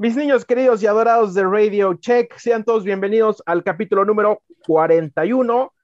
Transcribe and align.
Mis 0.00 0.14
niños 0.14 0.44
queridos 0.44 0.80
y 0.82 0.86
adorados 0.86 1.34
de 1.34 1.42
Radio 1.42 1.94
Check, 1.94 2.38
sean 2.38 2.64
todos 2.64 2.84
bienvenidos 2.84 3.42
al 3.44 3.64
capítulo 3.64 4.04
número 4.04 4.42
41. 4.68 5.74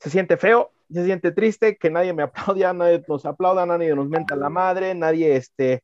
Se 0.00 0.10
siente 0.10 0.36
feo, 0.36 0.73
se 0.92 1.04
siente 1.04 1.32
triste 1.32 1.76
que 1.76 1.90
nadie 1.90 2.12
me 2.12 2.22
aplauda, 2.24 2.72
nadie 2.74 3.04
nos 3.08 3.24
aplauda, 3.26 3.66
nadie 3.66 3.94
nos 3.94 4.08
menta 4.08 4.36
la 4.36 4.48
madre, 4.50 4.94
nadie 4.94 5.36
este 5.36 5.82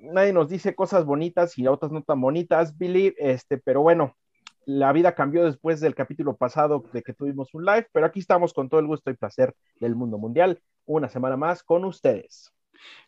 nadie 0.00 0.32
nos 0.32 0.48
dice 0.48 0.74
cosas 0.74 1.04
bonitas 1.04 1.58
y 1.58 1.66
otras 1.66 1.90
no 1.92 2.02
tan 2.02 2.20
bonitas, 2.20 2.76
Billy, 2.76 3.14
este, 3.18 3.58
pero 3.58 3.82
bueno, 3.82 4.16
la 4.64 4.92
vida 4.92 5.14
cambió 5.14 5.44
después 5.44 5.80
del 5.80 5.94
capítulo 5.94 6.36
pasado 6.36 6.84
de 6.92 7.02
que 7.02 7.12
tuvimos 7.12 7.54
un 7.54 7.64
live, 7.64 7.86
pero 7.92 8.06
aquí 8.06 8.20
estamos 8.20 8.52
con 8.52 8.68
todo 8.68 8.80
el 8.80 8.86
gusto 8.86 9.10
y 9.10 9.14
placer 9.14 9.54
del 9.80 9.94
mundo 9.94 10.18
mundial, 10.18 10.60
una 10.84 11.08
semana 11.08 11.36
más 11.36 11.62
con 11.62 11.84
ustedes. 11.84 12.52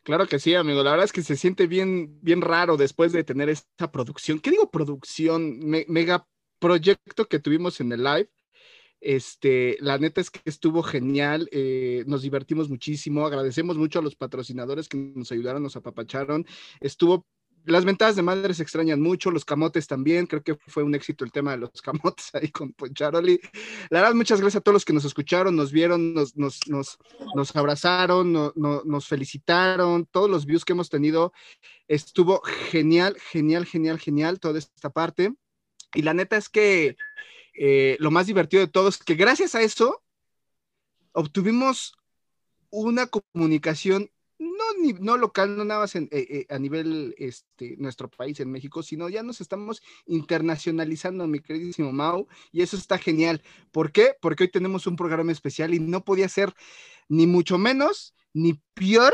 Claro 0.03 0.25
que 0.25 0.39
sí, 0.39 0.55
amigo. 0.55 0.83
La 0.83 0.91
verdad 0.91 1.05
es 1.05 1.13
que 1.13 1.21
se 1.21 1.35
siente 1.35 1.67
bien, 1.67 2.19
bien 2.21 2.41
raro 2.41 2.75
después 2.75 3.11
de 3.11 3.23
tener 3.23 3.49
esta 3.49 3.91
producción. 3.91 4.39
¿Qué 4.39 4.51
digo 4.51 4.71
producción? 4.71 5.59
Me- 5.59 5.85
mega 5.87 6.25
proyecto 6.59 7.25
que 7.27 7.39
tuvimos 7.39 7.79
en 7.79 7.91
el 7.91 8.03
live. 8.03 8.29
Este, 9.01 9.77
la 9.79 9.97
neta 9.97 10.19
es 10.21 10.29
que 10.29 10.41
estuvo 10.45 10.83
genial, 10.83 11.47
eh, 11.51 12.03
nos 12.07 12.21
divertimos 12.21 12.69
muchísimo, 12.69 13.25
agradecemos 13.25 13.77
mucho 13.77 13.99
a 13.99 14.01
los 14.01 14.15
patrocinadores 14.15 14.87
que 14.89 14.97
nos 15.15 15.31
ayudaron, 15.31 15.63
nos 15.63 15.75
apapacharon. 15.77 16.45
Estuvo, 16.81 17.25
las 17.65 17.85
ventajas 17.85 18.15
de 18.15 18.21
madre 18.23 18.53
se 18.53 18.63
extrañan 18.63 19.01
mucho, 19.01 19.31
los 19.31 19.45
camotes 19.45 19.87
también, 19.87 20.25
creo 20.27 20.43
que 20.43 20.57
fue 20.67 20.83
un 20.83 20.95
éxito 20.95 21.23
el 21.23 21.31
tema 21.31 21.51
de 21.51 21.57
los 21.57 21.71
camotes 21.81 22.29
ahí 22.33 22.49
con 22.49 22.73
Poncharoli. 22.73 23.39
La 23.89 24.01
verdad, 24.01 24.15
muchas 24.15 24.41
gracias 24.41 24.59
a 24.59 24.63
todos 24.63 24.73
los 24.73 24.85
que 24.85 24.93
nos 24.93 25.05
escucharon, 25.05 25.55
nos 25.55 25.71
vieron, 25.71 26.13
nos, 26.13 26.35
nos, 26.35 26.59
nos, 27.35 27.55
abrazaron, 27.55 28.33
no- 28.33 28.51
no- 28.55 28.81
nos 28.85 29.07
felicitaron, 29.07 30.05
todos 30.11 30.29
los 30.29 30.45
views 30.45 30.65
que 30.65 30.73
hemos 30.73 30.89
tenido. 30.89 31.31
Estuvo 31.87 32.41
genial, 32.71 33.15
genial, 33.31 33.65
genial, 33.65 33.99
genial 33.99 34.39
toda 34.39 34.59
esta 34.59 34.89
parte. 34.89 35.33
Y 35.95 36.03
la 36.03 36.13
neta 36.13 36.37
es 36.37 36.49
que 36.49 36.95
eh, 37.53 37.97
lo 37.99 38.11
más 38.11 38.27
divertido 38.27 38.61
de 38.61 38.71
todo 38.71 38.89
es 38.89 38.97
que 38.97 39.15
gracias 39.15 39.55
a 39.55 39.61
eso 39.61 40.03
obtuvimos 41.13 41.95
una 42.69 43.07
comunicación 43.07 44.09
no, 44.39 44.93
no 44.99 45.17
local, 45.17 45.57
no 45.57 45.65
nada 45.65 45.81
más 45.81 45.95
eh, 45.95 46.07
eh, 46.11 46.45
a 46.49 46.57
nivel 46.57 47.13
este, 47.17 47.75
nuestro 47.77 48.09
país, 48.09 48.39
en 48.39 48.49
México, 48.49 48.81
sino 48.81 49.09
ya 49.09 49.21
nos 49.21 49.41
estamos 49.41 49.81
internacionalizando, 50.05 51.27
mi 51.27 51.39
queridísimo 51.41 51.91
Mau, 51.91 52.27
y 52.51 52.61
eso 52.61 52.77
está 52.77 52.97
genial. 52.97 53.43
¿Por 53.71 53.91
qué? 53.91 54.15
Porque 54.21 54.43
hoy 54.43 54.51
tenemos 54.51 54.87
un 54.87 54.95
programa 54.95 55.33
especial 55.33 55.73
y 55.73 55.79
no 55.79 56.05
podía 56.05 56.29
ser 56.29 56.53
ni 57.09 57.27
mucho 57.27 57.57
menos, 57.57 58.15
ni 58.33 58.61
peor, 58.73 59.13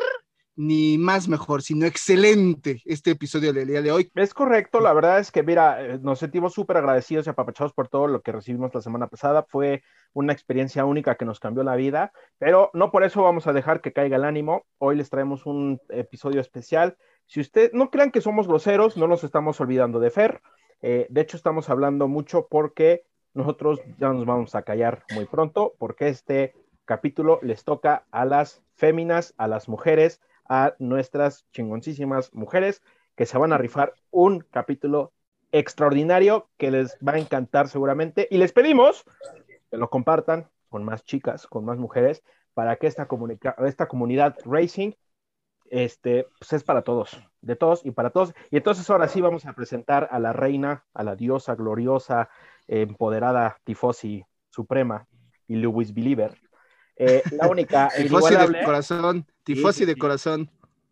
ni 0.55 0.97
más 0.97 1.27
mejor, 1.27 1.61
sino 1.61 1.85
excelente 1.85 2.81
este 2.85 3.11
episodio 3.11 3.51
del 3.51 3.67
día 3.67 3.81
de 3.81 3.91
hoy. 3.91 4.11
Es 4.15 4.33
correcto, 4.33 4.79
la 4.79 4.93
verdad 4.93 5.19
es 5.19 5.31
que, 5.31 5.43
mira, 5.43 5.83
eh, 5.83 5.99
nos 6.01 6.19
sentimos 6.19 6.53
súper 6.53 6.77
agradecidos 6.77 7.27
y 7.27 7.29
apapachados 7.29 7.73
por 7.73 7.87
todo 7.87 8.07
lo 8.07 8.21
que 8.21 8.31
recibimos 8.31 8.73
la 8.73 8.81
semana 8.81 9.07
pasada. 9.07 9.45
Fue 9.47 9.83
una 10.13 10.33
experiencia 10.33 10.85
única 10.85 11.15
que 11.15 11.25
nos 11.25 11.39
cambió 11.39 11.63
la 11.63 11.75
vida, 11.75 12.13
pero 12.37 12.71
no 12.73 12.91
por 12.91 13.03
eso 13.03 13.21
vamos 13.21 13.47
a 13.47 13.53
dejar 13.53 13.81
que 13.81 13.93
caiga 13.93 14.15
el 14.15 14.23
ánimo. 14.23 14.65
Hoy 14.77 14.95
les 14.95 15.09
traemos 15.09 15.45
un 15.45 15.79
episodio 15.89 16.39
especial. 16.39 16.97
Si 17.25 17.41
ustedes 17.41 17.73
no 17.73 17.89
crean 17.89 18.11
que 18.11 18.21
somos 18.21 18.47
groseros, 18.47 18.97
no 18.97 19.07
nos 19.07 19.23
estamos 19.23 19.59
olvidando 19.59 19.99
de 19.99 20.11
Fer. 20.11 20.41
Eh, 20.81 21.07
de 21.09 21.21
hecho, 21.21 21.37
estamos 21.37 21.69
hablando 21.69 22.07
mucho 22.07 22.47
porque 22.49 23.03
nosotros 23.33 23.81
ya 23.97 24.09
nos 24.09 24.25
vamos 24.25 24.55
a 24.55 24.61
callar 24.61 25.03
muy 25.13 25.25
pronto, 25.25 25.73
porque 25.77 26.07
este 26.07 26.53
capítulo 26.85 27.39
les 27.41 27.63
toca 27.63 28.05
a 28.11 28.23
las 28.23 28.63
féminas, 28.75 29.33
a 29.37 29.47
las 29.47 29.67
mujeres, 29.67 30.21
a 30.47 30.75
nuestras 30.79 31.45
chingoncísimas 31.51 32.33
mujeres 32.33 32.81
que 33.15 33.25
se 33.25 33.37
van 33.37 33.53
a 33.53 33.57
rifar 33.57 33.93
un 34.11 34.41
capítulo 34.51 35.13
extraordinario 35.51 36.49
que 36.57 36.71
les 36.71 36.97
va 37.05 37.13
a 37.13 37.19
encantar 37.19 37.67
seguramente. 37.69 38.27
Y 38.29 38.37
les 38.37 38.51
pedimos 38.51 39.05
que 39.71 39.77
lo 39.77 39.89
compartan 39.89 40.49
con 40.69 40.83
más 40.83 41.03
chicas, 41.03 41.47
con 41.47 41.65
más 41.65 41.77
mujeres, 41.77 42.23
para 42.53 42.75
que 42.75 42.87
esta, 42.87 43.07
comunica- 43.07 43.55
esta 43.65 43.87
comunidad 43.87 44.35
racing 44.45 44.93
este, 45.69 46.27
pues 46.39 46.53
es 46.53 46.63
para 46.63 46.83
todos, 46.83 47.19
de 47.41 47.55
todos 47.55 47.85
y 47.85 47.91
para 47.91 48.09
todos. 48.11 48.33
Y 48.51 48.57
entonces 48.57 48.89
ahora 48.89 49.07
sí 49.07 49.21
vamos 49.21 49.45
a 49.45 49.53
presentar 49.53 50.07
a 50.11 50.19
la 50.19 50.33
reina, 50.33 50.85
a 50.93 51.03
la 51.03 51.15
diosa 51.15 51.55
gloriosa, 51.55 52.29
empoderada, 52.67 53.57
tifosi 53.63 54.25
suprema 54.49 55.07
y 55.47 55.55
Lewis 55.55 55.93
Believer. 55.93 56.37
Eh, 56.97 57.21
la 57.31 57.47
única 57.47 57.89
Tifosi 57.95 58.35
de 58.35 58.63
corazón, 58.63 59.25
tifosi 59.43 59.79
sí, 59.79 59.85
de 59.85 59.93
sí. 59.93 59.99
corazón. 59.99 60.49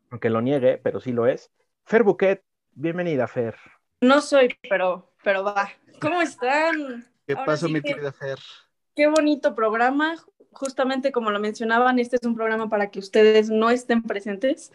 aunque 0.10 0.30
lo 0.30 0.42
niegue, 0.42 0.78
pero 0.78 1.00
sí 1.00 1.12
lo 1.12 1.26
es. 1.26 1.50
Fer 1.86 2.04
Buquet, 2.04 2.44
bienvenida, 2.74 3.28
Fer. 3.28 3.56
No 4.02 4.22
soy, 4.22 4.50
pero, 4.70 5.14
pero 5.24 5.44
va. 5.44 5.70
¿Cómo 6.02 6.22
están? 6.22 7.06
¿Qué 7.26 7.34
Ahora 7.34 7.46
pasó, 7.46 7.68
sí 7.68 7.74
mi 7.74 7.82
que- 7.82 7.94
querida 7.94 8.12
Fer? 8.12 8.38
Qué 8.96 9.08
bonito 9.08 9.56
programa. 9.56 10.16
Justamente 10.52 11.12
como 11.12 11.32
lo 11.32 11.40
mencionaban, 11.40 11.98
este 11.98 12.18
es 12.18 12.28
un 12.28 12.36
programa 12.36 12.70
para 12.70 12.92
que 12.92 13.00
ustedes 13.00 13.50
no 13.50 13.72
estén 13.72 14.04
presentes. 14.04 14.72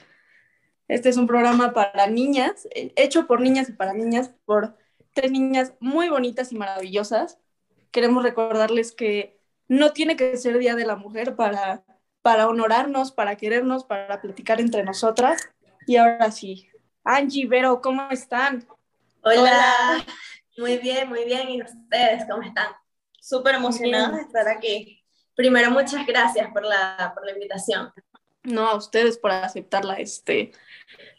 Este 0.88 1.08
es 1.10 1.16
un 1.18 1.26
programa 1.28 1.72
para 1.72 2.08
niñas, 2.08 2.66
eh, 2.74 2.92
hecho 2.96 3.26
por 3.28 3.40
niñas 3.40 3.68
y 3.68 3.72
para 3.74 3.92
niñas, 3.92 4.34
por 4.44 4.76
tres 5.12 5.30
niñas 5.30 5.74
muy 5.78 6.08
bonitas 6.08 6.50
y 6.50 6.56
maravillosas. 6.56 7.38
Queremos 7.92 8.24
recordarles 8.24 8.90
que 8.92 9.37
no 9.68 9.92
tiene 9.92 10.16
que 10.16 10.36
ser 10.36 10.58
Día 10.58 10.74
de 10.74 10.86
la 10.86 10.96
Mujer 10.96 11.36
para, 11.36 11.84
para 12.22 12.48
honorarnos, 12.48 13.12
para 13.12 13.36
querernos, 13.36 13.84
para 13.84 14.20
platicar 14.20 14.60
entre 14.60 14.82
nosotras. 14.82 15.48
Y 15.86 15.96
ahora 15.96 16.30
sí, 16.30 16.68
Angie, 17.04 17.46
Vero, 17.46 17.80
¿cómo 17.80 18.10
están? 18.10 18.66
Hola. 19.22 19.40
Hola. 19.40 20.06
muy 20.56 20.78
bien, 20.78 21.08
muy 21.08 21.24
bien. 21.24 21.48
¿Y 21.48 21.62
ustedes 21.62 22.24
cómo 22.28 22.42
están? 22.42 22.72
Súper 23.20 23.56
emocionados 23.56 24.10
Bien. 24.10 24.20
de 24.20 24.26
estar 24.26 24.48
aquí. 24.48 25.04
Primero, 25.34 25.70
muchas 25.70 26.06
gracias 26.06 26.50
por 26.52 26.64
la, 26.64 27.12
por 27.14 27.24
la 27.24 27.32
invitación. 27.32 27.92
No, 28.42 28.68
a 28.68 28.76
ustedes 28.76 29.18
por 29.18 29.30
aceptarla. 29.30 29.94
Este, 29.94 30.52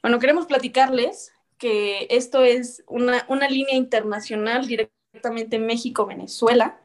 bueno, 0.01 0.19
queremos 0.19 0.45
platicarles 0.45 1.31
que 1.57 2.07
esto 2.09 2.43
es 2.43 2.83
una, 2.87 3.25
una 3.27 3.47
línea 3.47 3.75
internacional 3.75 4.65
directamente 4.65 5.59
México-Venezuela, 5.59 6.81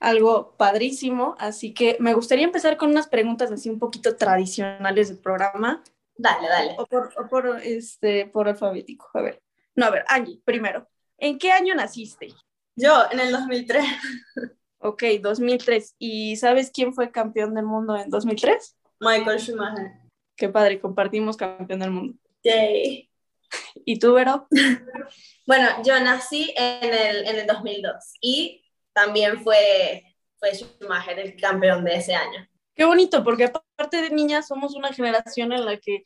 algo 0.00 0.56
padrísimo, 0.56 1.34
así 1.38 1.74
que 1.74 1.96
me 2.00 2.14
gustaría 2.14 2.44
empezar 2.44 2.76
con 2.76 2.90
unas 2.90 3.08
preguntas 3.08 3.50
así 3.50 3.68
un 3.68 3.78
poquito 3.78 4.16
tradicionales 4.16 5.08
del 5.08 5.18
programa, 5.18 5.82
Dale, 6.16 6.48
dale. 6.48 6.74
o 6.78 6.86
por, 6.86 7.12
o 7.16 7.28
por, 7.28 7.60
este, 7.62 8.26
por 8.26 8.48
alfabético. 8.48 9.08
A 9.14 9.22
ver, 9.22 9.42
no, 9.76 9.86
a 9.86 9.90
ver, 9.90 10.04
Angie, 10.08 10.40
primero, 10.44 10.88
¿en 11.16 11.38
qué 11.38 11.52
año 11.52 11.74
naciste? 11.74 12.28
Yo, 12.76 13.04
en 13.10 13.20
el 13.20 13.32
2003, 13.32 13.84
Ok, 14.80 15.02
2003. 15.20 15.96
¿Y 15.98 16.36
sabes 16.36 16.70
quién 16.72 16.94
fue 16.94 17.10
campeón 17.10 17.54
del 17.54 17.64
mundo 17.64 17.96
en 17.96 18.10
2003? 18.10 18.76
Michael 19.00 19.40
Schumacher. 19.40 19.92
Qué 20.36 20.48
padre, 20.48 20.80
compartimos 20.80 21.36
campeón 21.36 21.80
del 21.80 21.90
mundo. 21.90 22.14
Yay. 22.44 23.10
¿Y 23.84 23.98
tú, 23.98 24.14
Vero? 24.14 24.46
Bueno, 25.46 25.66
yo 25.82 25.98
nací 25.98 26.52
en 26.58 26.92
el, 26.92 27.26
en 27.26 27.38
el 27.38 27.46
2002 27.46 27.94
y 28.20 28.62
también 29.04 29.42
fue, 29.42 30.04
fue 30.38 30.52
Schumacher 30.54 31.18
el 31.18 31.36
campeón 31.40 31.84
de 31.84 31.96
ese 31.96 32.14
año. 32.14 32.48
Qué 32.74 32.84
bonito, 32.84 33.22
porque 33.24 33.44
aparte 33.44 34.02
de 34.02 34.10
niñas 34.10 34.46
somos 34.48 34.74
una 34.74 34.92
generación 34.92 35.52
en 35.52 35.64
la 35.64 35.76
que 35.78 36.02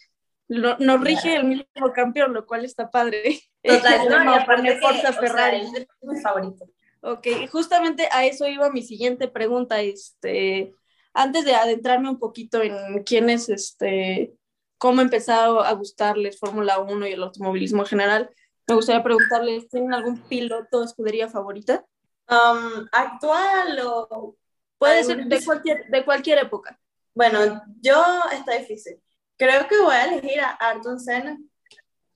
lo- 0.49 0.77
nos 0.79 1.01
rige 1.01 1.37
el 1.37 1.45
mismo 1.45 1.93
campeón, 1.95 2.33
lo 2.35 2.47
cual 2.47 2.65
está 2.65 2.91
padre. 2.91 3.41
Total, 3.63 4.09
no, 4.09 4.17
y 4.17 4.19
Como 4.19 4.31
aparte 4.33 4.57
poner 4.57 4.75
que, 4.75 4.81
Forza 4.81 5.09
o 5.09 5.13
sea, 5.13 5.21
Ferrari. 5.21 5.61
es 5.61 5.87
mi 6.03 6.21
favorito. 6.21 6.67
Ok, 7.03 7.27
justamente 7.51 8.09
a 8.13 8.27
eso 8.27 8.47
iba 8.47 8.71
mi 8.71 8.83
siguiente 8.83 9.29
pregunta. 9.29 9.81
Este, 9.81 10.73
antes 11.15 11.45
de 11.45 11.55
adentrarme 11.55 12.09
un 12.11 12.19
poquito 12.19 12.63
en 12.63 13.03
quién 13.05 13.29
es, 13.31 13.49
este, 13.49 14.35
cómo 14.79 15.01
ha 15.01 15.05
empezado 15.05 15.63
a 15.63 15.73
gustarles 15.73 16.39
Fórmula 16.39 16.79
1 16.79 17.07
y 17.07 17.13
el 17.13 17.23
automovilismo 17.23 17.83
en 17.83 17.87
general, 17.89 18.31
me 18.69 18.75
gustaría 18.77 19.03
preguntarles, 19.03 19.69
¿tienen 19.69 19.93
algún 19.93 20.19
piloto 20.29 20.79
o 20.81 20.85
escudería 20.85 21.29
favorita? 21.29 21.85
Um, 22.29 22.87
¿Actual 22.93 23.81
o...? 23.85 24.37
Puede 24.79 25.05
ser 25.05 25.25
de 25.27 25.45
cualquier, 25.45 25.87
de 25.87 26.05
cualquier 26.05 26.39
época. 26.39 26.79
Bueno, 27.15 27.63
yo 27.81 28.05
está 28.33 28.53
difícil. 28.55 29.01
Creo 29.37 29.69
que 29.69 29.81
voy 29.81 29.95
a 29.95 30.07
elegir 30.07 30.41
a 30.41 30.57
Ayrton 30.59 30.99
Senna, 30.99 31.39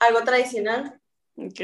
algo 0.00 0.24
tradicional. 0.24 1.00
Ok. 1.36 1.60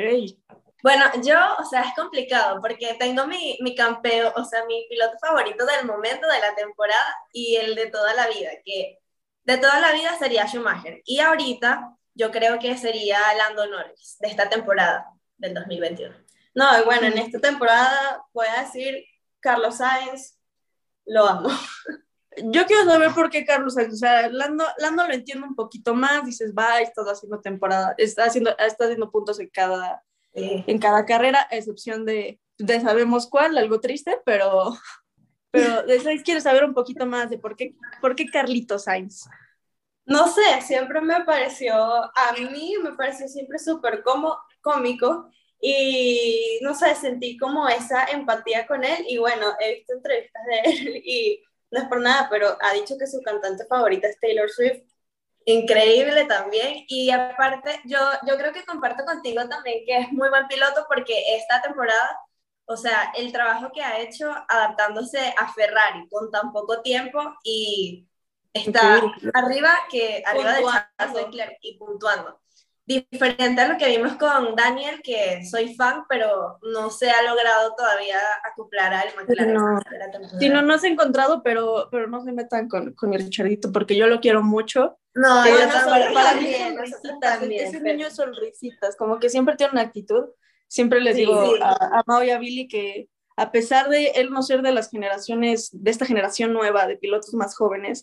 Bueno, 0.83 1.05
yo, 1.23 1.39
o 1.59 1.65
sea, 1.65 1.83
es 1.83 1.95
complicado 1.95 2.61
porque 2.61 2.95
tengo 2.99 3.27
mi, 3.27 3.57
mi 3.63 3.75
campeón, 3.75 4.33
o 4.37 4.45
sea, 4.45 4.65
mi 4.65 4.87
piloto 4.89 5.17
favorito 5.21 5.65
del 5.65 5.87
momento 5.87 6.27
de 6.29 6.41
la 6.41 6.55
temporada 6.55 7.17
y 7.33 7.57
el 7.57 7.75
de 7.75 7.87
toda 7.87 8.15
la 8.15 8.29
vida, 8.29 8.51
que 8.65 8.99
de 9.45 9.59
toda 9.59 9.81
la 9.81 9.93
vida 9.93 10.17
sería 10.19 10.47
Schumacher. 10.47 11.01
Y 11.05 11.21
ahorita 11.21 11.97
yo 12.15 12.31
creo 12.31 12.59
que 12.59 12.77
sería 12.77 13.19
Lando 13.35 13.67
Norris 13.67 14.17
de 14.21 14.29
esta 14.29 14.49
temporada 14.49 15.07
del 15.37 15.55
2021. 15.55 16.15
No, 16.55 16.81
y 16.81 16.85
bueno, 16.85 17.07
en 17.07 17.19
esta 17.19 17.39
temporada 17.41 18.25
voy 18.33 18.47
a 18.47 18.63
decir 18.63 19.05
Carlos 19.41 19.77
Sainz, 19.79 20.39
lo 21.07 21.27
amo. 21.27 21.49
Yo 22.45 22.65
quiero 22.67 22.85
saber 22.85 23.13
por 23.13 23.29
qué 23.31 23.45
Carlos 23.45 23.75
Sainz, 23.75 23.95
o 23.95 23.97
sea, 23.97 24.29
Lando, 24.29 24.65
Lando 24.79 25.07
lo 25.07 25.13
entiendo 25.13 25.47
un 25.47 25.55
poquito 25.55 25.95
más, 25.95 26.25
dices, 26.25 26.55
va, 26.57 26.81
está 26.81 27.03
haciendo 27.03 27.41
temporada, 27.41 27.95
está 27.99 28.25
haciendo, 28.25 28.57
está 28.59 28.85
haciendo 28.85 29.11
puntos 29.11 29.39
en 29.41 29.49
cada, 29.49 30.03
Sí. 30.35 30.65
en 30.67 30.79
cada 30.79 31.05
carrera, 31.05 31.47
a 31.51 31.57
excepción 31.57 32.07
de, 32.07 32.41
de 32.57 32.81
sabemos 32.81 33.27
cuál, 33.27 33.59
algo 33.59 33.81
triste, 33.81 34.19
pero, 34.25 34.75
pero 35.51 35.83
de 35.83 36.01
Sainz 36.01 36.23
quiero 36.23 36.41
saber 36.41 36.65
un 36.65 36.73
poquito 36.73 37.05
más 37.05 37.29
de 37.29 37.37
por 37.39 37.55
qué, 37.55 37.77
por 38.01 38.15
qué 38.15 38.27
Carlitos 38.31 38.85
Sainz. 38.85 39.29
No 40.07 40.29
sé, 40.29 40.63
siempre 40.63 41.03
me 41.03 41.23
pareció, 41.25 41.75
a 41.75 42.33
mí 42.51 42.77
me 42.83 42.93
pareció 42.95 43.29
siempre 43.29 43.59
súper 43.59 44.03
cómico 44.63 45.31
y 45.63 46.59
no 46.63 46.75
sé, 46.75 46.95
sentí 46.97 47.39
como 47.39 47.69
esa 47.69 48.07
empatía 48.07 48.67
con 48.67 48.85
él 48.85 49.07
y 49.09 49.19
bueno, 49.19 49.55
he 49.61 49.77
visto 49.77 49.95
entrevistas 49.95 50.43
de 50.47 50.61
él 50.71 51.03
y 51.07 51.45
no 51.73 51.81
es 51.83 51.89
por 51.89 52.01
nada, 52.03 52.29
pero 52.31 52.59
ha 52.63 52.75
dicho 52.75 52.97
que 52.99 53.07
su 53.09 53.23
cantante 53.23 53.67
favorita 53.67 54.09
es 54.09 54.21
Taylor 54.21 54.51
Swift. 54.51 54.83
Increíble 55.47 56.27
también. 56.27 56.85
Y 56.89 57.11
aparte, 57.11 57.81
yo, 57.85 57.99
yo 58.27 58.37
creo 58.39 58.53
que 58.53 58.65
comparto 58.65 59.05
contigo 59.05 59.49
también 59.49 59.85
que 59.87 59.99
es 59.99 60.13
muy 60.13 60.29
buen 60.31 60.47
piloto 60.49 60.87
porque 60.89 61.37
esta 61.37 61.63
temporada, 61.63 62.19
o 62.67 62.77
sea, 62.77 63.13
el 63.17 63.33
trabajo 63.33 63.73
que 63.73 63.83
ha 63.83 64.01
hecho 64.01 64.31
adaptándose 64.49 65.35
a 65.37 65.53
Ferrari 65.53 66.09
con 66.11 66.31
tan 66.31 66.53
poco 66.53 66.83
tiempo 66.83 67.21
y 67.45 68.09
está 68.55 68.99
Increíble. 68.99 69.33
arriba 69.35 69.71
que 69.91 70.23
arriba 70.27 70.55
de 70.55 70.63
Puntuando. 70.63 70.89
Charles 70.99 71.15
Leclerc 71.15 71.59
y 71.63 71.79
puntuando. 71.79 72.41
Diferente 72.85 73.61
a 73.61 73.69
lo 73.69 73.79
que 73.79 73.87
vimos 73.97 74.15
con 74.17 74.57
Daniel, 74.57 75.01
que 75.05 75.45
soy 75.49 75.75
fan, 75.77 76.03
pero 76.09 76.59
no 76.75 76.91
se 76.91 77.11
ha 77.11 77.23
logrado 77.23 77.75
todavía 77.77 78.19
acoplar 78.45 78.93
al 78.93 79.09
McLaren. 79.15 79.55
No. 79.55 79.81
Sí, 80.41 80.49
no, 80.49 80.63
no 80.63 80.77
se 80.79 80.89
ha 80.89 80.91
encontrado, 80.91 81.43
pero, 81.45 81.89
pero 81.93 82.09
no 82.09 82.21
se 82.25 82.33
metan 82.33 82.69
con, 82.69 82.93
con 82.95 83.11
mi 83.11 83.19
Richardito 83.19 83.71
porque 83.71 83.95
yo 83.95 84.09
lo 84.09 84.21
quiero 84.21 84.43
mucho. 84.43 84.99
No, 85.15 85.47
yo 85.47 85.53
no, 85.53 85.73
también. 85.73 85.85
para, 85.85 86.13
para 86.13 86.35
mí 86.41 86.53
también, 86.53 87.21
también, 87.21 87.67
ese 87.69 87.79
pero- 87.81 87.85
niño 87.95 88.07
es 88.09 88.17
sonrisitas, 88.17 88.97
como 88.97 89.21
que 89.21 89.29
siempre 89.31 89.55
tiene 89.57 89.73
una 89.75 89.83
actitud. 89.83 90.25
Siempre 90.67 91.01
les 91.01 91.15
Sí, 91.15 91.21
digo 91.21 91.55
sí. 91.55 91.61
a, 91.63 91.71
a 91.99 92.03
Mao 92.07 92.25
y 92.25 92.31
a 92.31 92.39
Billy 92.39 92.67
que 92.67 93.09
a 93.37 93.53
pesar 93.53 93.91
de 93.91 94.07
él 94.17 94.31
no 94.31 94.43
ser 94.43 94.63
de 94.63 94.73
las 94.73 94.91
generaciones, 94.91 95.71
de 95.73 95.91
esta 95.91 96.05
generación 96.07 96.53
nueva 96.53 96.87
de 96.87 96.97
pilotos 96.97 97.33
más 97.35 97.55
jóvenes, 97.57 98.03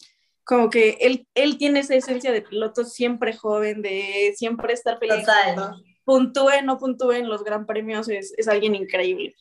como 0.49 0.71
que 0.71 0.97
él, 1.01 1.27
él 1.35 1.59
tiene 1.59 1.81
esa 1.81 1.93
esencia 1.93 2.31
de 2.31 2.41
piloto 2.41 2.83
siempre 2.83 3.37
joven, 3.37 3.83
de 3.83 4.33
siempre 4.35 4.73
estar 4.73 4.97
feliz. 4.97 5.23
Total. 5.23 5.75
Puntúe, 6.03 6.63
no 6.63 6.79
puntúe 6.79 7.11
en 7.11 7.29
los 7.29 7.43
gran 7.43 7.67
premios, 7.67 8.09
es, 8.09 8.33
es 8.35 8.47
alguien 8.47 8.73
increíble. 8.73 9.35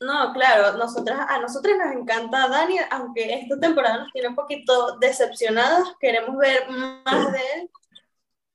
No, 0.00 0.32
claro, 0.32 0.78
nosotras, 0.78 1.26
a 1.28 1.40
nosotras 1.40 1.76
nos 1.76 1.94
encanta 1.94 2.48
Daniel, 2.48 2.86
aunque 2.90 3.34
esta 3.34 3.60
temporada 3.60 3.98
nos 3.98 4.12
tiene 4.14 4.28
un 4.28 4.34
poquito 4.34 4.96
decepcionados, 4.98 5.94
queremos 6.00 6.34
ver 6.38 6.70
más 6.70 7.32
de 7.32 7.38
él, 7.56 7.70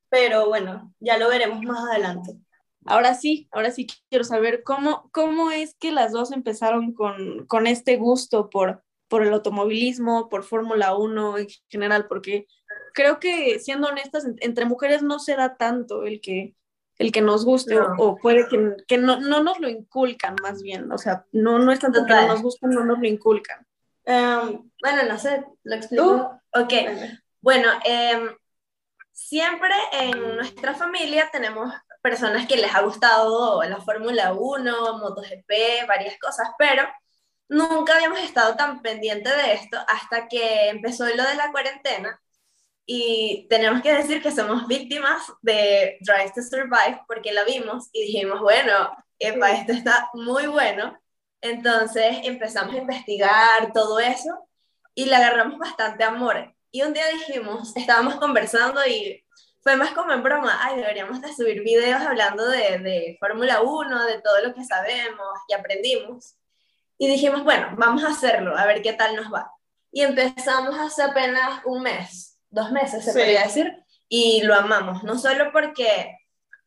pero 0.09 0.47
bueno, 0.47 0.91
ya 0.99 1.19
lo 1.19 1.29
veremos 1.29 1.61
más 1.61 1.87
adelante. 1.87 2.35
Ahora 2.87 3.13
sí, 3.13 3.47
ahora 3.51 3.69
sí 3.69 3.85
quiero 4.09 4.23
saber 4.23 4.63
cómo, 4.63 5.07
cómo 5.11 5.51
es 5.51 5.75
que 5.75 5.91
las 5.91 6.13
dos 6.13 6.31
empezaron 6.31 6.95
con, 6.95 7.45
con 7.45 7.67
este 7.67 7.97
gusto 7.97 8.49
por, 8.49 8.83
por 9.07 9.23
el 9.23 9.33
automovilismo, 9.33 10.29
por 10.29 10.43
Fórmula 10.43 10.95
1 10.95 11.37
en 11.37 11.47
general, 11.69 12.07
porque 12.07 12.47
creo 12.93 13.19
que, 13.19 13.59
siendo 13.59 13.87
honestas, 13.87 14.25
en- 14.25 14.35
entre 14.41 14.65
mujeres 14.65 15.03
no 15.03 15.19
se 15.19 15.35
da 15.35 15.55
tanto 15.57 16.03
el 16.03 16.21
que, 16.21 16.55
el 16.97 17.11
que 17.11 17.21
nos 17.21 17.43
guste, 17.45 17.75
No. 17.75 17.93
o, 17.99 18.07
o 18.11 18.15
puede 18.17 18.47
que, 18.47 18.73
que 18.87 18.97
no, 18.97 19.19
no 19.19 19.43
nos 19.43 19.59
lo 19.59 19.67
inculcan 19.69 20.35
más 20.41 20.61
bien, 20.61 20.91
o 20.91 20.97
sea, 20.97 21.25
no, 21.31 21.59
no 21.59 21.71
es 21.71 21.79
tanto 21.79 22.05
que 22.05 22.13
no 22.13 22.27
nos 22.27 22.41
guste, 22.41 22.67
no 22.67 22.83
nos 22.85 22.99
lo 22.99 23.05
inculcan. 23.07 23.65
Em, 24.05 24.69
Bueno, 24.81 25.03
no 25.07 25.17
sé, 25.19 25.43
lo 25.63 25.75
explico. 25.75 26.39
Ok, 26.53 26.73
bueno, 27.41 27.69
em, 27.83 28.29
siempre 29.11 29.73
en 29.93 30.35
nuestra 30.35 30.73
familia 30.73 31.29
tenemos 31.31 31.73
personas 32.01 32.47
que 32.47 32.57
les 32.57 32.73
ha 32.73 32.81
gustado 32.81 33.61
la 33.63 33.77
Fórmula 33.81 34.33
1, 34.33 34.97
MotoGP, 34.99 35.87
varias 35.87 36.17
cosas, 36.19 36.49
pero 36.57 36.83
nunca 37.49 37.95
habíamos 37.95 38.19
estado 38.19 38.55
tan 38.55 38.81
pendientes 38.81 39.35
de 39.35 39.53
esto 39.53 39.77
hasta 39.87 40.27
que 40.27 40.69
empezó 40.69 41.05
lo 41.05 41.23
de 41.23 41.35
la 41.35 41.51
cuarentena 41.51 42.19
y 42.85 43.47
tenemos 43.49 43.81
que 43.81 43.93
decir 43.93 44.21
que 44.21 44.31
somos 44.31 44.67
víctimas 44.67 45.23
de 45.41 45.97
Drive 46.01 46.33
to 46.35 46.41
Survive 46.41 47.01
porque 47.07 47.33
la 47.33 47.43
vimos 47.43 47.89
y 47.91 48.03
dijimos, 48.03 48.39
bueno, 48.41 48.91
epa, 49.19 49.51
esto 49.51 49.73
está 49.73 50.09
muy 50.13 50.47
bueno. 50.47 50.97
Entonces 51.41 52.17
empezamos 52.23 52.75
a 52.75 52.79
investigar 52.79 53.73
todo 53.73 53.99
eso 53.99 54.47
y 54.93 55.05
le 55.05 55.15
agarramos 55.15 55.57
bastante 55.57 56.03
amor. 56.03 56.53
Y 56.71 56.83
un 56.83 56.93
día 56.93 57.07
dijimos, 57.07 57.75
estábamos 57.75 58.15
conversando 58.15 58.85
y 58.85 59.23
fue 59.61 59.75
más 59.75 59.91
como 59.93 60.11
en 60.13 60.21
broma, 60.21 60.59
ay, 60.61 60.77
deberíamos 60.77 61.21
de 61.21 61.33
subir 61.33 61.63
videos 61.63 62.01
hablando 62.01 62.47
de, 62.47 62.79
de 62.79 63.17
Fórmula 63.19 63.61
1, 63.61 64.05
de 64.05 64.21
todo 64.21 64.41
lo 64.41 64.53
que 64.53 64.63
sabemos 64.63 65.27
y 65.47 65.53
aprendimos. 65.53 66.35
Y 66.97 67.07
dijimos, 67.07 67.43
bueno, 67.43 67.69
vamos 67.77 68.03
a 68.03 68.09
hacerlo, 68.09 68.57
a 68.57 68.65
ver 68.65 68.81
qué 68.81 68.93
tal 68.93 69.15
nos 69.15 69.33
va. 69.33 69.51
Y 69.91 70.01
empezamos 70.01 70.75
hace 70.77 71.03
apenas 71.03 71.61
un 71.65 71.81
mes, 71.83 72.39
dos 72.49 72.71
meses 72.71 73.03
se 73.03 73.11
Sí. 73.11 73.17
podría 73.19 73.43
decir, 73.43 73.73
y 74.07 74.41
lo 74.43 74.55
amamos, 74.55 75.03
no 75.03 75.17
solo 75.17 75.51
porque 75.51 76.17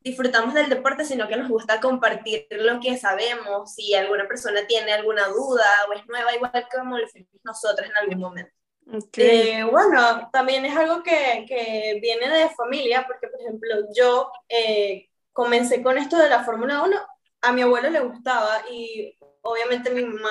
disfrutamos 0.01 0.55
del 0.55 0.69
deporte, 0.69 1.05
sino 1.05 1.29
que 1.29 1.37
nos 1.37 1.49
gusta 1.49 1.81
compartir 1.81 2.47
lo 2.51 2.81
que 2.81 2.97
sabemos, 2.97 3.75
si 3.75 3.95
alguna 3.95 4.27
persona 4.29 4.67
tiene 4.67 4.93
alguna 4.93 5.27
duda 5.29 5.65
o 5.89 5.93
es 5.93 6.07
nueva, 6.07 6.35
igual 6.35 6.67
como 6.75 6.97
lo 6.99 7.09
fuimos 7.09 7.31
nosotros 7.45 7.87
en 7.89 7.97
algún 7.97 8.19
momento. 8.21 8.53
Ok. 8.91 9.19
Eh, 9.19 9.65
bueno, 9.65 10.31
también 10.33 10.65
es 10.65 10.75
algo 10.77 11.03
que, 11.03 11.45
que 11.47 11.99
viene 12.01 12.29
de 12.29 12.49
familia, 12.51 13.05
porque 13.07 13.29
por 13.29 13.41
ejemplo 13.41 13.75
yo 13.95 14.31
eh, 14.49 15.09
comencé 15.33 15.83
con 15.83 15.99
esto 15.99 16.17
de 16.17 16.31
la 16.31 16.45
Fórmula 16.45 16.83
1, 16.83 16.97
a 17.43 17.53
mi 17.53 17.63
abuelo 17.63 17.91
le 17.91 18.01
gustaba 18.01 18.63
y 18.71 19.18
obviamente 19.43 19.91
mi 19.91 20.05
mamá, 20.05 20.31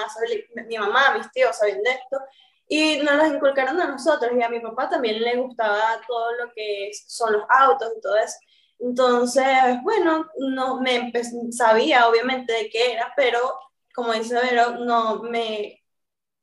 mi 0.67 0.77
mamá, 0.77 1.17
mis 1.17 1.31
tíos 1.31 1.55
sabían 1.55 1.81
de 1.83 1.91
esto 1.91 2.19
y 2.67 2.97
nos 2.97 3.15
las 3.15 3.33
inculcaron 3.33 3.79
a 3.79 3.87
nosotros 3.87 4.31
y 4.37 4.43
a 4.43 4.49
mi 4.49 4.59
papá 4.59 4.89
también 4.89 5.21
le 5.21 5.37
gustaba 5.37 6.01
todo 6.07 6.33
lo 6.33 6.51
que 6.53 6.91
son 7.07 7.33
los 7.33 7.43
autos 7.49 7.93
y 7.97 8.01
todo 8.01 8.17
eso. 8.17 8.37
Entonces, 8.79 9.45
bueno, 9.83 10.27
no 10.37 10.81
me 10.81 11.11
sabía 11.51 12.07
obviamente 12.07 12.53
de 12.53 12.69
qué 12.69 12.93
era, 12.93 13.11
pero 13.15 13.39
como 13.95 14.13
dice 14.13 14.35
Vero, 14.35 14.77
no 14.79 15.23
me 15.23 15.83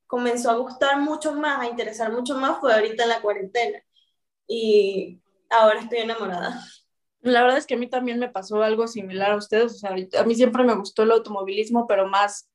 comenzó 0.07 0.51
a 0.51 0.57
gustar 0.57 0.99
mucho 0.99 1.33
más, 1.33 1.61
a 1.61 1.67
interesar 1.67 2.11
mucho 2.11 2.35
más, 2.35 2.59
fue 2.59 2.73
ahorita 2.73 3.03
en 3.03 3.09
la 3.09 3.21
cuarentena. 3.21 3.81
Y 4.47 5.21
ahora 5.49 5.79
estoy 5.79 5.99
enamorada. 5.99 6.61
La 7.21 7.41
verdad 7.41 7.57
es 7.57 7.65
que 7.65 7.75
a 7.75 7.77
mí 7.77 7.89
también 7.89 8.19
me 8.19 8.29
pasó 8.29 8.61
algo 8.61 8.87
similar 8.87 9.31
a 9.31 9.37
ustedes, 9.37 9.73
o 9.73 9.77
sea, 9.77 9.91
a 9.91 10.23
mí 10.23 10.35
siempre 10.35 10.63
me 10.63 10.75
gustó 10.75 11.03
el 11.03 11.11
automovilismo, 11.11 11.87
pero 11.87 12.07
más, 12.07 12.49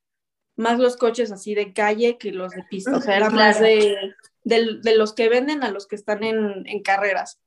más 0.61 0.79
los 0.79 0.97
coches 0.97 1.33
así 1.33 1.55
de 1.55 1.73
calle 1.73 2.19
que 2.19 2.33
los 2.33 2.52
de 2.52 2.62
pista, 2.71 2.97
o 2.97 3.00
sea, 3.00 3.17
era 3.17 3.31
más 3.31 3.59
de, 3.61 3.97
del- 4.45 4.83
de 4.83 4.97
los 4.97 5.12
que 5.14 5.29
venden 5.29 5.62
a 5.64 5.71
los 5.71 5.87
que 5.87 5.97
están 5.97 6.23
en, 6.25 6.67
en 6.67 6.83
carreras. 6.83 7.40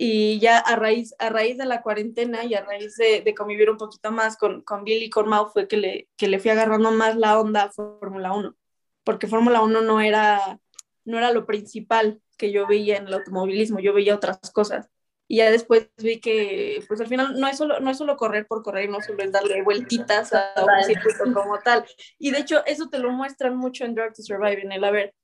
Y 0.00 0.38
ya 0.38 0.58
a 0.58 0.76
raíz, 0.76 1.14
a 1.18 1.28
raíz 1.28 1.58
de 1.58 1.66
la 1.66 1.82
cuarentena 1.82 2.44
y 2.44 2.54
a 2.54 2.64
raíz 2.64 2.96
de, 2.96 3.20
de 3.22 3.34
convivir 3.34 3.68
un 3.70 3.78
poquito 3.78 4.12
más 4.12 4.36
con, 4.36 4.62
con 4.62 4.84
Billy 4.84 5.06
y 5.06 5.10
con 5.10 5.28
Mau 5.28 5.46
fue 5.48 5.66
que 5.66 5.76
le, 5.76 6.08
que 6.16 6.28
le 6.28 6.38
fui 6.38 6.50
agarrando 6.52 6.92
más 6.92 7.16
la 7.16 7.40
onda 7.40 7.64
a 7.64 7.70
Fórmula 7.72 8.32
1, 8.32 8.54
porque 9.04 9.26
Fórmula 9.26 9.60
1 9.62 9.80
no 9.82 10.00
era, 10.00 10.60
no 11.04 11.18
era 11.18 11.32
lo 11.32 11.46
principal 11.46 12.20
que 12.36 12.52
yo 12.52 12.68
veía 12.68 12.96
en 12.98 13.08
el 13.08 13.14
automovilismo, 13.14 13.80
yo 13.80 13.92
veía 13.92 14.14
otras 14.14 14.38
cosas. 14.52 14.88
Y 15.30 15.36
ya 15.36 15.50
después 15.50 15.90
vi 15.98 16.20
que, 16.20 16.82
pues 16.88 17.00
al 17.00 17.06
final 17.06 17.38
no 17.38 17.46
es 17.46 17.58
solo, 17.58 17.80
no 17.80 17.90
es 17.90 17.98
solo 17.98 18.16
correr 18.16 18.46
por 18.46 18.62
correr, 18.62 18.88
no 18.88 19.02
solo 19.02 19.22
es 19.22 19.30
darle 19.30 19.62
vueltitas 19.62 20.32
a 20.32 20.54
un 20.56 20.84
circuito 20.84 21.24
como 21.34 21.58
tal. 21.58 21.84
Y 22.18 22.30
de 22.30 22.38
hecho, 22.38 22.64
eso 22.64 22.88
te 22.88 22.98
lo 22.98 23.12
muestran 23.12 23.54
mucho 23.54 23.84
en 23.84 23.94
Drive 23.94 24.14
to 24.14 24.22
Survive, 24.22 24.62
en 24.62 24.72
el 24.72 24.84
a 24.84 24.90
ver, 24.90 25.14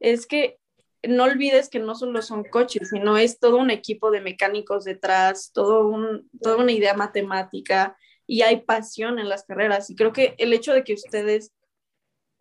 es 0.00 0.26
que 0.26 0.58
no 1.04 1.24
olvides 1.24 1.68
que 1.68 1.78
no 1.78 1.94
solo 1.94 2.22
son 2.22 2.44
coches, 2.44 2.90
sino 2.90 3.16
es 3.16 3.38
todo 3.38 3.56
un 3.56 3.70
equipo 3.70 4.10
de 4.10 4.20
mecánicos 4.20 4.84
detrás, 4.84 5.52
todo 5.52 5.86
un, 5.86 6.28
toda 6.40 6.56
una 6.56 6.72
idea 6.72 6.94
matemática 6.94 7.96
y 8.26 8.42
hay 8.42 8.62
pasión 8.62 9.18
en 9.18 9.28
las 9.28 9.44
carreras. 9.44 9.90
Y 9.90 9.96
creo 9.96 10.12
que 10.12 10.34
el 10.38 10.52
hecho 10.52 10.72
de 10.72 10.84
que 10.84 10.94
ustedes 10.94 11.52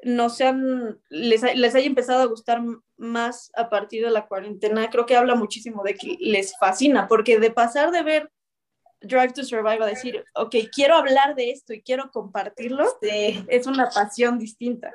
no 0.04 0.30
sean, 0.30 1.00
les, 1.10 1.42
les 1.56 1.76
haya 1.76 1.86
empezado 1.86 2.22
a 2.22 2.28
gustar 2.28 2.62
más 3.02 3.52
a 3.56 3.70
partir 3.70 4.06
de 4.06 4.12
la 4.12 4.28
cuarentena, 4.28 4.90
creo 4.90 5.06
que 5.06 5.16
habla 5.18 5.36
muchísimo 5.36 5.84
de 5.84 5.96
que 5.96 6.18
les 6.20 6.56
fascina, 6.58 7.08
porque 7.08 7.40
de 7.40 7.52
pasar 7.52 7.92
de 7.92 8.04
ver 8.04 8.32
Drive 9.02 9.34
to 9.34 9.44
Survive 9.44 9.84
a 9.84 9.88
decir, 9.88 10.24
ok, 10.36 10.56
quiero 10.72 10.96
hablar 10.96 11.34
de 11.36 11.50
esto 11.50 11.74
y 11.74 11.82
quiero 11.82 12.12
compartirlo, 12.12 12.86
Sí. 13.02 13.44
es 13.48 13.66
una 13.66 13.90
pasión 13.90 14.38
distinta. 14.38 14.92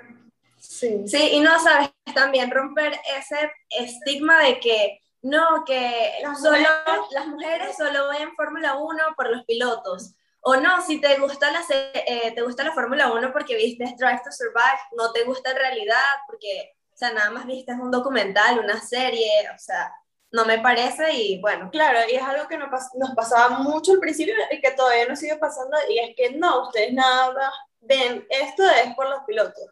Sí. 0.59 1.03
Sí, 1.07 1.31
y 1.33 1.41
no 1.41 1.59
sabes, 1.61 1.91
también 2.15 2.51
romper 2.51 2.93
ese 3.19 3.51
estigma 3.71 4.41
de 4.45 4.61
que 4.61 5.01
no, 5.23 5.65
que 5.67 6.13
Las 6.23 6.41
solo, 6.41 6.57
mujeres- 6.59 7.11
las 7.11 7.27
mujeres 7.27 7.77
solo 7.77 8.09
ven 8.11 8.33
Fórmula 8.37 8.77
1 8.77 9.03
por 9.17 9.29
los 9.29 9.45
pilotos. 9.45 10.15
O 10.41 10.55
no, 10.57 10.81
si 10.83 11.01
te 11.01 11.19
gusta 11.19 11.51
la, 11.51 11.63
eh, 11.95 12.31
te 12.33 12.43
gusta 12.43 12.63
la 12.63 12.73
Fórmula 12.73 13.13
1 13.13 13.33
porque 13.33 13.57
viste 13.57 13.85
Drive 13.99 14.21
to 14.25 14.31
Survive, 14.31 14.79
no 14.97 15.11
te 15.11 15.25
gusta 15.25 15.51
en 15.51 15.57
realidad 15.57 16.05
porque, 16.29 16.76
o 16.97 16.99
sea, 16.99 17.13
nada 17.13 17.31
más 17.31 17.45
viste 17.45 17.73
un 17.75 17.91
documental, 17.91 18.59
una 18.59 18.81
serie, 18.81 19.29
o 19.55 19.59
sea, 19.59 19.93
no 20.33 20.47
me 20.47 20.59
parece 20.61 21.13
y 21.13 21.39
bueno, 21.43 21.69
Claro, 21.71 21.99
y 22.11 22.15
es 22.17 22.23
algo 22.23 22.49
que 22.49 22.57
nos, 22.57 22.71
pas- 22.71 22.91
nos 22.95 23.11
pasaba 23.15 23.59
mucho 23.59 23.93
al 23.93 23.99
principio 24.01 24.35
y 24.51 24.61
que 24.63 24.71
todavía 24.71 25.07
nos 25.07 25.19
sigue 25.19 25.37
pasando, 25.37 25.77
y 25.91 25.99
es 25.99 26.17
que 26.17 26.31
no, 26.39 26.63
ustedes 26.69 26.95
nada 26.95 27.33
más 27.35 27.53
ven, 27.81 28.27
esto 28.31 28.65
es 28.65 28.95
por 28.95 29.11
los 29.11 29.21
pilotos. 29.27 29.67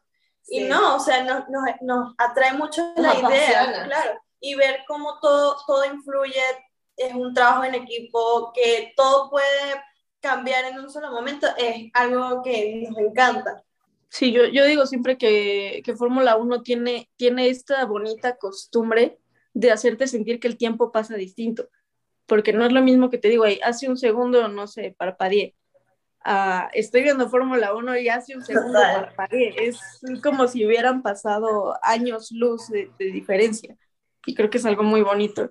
Y 0.46 0.60
Sí. 0.60 0.68
no, 0.68 0.96
o 0.96 1.00
sea, 1.00 1.24
nos, 1.24 1.48
nos, 1.48 1.62
nos 1.80 2.14
atrae 2.18 2.52
mucho 2.52 2.82
Nos 2.94 2.98
la 2.98 3.14
idea, 3.30 3.62
apasiona. 3.62 3.84
claro, 3.86 4.20
y 4.40 4.54
ver 4.54 4.80
cómo 4.86 5.18
todo, 5.20 5.56
todo 5.66 5.84
influye, 5.86 6.42
es 6.98 7.14
un 7.14 7.32
trabajo 7.32 7.64
en 7.64 7.74
equipo, 7.76 8.52
que 8.54 8.92
todo 8.94 9.30
puede 9.30 9.82
cambiar 10.20 10.66
en 10.66 10.78
un 10.78 10.90
solo 10.90 11.10
momento, 11.10 11.46
es 11.56 11.90
algo 11.94 12.42
que 12.42 12.86
nos 12.86 12.98
encanta. 12.98 13.62
Sí, 14.14 14.30
yo, 14.30 14.46
yo 14.46 14.64
digo 14.64 14.86
siempre 14.86 15.18
que, 15.18 15.82
que 15.84 15.96
Fórmula 15.96 16.36
1 16.36 16.62
tiene, 16.62 17.10
tiene 17.16 17.48
esta 17.48 17.84
bonita 17.84 18.36
costumbre 18.36 19.18
de 19.54 19.72
hacerte 19.72 20.06
sentir 20.06 20.38
que 20.38 20.46
el 20.46 20.56
tiempo 20.56 20.92
pasa 20.92 21.16
distinto, 21.16 21.68
porque 22.26 22.52
no 22.52 22.64
es 22.64 22.70
lo 22.70 22.80
mismo 22.80 23.10
que 23.10 23.18
te 23.18 23.28
digo, 23.28 23.42
ahí, 23.42 23.58
hace 23.64 23.88
un 23.88 23.96
segundo, 23.96 24.46
no 24.46 24.68
sé, 24.68 24.94
parpadeé. 24.96 25.56
Ah, 26.24 26.70
estoy 26.74 27.02
viendo 27.02 27.28
Fórmula 27.28 27.74
1 27.74 27.98
y 27.98 28.08
hace 28.08 28.36
un 28.36 28.44
segundo 28.44 28.78
parpadeé. 28.78 29.52
Es 29.66 29.80
como 30.22 30.46
si 30.46 30.64
hubieran 30.64 31.02
pasado 31.02 31.74
años 31.82 32.30
luz 32.30 32.68
de, 32.68 32.92
de 32.96 33.06
diferencia. 33.06 33.76
Y 34.26 34.36
creo 34.36 34.48
que 34.48 34.58
es 34.58 34.64
algo 34.64 34.84
muy 34.84 35.02
bonito. 35.02 35.50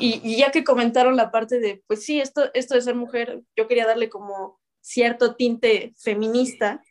Y, 0.00 0.20
y 0.24 0.38
ya 0.38 0.50
que 0.50 0.64
comentaron 0.64 1.14
la 1.14 1.30
parte 1.30 1.60
de, 1.60 1.84
pues 1.86 2.04
sí, 2.04 2.20
esto, 2.20 2.50
esto 2.54 2.74
de 2.74 2.80
ser 2.82 2.96
mujer, 2.96 3.42
yo 3.54 3.68
quería 3.68 3.86
darle 3.86 4.10
como 4.10 4.58
cierto 4.80 5.36
tinte 5.36 5.94
feminista, 5.96 6.82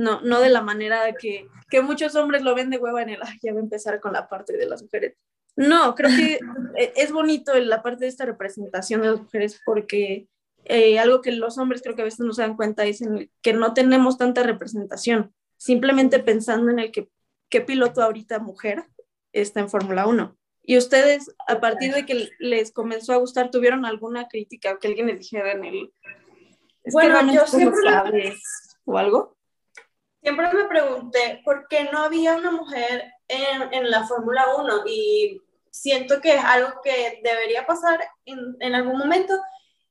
no, 0.00 0.20
no 0.22 0.40
de 0.40 0.48
la 0.48 0.62
manera 0.62 1.12
que, 1.14 1.46
que 1.68 1.80
muchos 1.82 2.14
hombres 2.16 2.42
lo 2.42 2.54
ven 2.54 2.70
de 2.70 2.78
hueva 2.78 3.02
en 3.02 3.10
el, 3.10 3.20
"Ay, 3.22 3.38
ya 3.42 3.52
va 3.52 3.60
a 3.60 3.62
empezar 3.62 4.00
con 4.00 4.12
la 4.12 4.28
parte 4.28 4.56
de 4.56 4.66
las 4.66 4.82
mujeres. 4.82 5.16
No, 5.56 5.94
creo 5.94 6.10
que 6.16 6.38
e- 6.76 6.92
es 6.96 7.12
bonito 7.12 7.52
la 7.58 7.82
parte 7.82 8.04
de 8.04 8.08
esta 8.08 8.24
representación 8.24 9.02
de 9.02 9.08
las 9.10 9.20
mujeres 9.20 9.60
porque 9.64 10.26
eh, 10.64 10.98
algo 10.98 11.20
que 11.22 11.32
los 11.32 11.58
hombres 11.58 11.82
creo 11.82 11.96
que 11.96 12.02
a 12.02 12.04
veces 12.04 12.20
no 12.20 12.32
se 12.32 12.42
dan 12.42 12.56
cuenta 12.56 12.84
es 12.84 13.00
en 13.02 13.30
que 13.42 13.52
no 13.52 13.72
tenemos 13.74 14.16
tanta 14.18 14.42
representación, 14.42 15.34
simplemente 15.56 16.18
pensando 16.20 16.70
en 16.70 16.78
el 16.78 16.92
que 16.92 17.08
qué 17.48 17.60
piloto 17.60 18.02
ahorita 18.02 18.38
mujer 18.38 18.84
está 19.32 19.60
en 19.60 19.68
Fórmula 19.70 20.06
1. 20.06 20.36
Y 20.62 20.76
ustedes, 20.78 21.34
a 21.48 21.58
partir 21.60 21.92
de 21.94 22.04
que 22.06 22.28
les 22.38 22.70
comenzó 22.72 23.12
a 23.12 23.16
gustar, 23.16 23.50
¿tuvieron 23.50 23.84
alguna 23.84 24.28
crítica 24.28 24.72
o 24.72 24.78
que 24.78 24.88
alguien 24.88 25.06
les 25.08 25.18
dijera 25.18 25.52
en 25.52 25.64
el... 25.64 25.92
"Es 26.84 26.84
que 26.84 26.90
Bueno, 26.92 27.32
yo 27.32 27.46
siempre 27.46 27.80
sabes", 27.82 28.40
o 28.84 28.96
algo? 28.98 29.36
Siempre 30.22 30.52
me 30.52 30.64
pregunté 30.64 31.40
por 31.44 31.66
qué 31.68 31.88
no 31.90 32.00
había 32.00 32.36
una 32.36 32.50
mujer 32.50 33.12
en, 33.28 33.72
en 33.72 33.90
la 33.90 34.06
Fórmula 34.06 34.54
1 34.56 34.82
y 34.86 35.40
siento 35.70 36.20
que 36.20 36.34
es 36.34 36.44
algo 36.44 36.80
que 36.82 37.20
debería 37.22 37.66
pasar 37.66 38.00
en, 38.24 38.56
en 38.60 38.74
algún 38.74 38.98
momento 38.98 39.34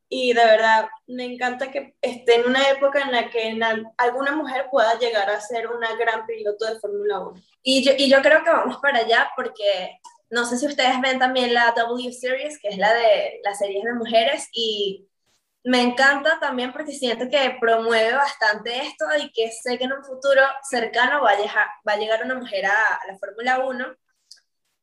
y 0.09 0.33
de 0.33 0.43
verdad 0.43 0.89
me 1.05 1.25
encanta 1.25 1.71
que 1.71 1.95
esté 2.01 2.35
en 2.35 2.47
una 2.47 2.67
época 2.69 3.01
en 3.01 3.11
la 3.11 3.29
que 3.29 3.57
alguna 3.97 4.35
mujer 4.35 4.67
pueda 4.71 4.97
llegar 4.97 5.29
a 5.29 5.39
ser 5.39 5.67
una 5.67 5.95
gran 5.95 6.25
piloto 6.25 6.65
de 6.65 6.79
Fórmula 6.79 7.19
1. 7.19 7.41
Y 7.61 7.83
yo, 7.83 7.93
y 7.95 8.09
yo 8.09 8.21
creo 8.21 8.43
que 8.43 8.49
vamos 8.49 8.77
para 8.77 8.99
allá 8.99 9.29
porque 9.35 9.99
no 10.31 10.45
sé 10.45 10.57
si 10.57 10.65
ustedes 10.65 10.99
ven 11.01 11.19
también 11.19 11.53
la 11.53 11.73
W 11.75 12.11
Series, 12.11 12.59
que 12.59 12.69
es 12.69 12.77
la 12.77 12.93
de 12.93 13.39
las 13.43 13.59
series 13.59 13.83
de 13.83 13.93
mujeres, 13.93 14.49
y 14.51 15.07
me 15.63 15.81
encanta 15.81 16.39
también 16.39 16.71
porque 16.71 16.93
siento 16.93 17.29
que 17.29 17.57
promueve 17.59 18.13
bastante 18.13 18.81
esto 18.81 19.05
y 19.21 19.31
que 19.31 19.51
sé 19.51 19.77
que 19.77 19.83
en 19.83 19.93
un 19.93 20.03
futuro 20.03 20.41
cercano 20.63 21.21
va 21.21 21.31
a 21.31 21.37
llegar, 21.37 21.67
va 21.87 21.93
a 21.93 21.97
llegar 21.97 22.23
una 22.23 22.35
mujer 22.35 22.65
a, 22.65 22.95
a 22.95 23.07
la 23.07 23.17
Fórmula 23.17 23.59
1. 23.59 23.85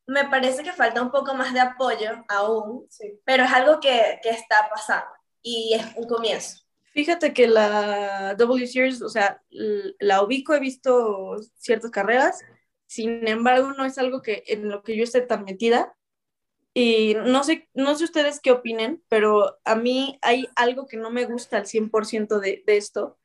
Me 0.08 0.28
parece 0.28 0.62
que 0.62 0.72
falta 0.72 1.02
un 1.02 1.10
poco 1.10 1.34
más 1.34 1.52
de 1.52 1.60
apoyo 1.60 2.24
aún, 2.28 2.86
pero 3.24 3.44
es 3.44 3.52
algo 3.52 3.80
que, 3.80 4.20
que 4.22 4.30
está 4.30 4.68
pasando 4.72 5.10
y 5.42 5.74
es 5.74 5.96
un 5.96 6.06
comienzo. 6.06 6.60
Fíjate 6.92 7.32
que 7.32 7.46
la 7.46 8.34
W 8.36 8.66
Series, 8.66 9.02
o 9.02 9.08
sea, 9.08 9.42
la 9.50 10.22
ubico, 10.22 10.54
he 10.54 10.60
visto 10.60 11.36
ciertas 11.58 11.90
carreras, 11.90 12.42
sin 12.86 13.26
embargo, 13.26 13.72
no 13.72 13.84
es 13.84 13.98
algo 13.98 14.22
que 14.22 14.44
en 14.46 14.68
lo 14.68 14.82
que 14.82 14.96
yo 14.96 15.04
esté 15.04 15.20
tan 15.20 15.44
metida. 15.44 15.95
Y 16.78 17.14
no 17.14 17.42
sé, 17.42 17.70
no 17.72 17.94
sé 17.94 18.04
ustedes 18.04 18.38
qué 18.38 18.50
opinen, 18.50 19.02
pero 19.08 19.58
a 19.64 19.76
mí 19.76 20.18
hay 20.20 20.46
algo 20.56 20.86
que 20.86 20.98
no 20.98 21.10
me 21.10 21.24
gusta 21.24 21.56
al 21.56 21.64
100% 21.64 22.38
de, 22.38 22.64
de 22.66 22.76
esto, 22.76 23.18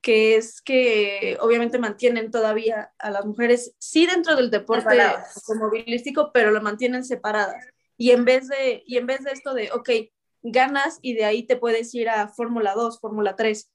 que 0.00 0.34
es 0.34 0.60
que 0.60 1.38
obviamente 1.40 1.78
mantienen 1.78 2.32
todavía 2.32 2.92
a 2.98 3.10
las 3.12 3.24
mujeres, 3.24 3.72
sí 3.78 4.04
dentro 4.04 4.34
del 4.34 4.50
deporte 4.50 4.90
Separadas. 4.90 5.48
automovilístico, 5.48 6.32
pero 6.32 6.50
lo 6.50 6.60
mantienen 6.60 7.04
separadas. 7.04 7.64
Y 7.96 8.10
en 8.10 8.24
vez 8.24 8.48
de, 8.48 8.82
y 8.84 8.96
en 8.96 9.06
vez 9.06 9.22
de 9.22 9.30
esto 9.30 9.54
de, 9.54 9.70
ok, 9.70 9.90
ganas 10.42 10.98
y 11.00 11.14
de 11.14 11.24
ahí 11.24 11.44
te 11.44 11.54
puedes 11.54 11.94
ir 11.94 12.08
a 12.08 12.26
Fórmula 12.26 12.74
2, 12.74 12.98
Fórmula 12.98 13.36
3 13.36 13.70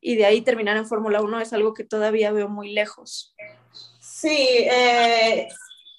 y 0.00 0.14
de 0.14 0.26
ahí 0.26 0.42
terminar 0.42 0.76
en 0.76 0.86
Fórmula 0.86 1.20
1 1.22 1.40
es 1.40 1.52
algo 1.52 1.74
que 1.74 1.82
todavía 1.82 2.30
veo 2.30 2.48
muy 2.48 2.72
lejos. 2.72 3.34
Sí, 3.98 4.38
eh, 4.38 5.48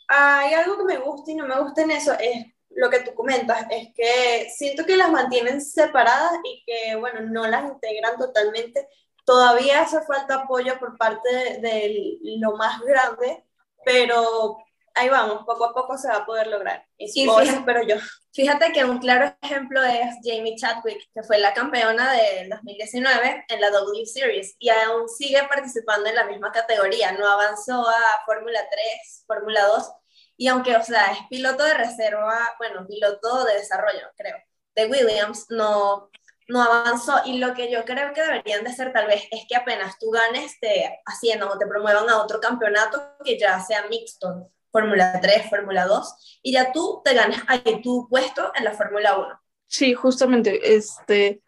hay 0.07 0.53
algo 0.53 0.77
que 0.77 0.85
me 0.85 0.99
gusta 0.99 1.31
y 1.31 1.35
no 1.35 1.45
me 1.45 1.59
gusta 1.59 1.81
en 1.81 1.91
eso, 1.91 2.13
es 2.13 2.45
lo 2.75 2.89
que 2.89 3.01
tú 3.01 3.13
comentas, 3.13 3.65
es 3.69 3.89
que 3.95 4.49
siento 4.55 4.85
que 4.85 4.97
las 4.97 5.11
mantienen 5.11 5.61
separadas 5.61 6.33
y 6.43 6.63
que, 6.65 6.95
bueno, 6.95 7.21
no 7.21 7.47
las 7.47 7.65
integran 7.65 8.17
totalmente. 8.17 8.87
Todavía 9.25 9.81
hace 9.81 10.01
falta 10.01 10.35
apoyo 10.35 10.77
por 10.79 10.97
parte 10.97 11.29
de, 11.31 11.59
de 11.59 12.17
lo 12.39 12.55
más 12.57 12.79
grande, 12.81 13.45
pero 13.85 14.57
ahí 14.95 15.09
vamos, 15.09 15.45
poco 15.45 15.65
a 15.65 15.73
poco 15.73 15.97
se 15.97 16.07
va 16.09 16.17
a 16.17 16.25
poder 16.25 16.47
lograr. 16.47 16.85
Y, 16.97 17.05
Y 17.05 17.11
fíjate- 17.25 17.49
espero 17.49 17.83
yo. 17.83 17.95
Fíjate 18.33 18.71
que 18.71 18.85
un 18.85 18.99
claro 18.99 19.35
ejemplo 19.41 19.83
es 19.83 20.15
Jamie 20.23 20.55
Chadwick, 20.55 21.09
que 21.13 21.21
fue 21.23 21.37
la 21.37 21.53
campeona 21.53 22.13
del 22.13 22.49
2019 22.49 23.45
en 23.49 23.59
la 23.61 23.69
W 23.71 24.05
Series 24.05 24.55
y 24.57 24.69
aún 24.69 25.09
sigue 25.09 25.43
participando 25.49 26.07
en 26.09 26.15
la 26.15 26.23
misma 26.25 26.49
categoría. 26.51 27.11
No 27.11 27.27
avanzó 27.29 27.85
a 27.87 28.21
Fórmula 28.25 28.61
3, 28.71 29.23
Fórmula 29.27 29.65
2 29.65 29.91
y 30.41 30.47
aunque, 30.47 30.75
o 30.75 30.81
sea, 30.81 31.11
es 31.11 31.19
piloto 31.29 31.63
de 31.63 31.75
reserva, 31.75 32.35
bueno, 32.57 32.87
piloto 32.87 33.43
de 33.43 33.57
desarrollo, 33.57 34.07
creo, 34.17 34.37
de 34.75 34.87
Williams, 34.87 35.45
no, 35.49 36.09
no 36.47 36.63
avanzó. 36.63 37.21
Y 37.25 37.37
lo 37.37 37.53
que 37.53 37.71
yo 37.71 37.85
creo 37.85 38.11
que 38.11 38.23
deberían 38.23 38.63
de 38.63 38.71
hacer 38.71 38.91
tal 38.91 39.05
vez 39.05 39.21
es 39.29 39.45
que 39.47 39.55
apenas 39.55 39.99
tú 39.99 40.09
ganes, 40.09 40.59
te 40.59 40.99
haciendo 41.05 41.47
o 41.47 41.59
te 41.59 41.67
promuevan 41.67 42.09
a 42.09 42.23
otro 42.23 42.39
campeonato 42.39 43.03
que 43.23 43.37
ya 43.37 43.59
sea 43.59 43.85
mixto, 43.87 44.49
Fórmula 44.71 45.19
3, 45.21 45.47
Fórmula 45.47 45.85
2, 45.85 46.39
y 46.41 46.53
ya 46.53 46.71
tú 46.71 47.03
te 47.05 47.13
ganas 47.13 47.43
ahí 47.45 47.79
tu 47.83 48.09
puesto 48.09 48.51
en 48.55 48.63
la 48.63 48.71
Fórmula 48.71 49.19
1. 49.19 49.41
Sí, 49.67 49.93
justamente, 49.93 50.75
este, 50.75 51.43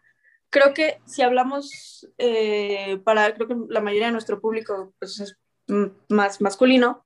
creo 0.50 0.72
que 0.72 1.00
si 1.04 1.22
hablamos 1.22 2.08
eh, 2.16 3.00
para, 3.04 3.34
creo 3.34 3.48
que 3.48 3.56
la 3.70 3.80
mayoría 3.80 4.06
de 4.06 4.12
nuestro 4.12 4.40
público 4.40 4.94
pues, 5.00 5.18
es 5.18 5.36
más 6.08 6.40
masculino, 6.40 7.04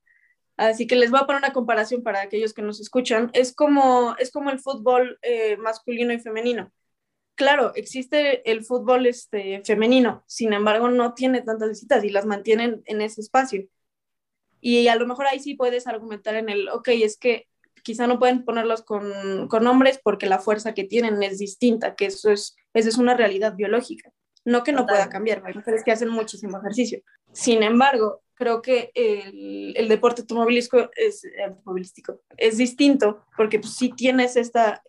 así 0.67 0.87
que 0.87 0.95
les 0.95 1.11
voy 1.11 1.19
a 1.21 1.25
poner 1.25 1.41
una 1.41 1.53
comparación 1.53 2.03
para 2.03 2.21
aquellos 2.21 2.53
que 2.53 2.61
nos 2.61 2.79
escuchan, 2.79 3.29
es 3.33 3.53
como, 3.53 4.15
es 4.19 4.31
como 4.31 4.49
el 4.49 4.59
fútbol 4.59 5.17
eh, 5.21 5.57
masculino 5.57 6.13
y 6.13 6.19
femenino. 6.19 6.71
Claro, 7.35 7.71
existe 7.75 8.49
el 8.51 8.65
fútbol 8.65 9.05
este, 9.05 9.61
femenino, 9.63 10.23
sin 10.27 10.51
embargo 10.51 10.89
no 10.89 11.13
tiene 11.13 11.41
tantas 11.41 11.69
visitas 11.69 12.03
y 12.03 12.09
las 12.09 12.25
mantienen 12.25 12.81
en 12.85 13.01
ese 13.01 13.21
espacio. 13.21 13.67
Y 14.59 14.89
a 14.89 14.95
lo 14.97 15.07
mejor 15.07 15.27
ahí 15.27 15.39
sí 15.39 15.55
puedes 15.55 15.87
argumentar 15.87 16.35
en 16.35 16.49
el, 16.49 16.67
ok, 16.67 16.89
es 16.89 17.17
que 17.17 17.47
quizá 17.81 18.07
no 18.07 18.19
pueden 18.19 18.43
ponerlos 18.43 18.81
con, 18.81 19.47
con 19.47 19.65
hombres 19.67 20.01
porque 20.03 20.25
la 20.25 20.39
fuerza 20.39 20.73
que 20.73 20.83
tienen 20.83 21.23
es 21.23 21.39
distinta, 21.39 21.95
que 21.95 22.07
eso 22.07 22.29
es, 22.29 22.57
eso 22.73 22.89
es 22.89 22.97
una 22.97 23.15
realidad 23.15 23.55
biológica. 23.55 24.11
No 24.43 24.63
que 24.63 24.73
no 24.73 24.79
Total. 24.79 24.95
pueda 24.95 25.09
cambiar, 25.09 25.41
hay 25.45 25.53
mujeres 25.53 25.83
que 25.83 25.91
hacen 25.91 26.09
muchísimo 26.09 26.57
ejercicio. 26.57 27.01
Sin 27.31 27.63
embargo, 27.63 28.21
creo 28.39 28.61
que 28.61 28.91
el, 28.95 29.73
el 29.75 29.89
deporte 29.89 30.21
automovilístico 30.21 30.89
es, 30.95 31.25
eh, 31.25 31.43
automovilístico 31.45 32.21
es 32.37 32.57
distinto 32.57 33.25
porque 33.35 33.59
pues, 33.59 33.75
sí 33.75 33.91
tienes 33.93 34.37
esta, 34.37 34.81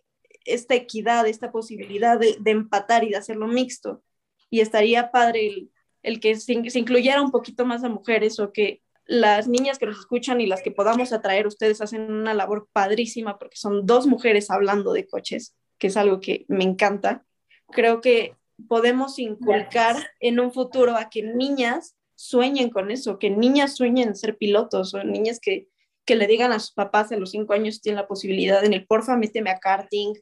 esta 0.45 0.73
equidad, 0.73 1.27
esta 1.27 1.51
posibilidad 1.51 2.17
de, 2.17 2.37
de 2.39 2.51
empatar 2.51 3.03
y 3.03 3.09
de 3.09 3.17
hacerlo 3.17 3.47
mixto. 3.47 4.01
Y 4.49 4.61
estaría 4.61 5.11
padre 5.11 5.47
el, 5.47 5.71
el 6.01 6.21
que 6.21 6.35
se, 6.35 6.69
se 6.69 6.79
incluyera 6.79 7.21
un 7.21 7.31
poquito 7.31 7.65
más 7.65 7.83
a 7.83 7.89
mujeres 7.89 8.39
o 8.39 8.53
que 8.53 8.81
las 9.05 9.49
niñas 9.49 9.77
que 9.77 9.85
nos 9.85 9.99
escuchan 9.99 10.39
y 10.39 10.47
las 10.47 10.61
que 10.61 10.71
podamos 10.71 11.11
atraer, 11.11 11.45
ustedes 11.45 11.81
hacen 11.81 12.09
una 12.09 12.33
labor 12.33 12.69
padrísima 12.71 13.37
porque 13.37 13.57
son 13.57 13.85
dos 13.85 14.07
mujeres 14.07 14.49
hablando 14.49 14.93
de 14.93 15.07
coches, 15.07 15.57
que 15.77 15.87
es 15.87 15.97
algo 15.97 16.21
que 16.21 16.45
me 16.47 16.63
encanta. 16.63 17.25
Creo 17.67 17.99
que 17.99 18.37
podemos 18.69 19.19
inculcar 19.19 19.97
en 20.21 20.39
un 20.39 20.53
futuro 20.53 20.95
a 20.95 21.09
que 21.09 21.23
niñas 21.23 21.97
sueñen 22.21 22.69
con 22.69 22.91
eso, 22.91 23.17
que 23.17 23.29
niñas 23.29 23.75
sueñen 23.75 24.15
ser 24.15 24.37
pilotos 24.37 24.93
o 24.93 25.03
niñas 25.03 25.39
que, 25.39 25.67
que 26.05 26.15
le 26.15 26.27
digan 26.27 26.51
a 26.51 26.59
sus 26.59 26.73
papás 26.73 27.11
a 27.11 27.17
los 27.17 27.31
cinco 27.31 27.53
años 27.53 27.75
si 27.75 27.81
tienen 27.81 28.01
la 28.01 28.07
posibilidad 28.07 28.63
en 28.63 28.73
el 28.73 28.85
porfa, 28.85 29.17
méteme 29.17 29.49
a 29.49 29.57
karting, 29.57 30.13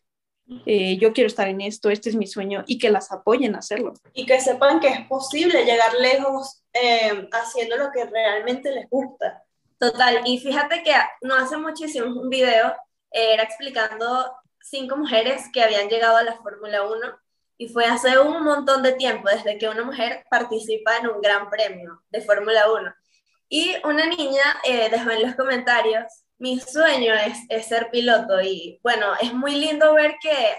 eh, 0.65 0.98
yo 0.98 1.13
quiero 1.13 1.27
estar 1.27 1.48
en 1.48 1.62
esto, 1.62 1.89
este 1.89 2.10
es 2.10 2.15
mi 2.15 2.25
sueño, 2.25 2.63
y 2.65 2.79
que 2.79 2.89
las 2.89 3.12
apoyen 3.12 3.56
a 3.56 3.60
hacerlo. 3.60 3.94
Y 4.13 4.25
que 4.25 4.39
sepan 4.39 4.79
que 4.79 4.88
es 4.88 5.08
posible 5.08 5.65
llegar 5.65 5.94
lejos 6.00 6.63
eh, 6.74 7.27
haciendo 7.32 7.77
lo 7.77 7.91
que 7.91 8.06
realmente 8.06 8.72
les 8.72 8.89
gusta. 8.89 9.44
Total, 9.77 10.22
y 10.25 10.39
fíjate 10.39 10.84
que 10.84 10.94
no 11.22 11.36
hace 11.36 11.58
muchísimo 11.58 12.20
un 12.20 12.29
video, 12.29 12.70
eh, 13.12 13.34
era 13.34 13.44
explicando 13.44 14.34
cinco 14.62 14.98
mujeres 14.98 15.44
que 15.53 15.62
habían 15.62 15.89
llegado 15.89 16.18
a 16.18 16.24
la 16.24 16.38
Fórmula 16.38 16.84
1 16.84 16.98
y 17.60 17.68
fue 17.68 17.86
hace 17.86 18.18
un 18.18 18.42
montón 18.42 18.82
de 18.82 18.94
tiempo 18.94 19.28
desde 19.30 19.58
que 19.58 19.68
una 19.68 19.84
mujer 19.84 20.25
participa 20.32 20.98
en 20.98 21.10
un 21.10 21.22
gran 21.22 21.50
premio 21.50 22.01
de 22.10 22.22
Fórmula 22.22 22.72
1. 22.72 22.96
Y 23.50 23.75
una 23.84 24.06
niña 24.06 24.44
eh, 24.63 24.89
dejó 24.89 25.12
en 25.12 25.24
los 25.24 25.36
comentarios, 25.36 26.06
mi 26.38 26.58
sueño 26.62 27.13
es, 27.13 27.38
es 27.50 27.66
ser 27.66 27.89
piloto 27.92 28.42
y 28.42 28.80
bueno, 28.82 29.08
es 29.22 29.34
muy 29.34 29.56
lindo 29.56 29.94
ver 29.94 30.16
que, 30.22 30.56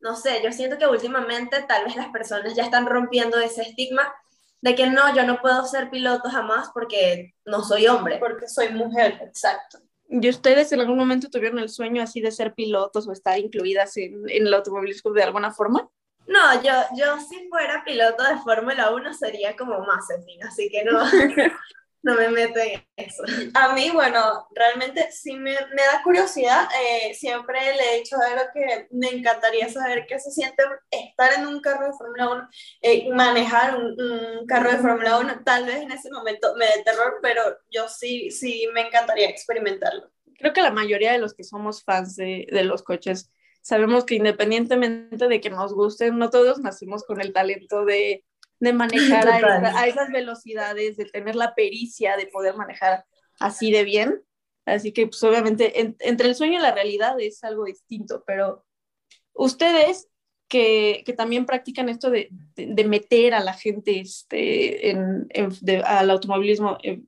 no 0.00 0.14
sé, 0.14 0.42
yo 0.44 0.52
siento 0.52 0.76
que 0.76 0.86
últimamente 0.86 1.62
tal 1.62 1.86
vez 1.86 1.96
las 1.96 2.10
personas 2.10 2.54
ya 2.54 2.64
están 2.64 2.84
rompiendo 2.84 3.38
ese 3.38 3.62
estigma 3.62 4.12
de 4.60 4.74
que 4.74 4.88
no, 4.88 5.16
yo 5.16 5.24
no 5.24 5.40
puedo 5.40 5.64
ser 5.64 5.88
piloto 5.88 6.28
jamás 6.28 6.68
porque 6.74 7.32
no 7.46 7.64
soy 7.64 7.86
hombre. 7.86 8.18
Porque 8.18 8.46
soy 8.46 8.68
mujer. 8.68 9.18
Exacto. 9.22 9.78
¿Y 10.06 10.28
ustedes 10.28 10.70
en 10.72 10.80
algún 10.80 10.98
momento 10.98 11.30
tuvieron 11.30 11.60
el 11.60 11.70
sueño 11.70 12.02
así 12.02 12.20
de 12.20 12.30
ser 12.30 12.52
pilotos 12.52 13.08
o 13.08 13.12
estar 13.12 13.38
incluidas 13.38 13.96
en, 13.96 14.28
en 14.28 14.46
el 14.46 14.52
automovilismo 14.52 15.12
de 15.12 15.22
alguna 15.22 15.50
forma? 15.50 15.88
No, 16.26 16.62
yo, 16.62 16.72
yo 16.96 17.18
si 17.20 17.48
fuera 17.48 17.82
piloto 17.84 18.22
de 18.22 18.38
Fórmula 18.38 18.90
1 18.90 19.14
sería 19.14 19.56
como 19.56 19.80
más 19.80 20.06
fin, 20.24 20.42
así 20.44 20.70
que 20.70 20.84
no, 20.84 21.00
no 22.02 22.14
me 22.14 22.28
meto 22.28 22.58
en 22.60 22.84
eso. 22.96 23.22
A 23.54 23.74
mí, 23.74 23.90
bueno, 23.90 24.46
realmente 24.54 25.10
sí 25.12 25.34
me, 25.34 25.52
me 25.52 25.82
da 25.82 26.02
curiosidad. 26.02 26.68
eh, 26.80 27.14
siempre 27.14 27.58
le 27.76 27.94
he 27.94 27.98
dicho 27.98 28.16
a 28.16 28.28
Vero 28.28 28.42
que 28.54 28.88
me 28.92 29.08
encantaría 29.10 29.68
saber 29.68 30.06
qué 30.08 30.18
se 30.18 30.30
siente 30.30 30.62
estar 30.90 31.32
en 31.34 31.46
un 31.46 31.60
carro 31.60 31.86
de 31.86 31.92
Fórmula 31.92 32.30
1, 32.30 32.48
eh, 32.82 33.10
manejar 33.12 33.76
un, 33.76 34.00
un 34.00 34.46
carro 34.46 34.70
de 34.70 34.78
Fórmula 34.78 35.18
1. 35.18 35.42
Tal 35.44 35.66
vez 35.66 35.76
en 35.82 35.92
ese 35.92 36.10
momento 36.10 36.54
me 36.56 36.66
dé 36.66 36.82
terror, 36.84 37.18
pero 37.20 37.42
yo 37.70 37.88
sí, 37.88 38.30
sí 38.30 38.68
me 38.72 38.82
encantaría 38.82 39.28
experimentarlo. 39.28 40.10
Creo 40.38 40.52
que 40.52 40.62
la 40.62 40.72
mayoría 40.72 41.12
de 41.12 41.18
los 41.18 41.34
que 41.34 41.44
somos 41.44 41.84
fans 41.84 42.16
de, 42.16 42.46
de 42.50 42.64
los 42.64 42.82
coches 42.82 43.30
sabemos 43.62 44.04
que 44.04 44.16
independientemente 44.16 45.28
de 45.28 45.40
que 45.40 45.48
nos 45.50 45.72
gusten, 45.72 46.18
no 46.18 46.28
todos 46.30 46.58
nacimos 46.60 47.04
con 47.04 47.20
el 47.20 47.32
talento 47.32 47.84
de, 47.84 48.24
de 48.60 48.72
manejar 48.72 49.26
a, 49.28 49.38
esa- 49.38 49.78
a 49.80 49.86
esas 49.86 50.08
velocidades, 50.10 50.96
de 50.96 51.06
tener 51.06 51.34
la 51.36 51.54
pericia 51.54 52.16
de 52.16 52.26
poder 52.26 52.54
manejar 52.56 53.04
así 53.40 53.72
de 53.72 53.84
bien. 53.84 54.20
Así 54.66 54.92
que, 54.92 55.06
pues 55.06 55.22
obviamente, 55.24 55.80
en- 55.80 55.96
entre 56.00 56.28
el 56.28 56.34
sueño 56.34 56.58
y 56.58 56.62
la 56.62 56.72
realidad 56.74 57.18
es 57.20 57.42
algo 57.42 57.64
distinto, 57.64 58.22
pero 58.26 58.64
ustedes 59.32 60.08
que, 60.48 61.02
que 61.06 61.12
también 61.14 61.46
practican 61.46 61.88
esto 61.88 62.10
de, 62.10 62.28
de- 62.54 62.66
de 62.74 62.84
meter 62.84 63.32
a 63.34 63.40
la 63.40 63.54
gente 63.54 64.00
este, 64.00 64.90
en, 64.90 65.26
en- 65.30 65.48
de- 65.62 65.82
al 65.82 66.10
automovilismo, 66.10 66.78
eh, 66.82 67.00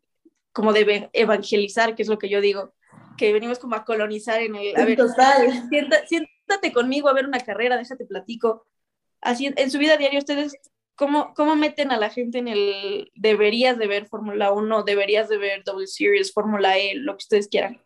como 0.52 0.72
de 0.72 1.10
evangelizar, 1.12 1.94
que 1.94 2.02
es 2.02 2.08
lo 2.08 2.18
que 2.18 2.28
yo 2.28 2.40
digo, 2.40 2.72
que 3.18 3.32
venimos 3.32 3.58
como 3.58 3.74
a 3.76 3.84
colonizar 3.84 4.40
en 4.40 4.56
el... 4.56 4.76
A 4.76 4.84
ver, 4.84 4.96
Total. 4.96 5.68
sienta- 5.68 6.06
siéntate 6.46 6.72
conmigo 6.72 7.08
a 7.08 7.12
ver 7.12 7.26
una 7.26 7.40
carrera, 7.40 7.76
déjate 7.76 8.04
platico. 8.04 8.66
Así, 9.20 9.52
en 9.56 9.70
su 9.70 9.78
vida 9.78 9.96
diaria, 9.96 10.18
ustedes, 10.18 10.54
¿cómo, 10.94 11.32
¿cómo 11.34 11.56
meten 11.56 11.90
a 11.92 11.96
la 11.96 12.10
gente 12.10 12.38
en 12.38 12.48
el 12.48 13.10
deberías 13.14 13.78
de 13.78 13.86
ver 13.86 14.06
Fórmula 14.06 14.52
1, 14.52 14.82
deberías 14.82 15.28
de 15.28 15.38
ver 15.38 15.64
W 15.64 15.86
Series, 15.86 16.32
Fórmula 16.32 16.76
E, 16.76 16.94
lo 16.94 17.12
que 17.12 17.24
ustedes 17.24 17.48
quieran? 17.48 17.82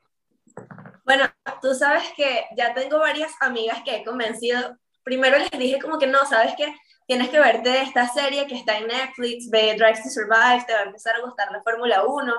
Bueno, 1.04 1.24
tú 1.62 1.74
sabes 1.74 2.04
que 2.16 2.44
ya 2.56 2.74
tengo 2.74 2.98
varias 2.98 3.32
amigas 3.40 3.82
que 3.84 3.96
he 3.96 4.04
convencido. 4.04 4.76
Primero 5.04 5.38
les 5.38 5.50
dije 5.50 5.78
como 5.78 5.98
que 5.98 6.06
no, 6.06 6.26
sabes 6.26 6.54
que 6.56 6.74
tienes 7.06 7.30
que 7.30 7.38
verte 7.40 7.80
esta 7.80 8.06
serie 8.08 8.46
que 8.46 8.56
está 8.56 8.76
en 8.76 8.88
Netflix, 8.88 9.48
ve 9.48 9.74
Drive 9.78 10.02
to 10.02 10.10
Survive, 10.10 10.64
te 10.66 10.74
va 10.74 10.80
a 10.80 10.84
empezar 10.84 11.16
a 11.16 11.22
gustar 11.22 11.50
la 11.50 11.62
Fórmula 11.62 12.04
1. 12.04 12.34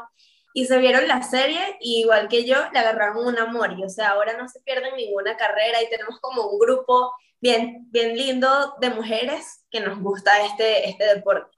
Y 0.54 0.66
se 0.66 0.78
vieron 0.78 1.08
la 1.08 1.22
serie 1.22 1.78
y 1.80 2.02
igual 2.02 2.28
que 2.28 2.46
yo, 2.46 2.58
le 2.74 2.80
agarraron 2.80 3.26
un 3.26 3.38
amor. 3.38 3.74
Y 3.78 3.84
o 3.84 3.90
sea, 3.90 4.10
ahora 4.10 4.38
no 4.38 4.48
se 4.48 4.60
pierden 4.62 4.96
ninguna 4.96 5.38
carrera 5.38 5.82
y 5.82 5.90
tenemos 5.90 6.20
como 6.20 6.48
un 6.48 6.60
grupo 6.60 7.14
bien, 7.40 7.86
bien 7.92 8.18
lindo 8.18 8.76
de 8.82 8.90
mujeres 8.90 9.66
que 9.70 9.80
nos 9.80 10.00
gusta 10.00 10.44
este, 10.46 10.90
este 10.90 11.06
deporte. 11.16 11.56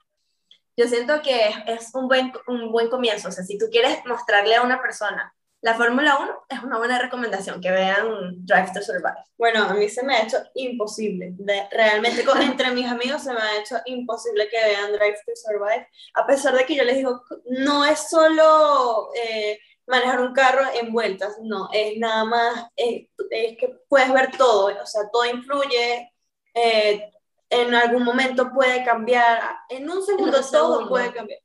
Yo 0.78 0.88
siento 0.88 1.22
que 1.22 1.54
es, 1.68 1.94
un, 1.94 2.08
buen, 2.08 2.34
un 2.48 2.72
buen 2.72 2.90
comienzo. 2.90 3.30
O 3.30 3.32
sea, 3.32 3.44
si 3.44 3.58
tú 3.58 3.66
quieres 3.72 4.06
mostrarle 4.06 4.56
a 4.56 4.62
una 4.62 4.82
persona 4.82 5.34
la 5.62 5.76
Fórmula 5.76 6.18
1 6.20 6.46
es 6.50 6.64
una 6.64 6.78
buena 6.80 7.00
recomendación, 7.00 7.62
que 7.62 7.72
vean 7.72 8.46
Drive 8.46 8.72
to 8.74 8.82
Survive. 8.82 9.24
Bueno, 9.38 9.64
a 9.66 9.74
mí 9.76 9.88
se 9.90 10.04
me 10.04 10.16
ha 10.16 10.24
hecho 10.24 10.38
imposible. 10.56 11.34
De- 11.38 11.68
realmente, 11.72 12.24
con, 12.26 12.42
entre 12.42 12.72
mis 12.72 12.88
amigos 12.88 13.24
se 13.24 13.34
me 13.34 13.40
ha 13.42 13.60
hecho 13.60 13.78
imposible 13.86 14.50
que 14.50 14.58
vean 14.58 14.92
Drive 14.94 15.18
to 15.26 15.34
Survive, 15.36 15.88
a 16.16 16.26
pesar 16.26 16.56
de 16.56 16.66
que 16.66 16.76
yo 16.76 16.84
les 16.84 16.98
digo, 16.98 17.24
no 17.46 17.86
es 17.86 18.10
solo 18.10 19.10
eh, 19.16 19.60
manejar 19.86 20.22
un 20.22 20.34
carro 20.34 20.64
en 20.74 20.92
vueltas, 20.92 21.38
no, 21.42 21.70
es 21.74 21.98
nada 21.98 22.24
más, 22.26 22.68
es, 22.76 23.08
es 23.30 23.58
que 23.58 23.78
puedes 23.88 24.12
ver 24.14 24.36
todo, 24.38 24.68
o 24.82 24.86
sea, 24.86 25.04
todo 25.12 25.26
influye, 25.26 26.12
eh, 26.54 27.12
en 27.50 27.76
algún 27.76 28.04
momento 28.04 28.52
puede 28.54 28.84
cambiar, 28.84 29.42
en 29.70 29.90
un 29.90 30.02
segundo 30.04 30.38
un 30.38 30.44
todo 30.52 30.70
segundo. 30.70 30.90
puede 30.90 31.12
cambiar. 31.14 31.40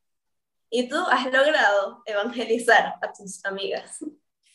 Y 0.70 0.88
tú 0.88 0.96
has 1.10 1.24
logrado 1.26 2.02
evangelizar 2.06 2.94
a 3.00 3.12
tus 3.12 3.44
amigas. 3.44 3.98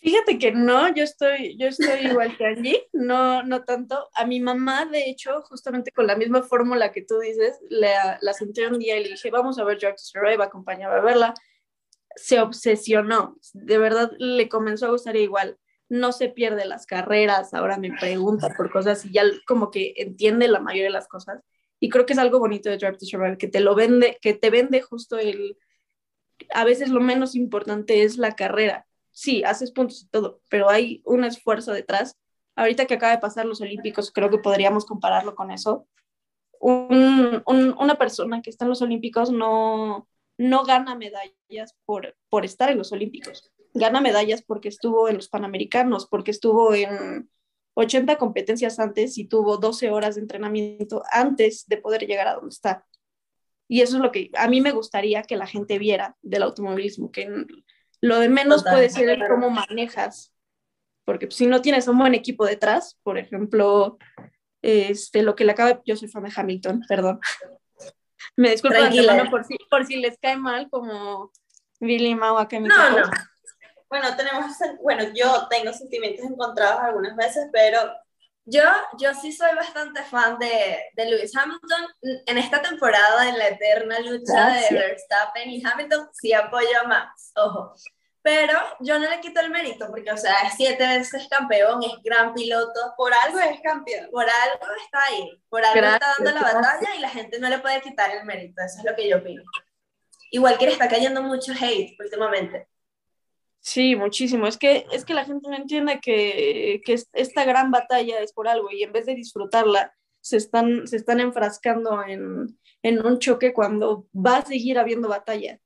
Fíjate 0.01 0.39
que 0.39 0.51
no, 0.51 0.93
yo 0.95 1.03
estoy, 1.03 1.55
yo 1.59 1.67
estoy 1.67 2.07
igual 2.07 2.35
que 2.35 2.45
Angie, 2.45 2.89
no, 2.91 3.43
no 3.43 3.63
tanto. 3.63 4.09
A 4.15 4.25
mi 4.25 4.39
mamá, 4.39 4.85
de 4.85 5.07
hecho, 5.07 5.43
justamente 5.43 5.91
con 5.91 6.07
la 6.07 6.15
misma 6.15 6.41
fórmula 6.41 6.91
que 6.91 7.03
tú 7.03 7.19
dices, 7.19 7.59
la, 7.69 8.17
la 8.19 8.33
senté 8.33 8.67
un 8.67 8.79
día 8.79 8.97
y 8.97 9.03
le 9.03 9.09
dije, 9.09 9.29
vamos 9.29 9.59
a 9.59 9.63
ver 9.63 9.77
Drive 9.77 9.93
to 9.93 10.03
Survive, 10.03 10.43
acompáñame 10.43 10.95
a 10.95 11.01
verla. 11.01 11.33
Se 12.15 12.41
obsesionó, 12.41 13.37
de 13.53 13.77
verdad 13.77 14.11
le 14.17 14.49
comenzó 14.49 14.87
a 14.87 14.89
gustar 14.89 15.15
igual. 15.17 15.59
No 15.87 16.11
se 16.13 16.29
pierde 16.29 16.65
las 16.65 16.87
carreras, 16.87 17.53
ahora 17.53 17.77
me 17.77 17.91
pregunta 17.91 18.49
por 18.57 18.71
cosas 18.71 19.05
y 19.05 19.11
ya 19.11 19.23
como 19.45 19.69
que 19.69 19.93
entiende 19.97 20.47
la 20.47 20.59
mayoría 20.59 20.85
de 20.85 20.93
las 20.93 21.07
cosas. 21.07 21.43
Y 21.79 21.89
creo 21.89 22.07
que 22.07 22.13
es 22.13 22.19
algo 22.19 22.39
bonito 22.39 22.69
de 22.69 22.77
Drive 22.77 22.97
to 22.97 23.05
Survive, 23.05 23.37
que 23.37 23.47
te 23.47 23.59
lo 23.59 23.75
vende, 23.75 24.17
que 24.19 24.33
te 24.33 24.49
vende 24.49 24.81
justo 24.81 25.19
el... 25.19 25.57
A 26.53 26.63
veces 26.63 26.89
lo 26.89 26.99
menos 27.01 27.35
importante 27.35 28.03
es 28.03 28.17
la 28.17 28.35
carrera, 28.35 28.85
sí, 29.11 29.43
haces 29.43 29.71
puntos 29.71 30.03
y 30.03 30.07
todo, 30.07 30.41
pero 30.49 30.69
hay 30.69 31.01
un 31.05 31.23
esfuerzo 31.23 31.71
detrás. 31.73 32.15
Ahorita 32.55 32.85
que 32.85 32.95
acaba 32.95 33.13
de 33.13 33.19
pasar 33.19 33.45
los 33.45 33.61
Olímpicos, 33.61 34.11
creo 34.11 34.29
que 34.29 34.37
podríamos 34.37 34.85
compararlo 34.85 35.35
con 35.35 35.51
eso. 35.51 35.87
Un- 36.59 37.41
un- 37.45 37.75
una 37.79 37.95
persona 37.97 38.41
que 38.41 38.49
está 38.49 38.65
en 38.65 38.69
los 38.69 38.81
Olímpicos 38.81 39.31
no, 39.31 40.07
no 40.37 40.63
gana 40.63 40.95
medallas 40.95 41.75
por, 41.85 42.15
por 42.29 42.45
estar 42.45 42.69
en 42.69 42.77
los 42.77 42.91
Olímpicos. 42.91 43.51
Gana 43.73 44.01
medallas 44.01 44.43
porque 44.43 44.69
estuvo 44.69 45.07
en 45.09 45.15
los 45.15 45.29
Panamericanos, 45.29 46.07
porque 46.07 46.31
estuvo 46.31 46.73
en 46.75 47.29
80 47.73 48.17
competencias 48.17 48.79
antes 48.79 49.17
y 49.17 49.25
tuvo 49.25 49.57
12 49.57 49.89
horas 49.91 50.15
de 50.15 50.21
entrenamiento 50.21 51.03
antes 51.11 51.65
de 51.67 51.77
poder 51.77 52.05
llegar 52.05 52.27
a 52.27 52.35
donde 52.35 52.49
está. 52.49 52.85
Y 53.71 53.79
eso 53.79 53.95
es 53.95 54.03
lo 54.03 54.11
que 54.11 54.29
a 54.35 54.49
mí 54.49 54.59
me 54.59 54.73
gustaría 54.73 55.23
que 55.23 55.37
la 55.37 55.47
gente 55.47 55.79
viera 55.79 56.17
del 56.21 56.43
automovilismo, 56.43 57.09
que 57.09 57.45
lo 58.01 58.19
de 58.19 58.27
menos 58.27 58.65
Total. 58.65 58.73
puede 58.73 58.89
ser 58.89 59.09
el 59.09 59.25
cómo 59.29 59.49
manejas, 59.49 60.33
porque 61.05 61.31
si 61.31 61.47
no 61.47 61.61
tienes 61.61 61.87
un 61.87 61.97
buen 61.97 62.13
equipo 62.13 62.45
detrás, 62.45 62.99
por 63.01 63.17
ejemplo, 63.17 63.97
este, 64.61 65.23
lo 65.23 65.37
que 65.37 65.45
le 65.45 65.53
acaba, 65.53 65.81
yo 65.85 65.95
soy 65.95 66.09
fan 66.09 66.23
de 66.23 66.33
Hamilton, 66.35 66.81
perdón. 66.85 67.21
Me 68.35 68.51
disculpo 68.51 68.75
de 68.75 69.29
por 69.29 69.45
si, 69.45 69.55
por 69.69 69.85
si 69.85 69.95
les 69.95 70.17
cae 70.19 70.35
mal 70.35 70.69
como 70.69 71.31
Billy 71.79 72.13
Mau 72.13 72.45
mi 72.51 72.59
No, 72.67 72.89
no. 72.89 73.09
Bueno, 73.87 74.17
tenemos, 74.17 74.47
bueno, 74.83 75.05
yo 75.15 75.47
tengo 75.49 75.71
sentimientos 75.71 76.25
encontrados 76.25 76.81
algunas 76.81 77.15
veces, 77.15 77.47
pero 77.53 77.79
Yo, 78.45 78.63
yo 78.97 79.13
sí 79.13 79.31
soy 79.31 79.55
bastante 79.55 80.03
fan 80.03 80.37
de, 80.39 80.83
de 80.95 81.05
Lewis 81.05 81.35
Hamilton. 81.35 81.87
En 82.25 82.37
esta 82.37 82.61
temporada, 82.61 83.29
en 83.29 83.37
la 83.37 83.47
eterna 83.49 83.99
lucha 83.99 84.33
Gracias. 84.33 84.69
de 84.71 84.75
Verstappen 84.77 85.49
y 85.49 85.63
Hamilton, 85.65 86.09
sí 86.13 86.33
apoyo 86.33 86.79
a 86.83 86.87
Max, 86.87 87.31
ojo. 87.35 87.73
Pero 88.23 88.53
yo 88.81 88.99
no 88.99 89.09
le 89.09 89.19
quito 89.19 89.39
el 89.39 89.49
mérito, 89.49 89.87
porque, 89.89 90.11
o 90.11 90.17
sea, 90.17 90.41
es 90.47 90.53
siete 90.55 90.85
veces 90.85 91.27
campeón, 91.27 91.81
es 91.83 91.93
gran 92.03 92.33
piloto. 92.33 92.93
por 92.95 93.11
algo 93.13 93.39
es 93.39 93.59
campeón. 93.61 94.09
Por 94.11 94.25
algo 94.25 94.65
está 94.85 95.03
ahí, 95.05 95.43
por 95.49 95.65
algo 95.65 95.75
está 95.79 95.97
Gracias, 95.97 96.17
dando 96.19 96.31
la 96.31 96.39
gracias. 96.51 96.61
batalla 96.61 96.95
y 96.95 96.99
la 96.99 97.09
gente 97.09 97.39
no 97.39 97.49
le 97.49 97.59
puede 97.59 97.81
quitar 97.81 98.11
el 98.11 98.23
mérito. 98.25 98.61
Eso 98.61 98.77
es 98.79 98.83
lo 98.85 98.95
que 98.95 99.09
yo 99.09 99.17
opino. 99.17 99.41
Igual 100.31 100.57
que 100.57 100.65
le 100.67 100.71
está 100.73 100.87
cayendo 100.87 101.21
mucho 101.23 101.51
hate 101.59 101.95
últimamente. 101.99 102.67
Sí, 103.63 103.95
muchísimo. 103.95 104.47
Es 104.47 104.57
que, 104.57 104.85
es 104.91 105.05
que 105.05 105.13
la 105.13 105.23
gente 105.23 105.47
no 105.49 105.55
entiende 105.55 105.99
que, 106.01 106.81
que 106.83 106.93
es- 106.93 107.09
esta 107.13 107.45
gran 107.45 107.69
batalla 107.71 108.19
es 108.19 108.33
por 108.33 108.47
algo 108.47 108.71
y 108.71 108.83
en 108.83 108.91
vez 108.91 109.05
de 109.05 109.15
disfrutarla, 109.15 109.93
se 110.19 110.37
están, 110.37 110.87
se 110.87 110.97
están 110.97 111.19
enfrascando 111.19 112.03
en, 112.03 112.59
en 112.83 113.05
un 113.05 113.19
choque 113.19 113.53
cuando 113.53 114.07
va 114.13 114.37
a 114.37 114.45
seguir 114.45 114.79
habiendo 114.79 115.07
batalla. 115.09 115.59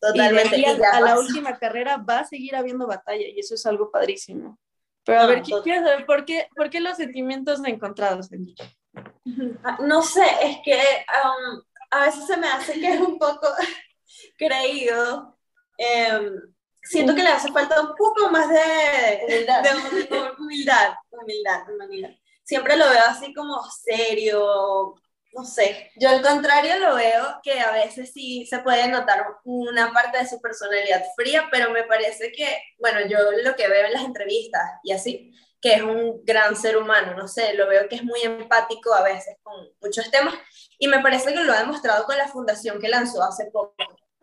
Totalmente. 0.00 0.56
Y 0.56 0.62
de 0.62 0.68
aquí 0.70 0.84
a, 0.84 0.90
a 0.96 1.00
la 1.00 1.18
última 1.18 1.58
carrera 1.58 1.96
va 1.96 2.20
a 2.20 2.24
seguir 2.26 2.54
habiendo 2.54 2.86
batalla 2.86 3.26
y 3.26 3.38
eso 3.40 3.54
es 3.54 3.66
algo 3.66 3.90
padrísimo. 3.90 4.58
Pero 5.04 5.20
a 5.20 5.22
No, 5.24 5.28
ver, 5.28 5.42
quiero 5.42 5.82
saber 5.84 6.06
por 6.06 6.24
qué, 6.24 6.48
por 6.54 6.70
qué 6.70 6.80
los 6.80 6.96
sentimientos 6.96 7.60
encontrados 7.64 8.30
en 8.32 8.46
Ah, 9.64 9.78
No 9.84 10.02
sé, 10.02 10.24
es 10.42 10.58
que 10.64 10.74
um, 10.76 11.62
a 11.90 12.06
veces 12.06 12.26
se 12.26 12.36
me 12.36 12.46
hace 12.48 12.78
que 12.80 12.94
es 12.94 13.00
un 13.00 13.18
poco 13.18 13.48
creído. 14.38 15.38
Em, 15.78 16.32
siento 16.88 17.14
que 17.14 17.22
le 17.22 17.28
hace 17.28 17.50
falta 17.52 17.80
un 17.80 17.94
poco 17.94 18.28
más 18.30 18.48
de 18.48 19.20
Humildad. 19.24 19.62
de 19.62 19.70
hum- 19.70 20.34
humildad, 20.38 20.94
humildad, 21.10 21.62
humildad. 21.70 22.10
Siempre 22.44 22.76
lo 22.76 22.88
veo 22.88 23.02
así 23.08 23.34
como 23.34 23.60
serio, 23.70 24.94
no 25.32 25.44
sé. 25.44 25.90
Yo 25.96 26.08
al 26.08 26.22
contrario 26.22 26.78
lo 26.78 26.94
veo 26.94 27.40
que 27.42 27.58
a 27.60 27.72
veces 27.72 28.12
sí 28.12 28.46
se 28.46 28.60
puede 28.60 28.88
notar 28.88 29.26
una 29.44 29.92
parte 29.92 30.18
de 30.18 30.28
su 30.28 30.40
personalidad 30.40 31.02
fría, 31.16 31.48
pero 31.50 31.70
me 31.72 31.82
parece 31.84 32.30
que, 32.32 32.58
bueno, 32.78 33.00
yo 33.08 33.18
lo 33.42 33.56
que 33.56 33.68
veo 33.68 33.86
en 33.86 33.92
las 33.92 34.04
entrevistas 34.04 34.62
y 34.84 34.92
así, 34.92 35.32
que 35.60 35.74
es 35.74 35.82
un 35.82 36.24
gran 36.24 36.54
ser 36.54 36.76
humano, 36.76 37.14
no 37.16 37.26
sé, 37.26 37.54
lo 37.54 37.66
veo 37.66 37.88
que 37.88 37.96
es 37.96 38.04
muy 38.04 38.20
empático 38.22 38.94
a 38.94 39.02
veces 39.02 39.36
con 39.42 39.54
muchos 39.80 40.10
temas 40.10 40.34
y 40.78 40.86
me 40.86 41.00
parece 41.00 41.32
que 41.34 41.40
lo 41.42 41.52
ha 41.52 41.58
demostrado 41.58 42.04
con 42.04 42.16
la 42.16 42.28
fundación 42.28 42.78
que 42.80 42.88
lanzó 42.88 43.22
hace 43.24 43.46
poco. 43.46 43.74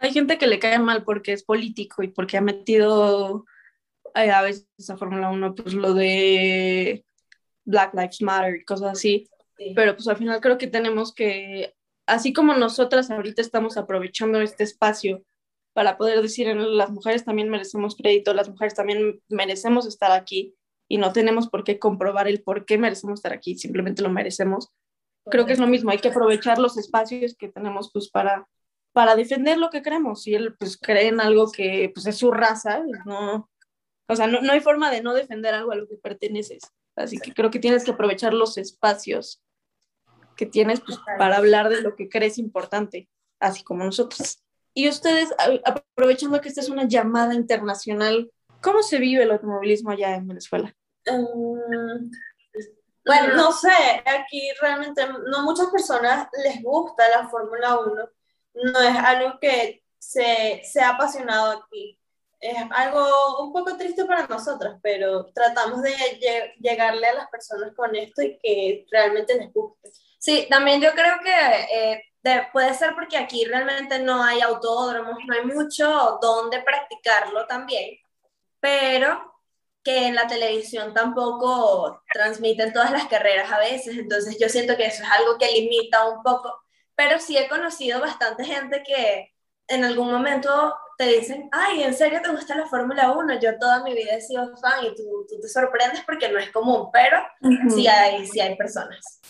Hay 0.03 0.11
gente 0.11 0.37
que 0.37 0.47
le 0.47 0.59
cae 0.59 0.79
mal 0.79 1.05
porque 1.05 1.31
es 1.31 1.43
político 1.43 2.03
y 2.03 2.09
porque 2.09 2.35
ha 2.35 2.41
metido 2.41 3.45
eh, 4.15 4.29
a 4.31 4.41
veces 4.41 4.67
a 4.89 4.97
Fórmula 4.97 5.29
1 5.31 5.55
pues 5.55 5.73
lo 5.73 5.93
de 5.93 7.05
Black 7.63 7.93
Lives 7.93 8.21
Matter 8.21 8.57
y 8.57 8.65
cosas 8.65 8.91
así, 8.91 9.29
Sí. 9.57 9.71
pero 9.75 9.95
pues 9.95 10.07
al 10.07 10.17
final 10.17 10.41
creo 10.41 10.57
que 10.57 10.67
tenemos 10.67 11.13
que, 11.13 11.73
así 12.07 12.33
como 12.33 12.53
nosotras 12.55 13.11
ahorita 13.11 13.41
estamos 13.41 13.77
aprovechando 13.77 14.41
este 14.41 14.63
espacio 14.63 15.23
para 15.73 15.95
poder 15.95 16.21
decir 16.21 16.53
las 16.53 16.89
mujeres 16.89 17.23
también 17.23 17.49
merecemos 17.49 17.95
crédito, 17.95 18.33
las 18.33 18.49
mujeres 18.49 18.73
también 18.73 19.21
merecemos 19.29 19.85
estar 19.85 20.11
aquí 20.11 20.53
y 20.89 20.97
no 20.97 21.13
tenemos 21.13 21.47
por 21.49 21.63
qué 21.63 21.79
comprobar 21.79 22.27
el 22.27 22.41
por 22.43 22.65
qué 22.65 22.77
merecemos 22.77 23.19
estar 23.19 23.31
aquí, 23.31 23.57
simplemente 23.57 24.01
lo 24.01 24.09
merecemos. 24.09 24.69
Creo 25.31 25.45
que 25.45 25.53
es 25.53 25.59
lo 25.59 25.67
mismo, 25.67 25.91
hay 25.91 25.99
que 25.99 26.09
aprovechar 26.09 26.57
los 26.59 26.77
espacios 26.77 27.35
que 27.37 27.47
tenemos 27.47 27.89
pues 27.93 28.09
para 28.09 28.49
para 28.93 29.15
defender 29.15 29.57
lo 29.57 29.69
que 29.69 29.81
creemos. 29.81 30.23
Si 30.23 30.33
él 30.33 30.55
pues 30.57 30.77
cree 30.77 31.07
en 31.07 31.19
algo 31.19 31.51
que 31.51 31.91
pues 31.93 32.05
es 32.05 32.17
su 32.17 32.31
raza, 32.31 32.81
no, 33.05 33.49
o 34.07 34.15
sea, 34.15 34.27
no, 34.27 34.41
no 34.41 34.53
hay 34.53 34.61
forma 34.61 34.91
de 34.91 35.01
no 35.01 35.13
defender 35.13 35.53
algo 35.53 35.71
a 35.71 35.75
lo 35.75 35.87
que 35.87 35.95
perteneces. 35.95 36.63
Así 36.95 37.17
que 37.17 37.33
creo 37.33 37.49
que 37.49 37.59
tienes 37.59 37.83
que 37.83 37.91
aprovechar 37.91 38.33
los 38.33 38.57
espacios 38.57 39.41
que 40.35 40.45
tienes 40.45 40.81
pues, 40.81 40.99
para 41.17 41.37
hablar 41.37 41.69
de 41.69 41.81
lo 41.81 41.95
que 41.95 42.09
crees 42.09 42.37
importante, 42.37 43.09
así 43.39 43.63
como 43.63 43.83
nosotros. 43.83 44.43
Y 44.73 44.89
ustedes, 44.89 45.29
aprovechando 45.65 46.41
que 46.41 46.49
esta 46.49 46.61
es 46.61 46.69
una 46.69 46.87
llamada 46.87 47.33
internacional, 47.33 48.31
¿cómo 48.61 48.81
se 48.81 48.99
vive 48.99 49.23
el 49.23 49.31
automovilismo 49.31 49.91
allá 49.91 50.15
en 50.15 50.27
Venezuela? 50.27 50.75
Mm, 51.05 52.09
Bueno, 53.05 53.35
no 53.35 53.51
sé, 53.51 53.69
aquí 54.05 54.49
realmente 54.61 55.05
no 55.27 55.43
muchas 55.43 55.67
personas 55.67 56.27
les 56.43 56.63
gusta 56.63 57.03
la 57.09 57.27
Fórmula 57.27 57.79
1. 57.79 58.09
No 58.53 58.79
es 58.81 58.95
algo 58.97 59.39
que 59.39 59.83
se, 59.97 60.61
se 60.63 60.81
ha 60.81 60.89
apasionado 60.89 61.51
aquí. 61.63 61.99
Es 62.39 62.57
algo 62.71 63.41
un 63.43 63.53
poco 63.53 63.77
triste 63.77 64.03
para 64.05 64.27
nosotros, 64.27 64.77
pero 64.83 65.25
tratamos 65.33 65.81
de 65.81 65.91
lle- 66.19 66.53
llegarle 66.59 67.07
a 67.07 67.13
las 67.13 67.29
personas 67.29 67.73
con 67.75 67.95
esto 67.95 68.21
y 68.21 68.37
que 68.37 68.85
realmente 68.91 69.35
les 69.35 69.51
guste. 69.53 69.91
Sí, 70.19 70.45
también 70.49 70.81
yo 70.81 70.91
creo 70.91 71.15
que 71.23 71.31
eh, 71.93 72.03
de- 72.21 72.47
puede 72.51 72.73
ser 72.73 72.95
porque 72.95 73.17
aquí 73.17 73.45
realmente 73.45 73.99
no 73.99 74.21
hay 74.23 74.41
autódromos, 74.41 75.17
no 75.25 75.33
hay 75.35 75.45
mucho 75.45 76.19
donde 76.21 76.61
practicarlo 76.61 77.47
también, 77.47 77.97
pero 78.59 79.33
que 79.83 80.07
en 80.07 80.15
la 80.15 80.27
televisión 80.27 80.93
tampoco 80.93 82.01
transmiten 82.13 82.71
todas 82.73 82.91
las 82.91 83.07
carreras 83.07 83.51
a 83.51 83.59
veces, 83.59 83.97
entonces 83.97 84.37
yo 84.39 84.47
siento 84.49 84.77
que 84.77 84.85
eso 84.85 85.03
es 85.03 85.09
algo 85.11 85.37
que 85.37 85.51
limita 85.51 86.07
un 86.09 86.23
poco, 86.23 86.62
pero 86.95 87.19
sí 87.19 87.37
he 87.37 87.47
conocido 87.47 87.99
bastante 87.99 88.45
gente 88.45 88.83
que 88.83 89.31
en 89.67 89.83
algún 89.83 90.11
momento 90.11 90.75
te 90.97 91.07
dicen, 91.07 91.49
ay, 91.51 91.83
¿en 91.83 91.93
serio 91.93 92.21
te 92.21 92.31
gusta 92.31 92.55
la 92.55 92.67
Fórmula 92.67 93.11
1? 93.11 93.39
Yo 93.39 93.57
toda 93.57 93.83
mi 93.83 93.93
vida 93.93 94.15
he 94.15 94.21
sido 94.21 94.55
fan 94.57 94.85
y 94.85 94.95
tú, 94.95 95.25
tú 95.27 95.39
te 95.41 95.47
sorprendes 95.47 96.01
porque 96.05 96.29
no 96.29 96.39
es 96.39 96.51
común, 96.51 96.89
pero 96.91 97.17
sí 97.73 97.87
hay, 97.87 98.27
sí 98.27 98.39
hay 98.39 98.55
personas. 98.55 99.21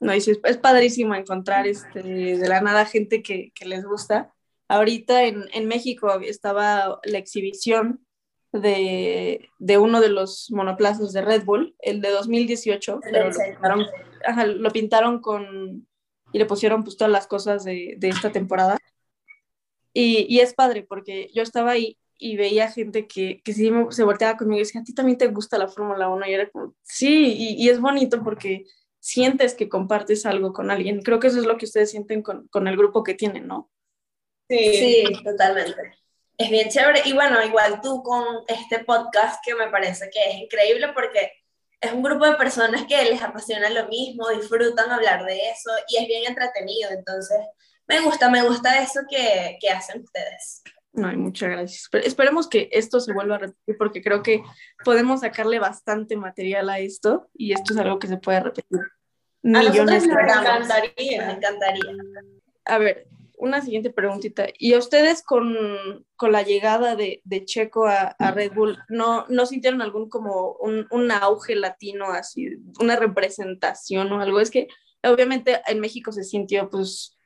No, 0.00 0.14
y 0.14 0.20
sí, 0.20 0.32
es, 0.32 0.40
es 0.44 0.58
padrísimo 0.58 1.14
encontrar 1.14 1.66
este, 1.66 2.02
de 2.02 2.48
la 2.48 2.60
nada 2.60 2.84
gente 2.84 3.22
que, 3.22 3.52
que 3.54 3.64
les 3.64 3.84
gusta. 3.84 4.34
Ahorita 4.68 5.24
en, 5.24 5.44
en 5.52 5.68
México 5.68 6.20
estaba 6.20 7.00
la 7.04 7.18
exhibición 7.18 8.04
de, 8.52 9.48
de 9.58 9.78
uno 9.78 10.00
de 10.00 10.08
los 10.08 10.50
monoplazas 10.50 11.12
de 11.12 11.22
Red 11.22 11.44
Bull, 11.44 11.74
el 11.78 12.00
de 12.00 12.10
2018, 12.10 13.00
pero 13.02 13.30
lo 13.30 13.38
pintaron, 13.38 13.86
ajá, 14.24 14.46
lo 14.46 14.70
pintaron 14.70 15.20
con 15.20 15.86
y 16.32 16.38
le 16.38 16.46
pusieron 16.46 16.84
pues 16.84 16.96
todas 16.96 17.12
las 17.12 17.26
cosas 17.26 17.64
de, 17.64 17.94
de 17.98 18.08
esta 18.08 18.32
temporada. 18.32 18.78
Y, 19.92 20.26
y 20.28 20.40
es 20.40 20.54
padre 20.54 20.82
porque 20.82 21.30
yo 21.34 21.42
estaba 21.42 21.72
ahí 21.72 21.98
y 22.18 22.36
veía 22.36 22.70
gente 22.70 23.06
que, 23.06 23.40
que 23.42 23.52
sí 23.52 23.70
me- 23.70 23.90
se 23.92 24.04
volteaba 24.04 24.36
conmigo 24.36 24.56
y 24.60 24.64
decía, 24.64 24.80
a 24.80 24.84
ti 24.84 24.94
también 24.94 25.18
te 25.18 25.28
gusta 25.28 25.58
la 25.58 25.68
Fórmula 25.68 26.08
1 26.08 26.26
y 26.26 26.34
era 26.34 26.48
como, 26.50 26.74
sí, 26.82 27.34
y, 27.36 27.64
y 27.64 27.68
es 27.70 27.80
bonito 27.80 28.22
porque 28.22 28.64
sientes 29.00 29.54
que 29.54 29.68
compartes 29.68 30.26
algo 30.26 30.52
con 30.52 30.70
alguien. 30.70 31.02
Creo 31.02 31.20
que 31.20 31.28
eso 31.28 31.38
es 31.40 31.46
lo 31.46 31.56
que 31.58 31.66
ustedes 31.66 31.90
sienten 31.90 32.22
con, 32.22 32.48
con 32.48 32.68
el 32.68 32.76
grupo 32.76 33.02
que 33.04 33.14
tienen, 33.14 33.46
¿no? 33.46 33.70
Sí, 34.48 35.04
totalmente. 35.24 35.94
Es 36.38 36.50
bien 36.50 36.68
chévere. 36.68 37.02
Y 37.06 37.12
bueno, 37.14 37.42
igual 37.44 37.80
tú 37.82 38.02
con 38.02 38.24
este 38.48 38.84
podcast 38.84 39.42
que 39.44 39.54
me 39.54 39.68
parece 39.70 40.08
que 40.12 40.30
es 40.30 40.36
increíble 40.36 40.88
porque 40.94 41.32
es 41.80 41.92
un 41.92 42.02
grupo 42.02 42.26
de 42.26 42.36
personas 42.36 42.84
que 42.86 43.04
les 43.04 43.22
apasiona 43.22 43.68
lo 43.70 43.88
mismo, 43.88 44.28
disfrutan 44.30 44.90
hablar 44.90 45.24
de 45.24 45.50
eso 45.50 45.70
y 45.88 45.98
es 46.02 46.06
bien 46.08 46.24
entretenido. 46.26 46.90
Entonces, 46.90 47.38
me 47.86 48.00
gusta, 48.00 48.30
me 48.30 48.42
gusta 48.42 48.82
eso 48.82 49.00
que, 49.08 49.58
que 49.60 49.70
hacen 49.70 50.02
ustedes. 50.02 50.62
No, 50.92 51.12
muchas 51.12 51.50
gracias. 51.50 51.88
Pero 51.90 52.04
esperemos 52.06 52.48
que 52.48 52.70
esto 52.72 53.00
se 53.00 53.12
vuelva 53.12 53.36
a 53.36 53.38
repetir 53.38 53.76
porque 53.76 54.02
creo 54.02 54.22
que 54.22 54.42
podemos 54.82 55.20
sacarle 55.20 55.58
bastante 55.58 56.16
material 56.16 56.70
a 56.70 56.78
esto 56.78 57.28
y 57.34 57.52
esto 57.52 57.74
es 57.74 57.78
algo 57.78 57.98
que 57.98 58.06
se 58.06 58.16
puede 58.16 58.40
repetir 58.40 58.80
A 58.80 58.82
nosotros 59.42 59.72
millones 59.72 60.06
nos 60.06 60.18
encantaría. 60.18 61.30
encantaría. 61.32 61.92
A 62.64 62.78
ver, 62.78 63.06
una 63.38 63.62
siguiente 63.62 63.90
preguntita. 63.90 64.46
¿Y 64.58 64.74
a 64.74 64.78
ustedes 64.78 65.22
con, 65.22 66.06
con 66.16 66.32
la 66.32 66.42
llegada 66.42 66.96
de, 66.96 67.20
de 67.24 67.44
Checo 67.44 67.86
a, 67.86 68.16
a 68.18 68.30
Red 68.30 68.52
Bull, 68.54 68.78
¿no, 68.88 69.26
no 69.28 69.46
sintieron 69.46 69.82
algún 69.82 70.08
como 70.08 70.52
un, 70.60 70.86
un 70.90 71.10
auge 71.10 71.54
latino, 71.54 72.06
así, 72.06 72.48
una 72.80 72.96
representación 72.96 74.12
o 74.12 74.20
algo? 74.20 74.40
Es 74.40 74.50
que 74.50 74.68
obviamente 75.02 75.60
en 75.66 75.80
México 75.80 76.12
se 76.12 76.24
sintió 76.24 76.70
pues 76.70 77.16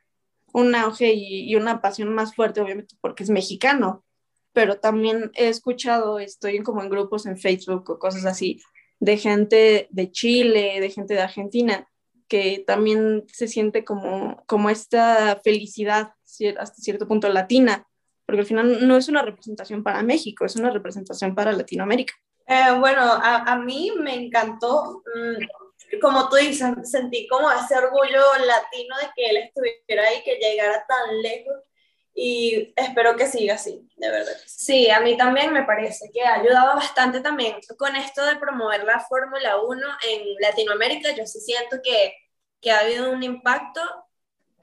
un 0.53 0.75
auge 0.75 1.13
y, 1.13 1.51
y 1.51 1.57
una 1.57 1.81
pasión 1.81 2.13
más 2.13 2.35
fuerte, 2.35 2.61
obviamente 2.61 2.97
porque 3.01 3.23
es 3.23 3.31
mexicano, 3.31 4.05
pero 4.53 4.79
también 4.79 5.31
he 5.35 5.49
escuchado, 5.49 6.19
estoy 6.19 6.63
como 6.63 6.83
en 6.83 6.91
grupos 6.91 7.27
en 7.27 7.39
Facebook 7.39 7.89
o 7.89 7.99
cosas 7.99 8.25
así, 8.27 8.61
de 8.99 9.17
gente 9.17 9.89
de 9.91 10.11
Chile, 10.11 10.81
de 10.81 10.91
gente 10.91 11.15
de 11.15 11.21
Argentina, 11.21 11.89
que 12.31 12.63
también 12.65 13.25
se 13.27 13.49
siente 13.49 13.85
como, 13.85 14.43
como 14.47 14.71
esta 14.71 15.41
felicidad 15.43 16.15
hasta 16.59 16.81
cierto 16.81 17.09
punto 17.09 17.29
latina, 17.29 17.87
porque 18.25 18.43
al 18.43 18.47
final 18.47 18.87
no 18.87 18.97
es 18.97 19.09
una 19.09 19.23
representación 19.23 19.83
para 19.83 20.03
México, 20.05 20.45
es 20.45 20.55
una 20.55 20.71
representación 20.71 21.35
para 21.35 21.53
Latinoamérica. 21.53 22.15
Eh, 22.47 22.73
bueno, 22.79 23.03
a, 23.03 23.53
a 23.53 23.59
mí 23.59 23.91
me 23.99 24.15
encantó, 24.15 25.03
mm, 25.15 25.99
como 26.01 26.29
tú 26.29 26.37
dices, 26.37 26.71
sentí 26.85 27.27
como 27.27 27.51
ese 27.51 27.77
orgullo 27.77 28.23
latino 28.47 28.97
de 29.03 29.09
que 29.17 29.31
él 29.31 29.37
estuviera 29.39 30.09
ahí, 30.09 30.23
que 30.25 30.37
llegara 30.37 30.87
tan 30.87 31.21
lejos 31.21 31.57
y 32.23 32.73
espero 32.77 33.17
que 33.17 33.27
siga 33.27 33.55
así, 33.55 33.89
de 33.97 34.11
verdad. 34.11 34.33
Sí, 34.47 34.91
a 34.91 35.01
mí 35.01 35.17
también 35.17 35.53
me 35.53 35.65
parece 35.65 36.11
que 36.13 36.23
ha 36.23 36.35
ayudado 36.35 36.77
bastante 36.77 37.21
también 37.21 37.57
con 37.79 37.97
esto 37.97 38.25
de 38.27 38.37
promover 38.37 38.85
la 38.85 39.01
Fórmula 39.01 39.61
1 39.63 39.87
en 40.09 40.35
Latinoamérica. 40.41 41.13
Yo 41.17 41.27
sí 41.27 41.41
siento 41.41 41.79
que, 41.83 42.13
que 42.61 42.71
ha 42.73 42.81
habido 42.81 43.11
un 43.11 43.23
impacto 43.23 43.81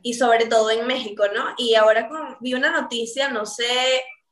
y 0.02 0.14
sobre 0.14 0.46
todo 0.46 0.72
en 0.72 0.88
México, 0.88 1.26
¿no? 1.36 1.54
Y 1.58 1.76
ahora 1.76 2.08
con- 2.08 2.38
vi 2.40 2.54
una 2.54 2.72
noticia, 2.72 3.30
no 3.30 3.46
sé 3.46 3.66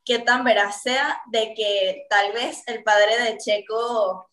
qué 0.04 0.18
tan 0.20 0.44
veraz 0.44 0.82
sea, 0.82 1.20
de 1.30 1.52
que 1.54 2.06
tal 2.08 2.32
vez 2.32 2.62
el 2.68 2.82
padre 2.84 3.18
de 3.22 3.38
Checo 3.38 4.30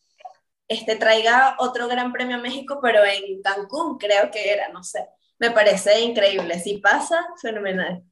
este, 0.68 0.96
traiga 0.98 1.56
otro 1.60 1.88
gran 1.88 2.12
premio 2.14 2.38
a 2.38 2.42
México, 2.42 2.80
pero 2.82 3.04
en 3.06 3.42
Cancún 3.42 3.98
creo 3.98 4.32
que 4.32 4.52
era, 4.54 4.70
no 4.70 4.84
sé. 4.84 5.08
Me 5.40 5.52
parece 5.52 6.00
increíble. 6.02 6.60
Si 6.60 6.78
pasa, 6.80 7.26
fenomenal. 7.42 8.04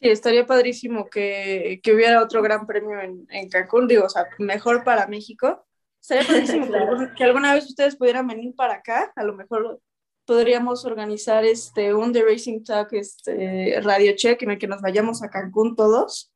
Sí, 0.00 0.08
estaría 0.08 0.46
padrísimo 0.46 1.08
que, 1.10 1.80
que 1.82 1.92
hubiera 1.94 2.22
otro 2.22 2.40
gran 2.42 2.66
premio 2.66 3.00
en, 3.00 3.26
en 3.30 3.48
Cancún, 3.50 3.86
digo, 3.86 4.06
o 4.06 4.08
sea, 4.08 4.26
mejor 4.38 4.82
para 4.84 5.06
México. 5.06 5.66
Estaría 6.00 6.24
padrísimo 6.26 6.64
que, 6.64 6.70
Claro. 6.70 6.90
algún- 6.92 7.14
que 7.14 7.24
alguna 7.24 7.54
vez 7.54 7.66
ustedes 7.66 7.96
pudieran 7.96 8.26
venir 8.26 8.54
para 8.56 8.74
acá, 8.74 9.12
a 9.14 9.22
lo 9.24 9.34
mejor 9.34 9.80
podríamos 10.24 10.84
organizar 10.86 11.44
este, 11.44 11.92
un 11.92 12.12
The 12.12 12.22
Racing 12.22 12.62
Talk 12.64 12.92
este, 12.92 13.78
Radio 13.82 14.12
Check 14.16 14.42
en 14.42 14.52
el 14.52 14.58
que 14.58 14.68
nos 14.68 14.80
vayamos 14.80 15.22
a 15.22 15.28
Cancún 15.28 15.76
todos. 15.76 16.32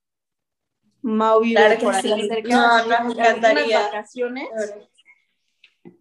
Mau 1.01 1.41
vive 1.41 1.55
Claro 1.61 1.81
por 1.81 1.95
sí. 1.97 2.13
ahí 2.13 2.29
cerca. 2.29 2.49
No, 2.49 2.87
nos 3.05 3.13
encantaría. 3.19 3.81
vacaciones. 3.81 4.49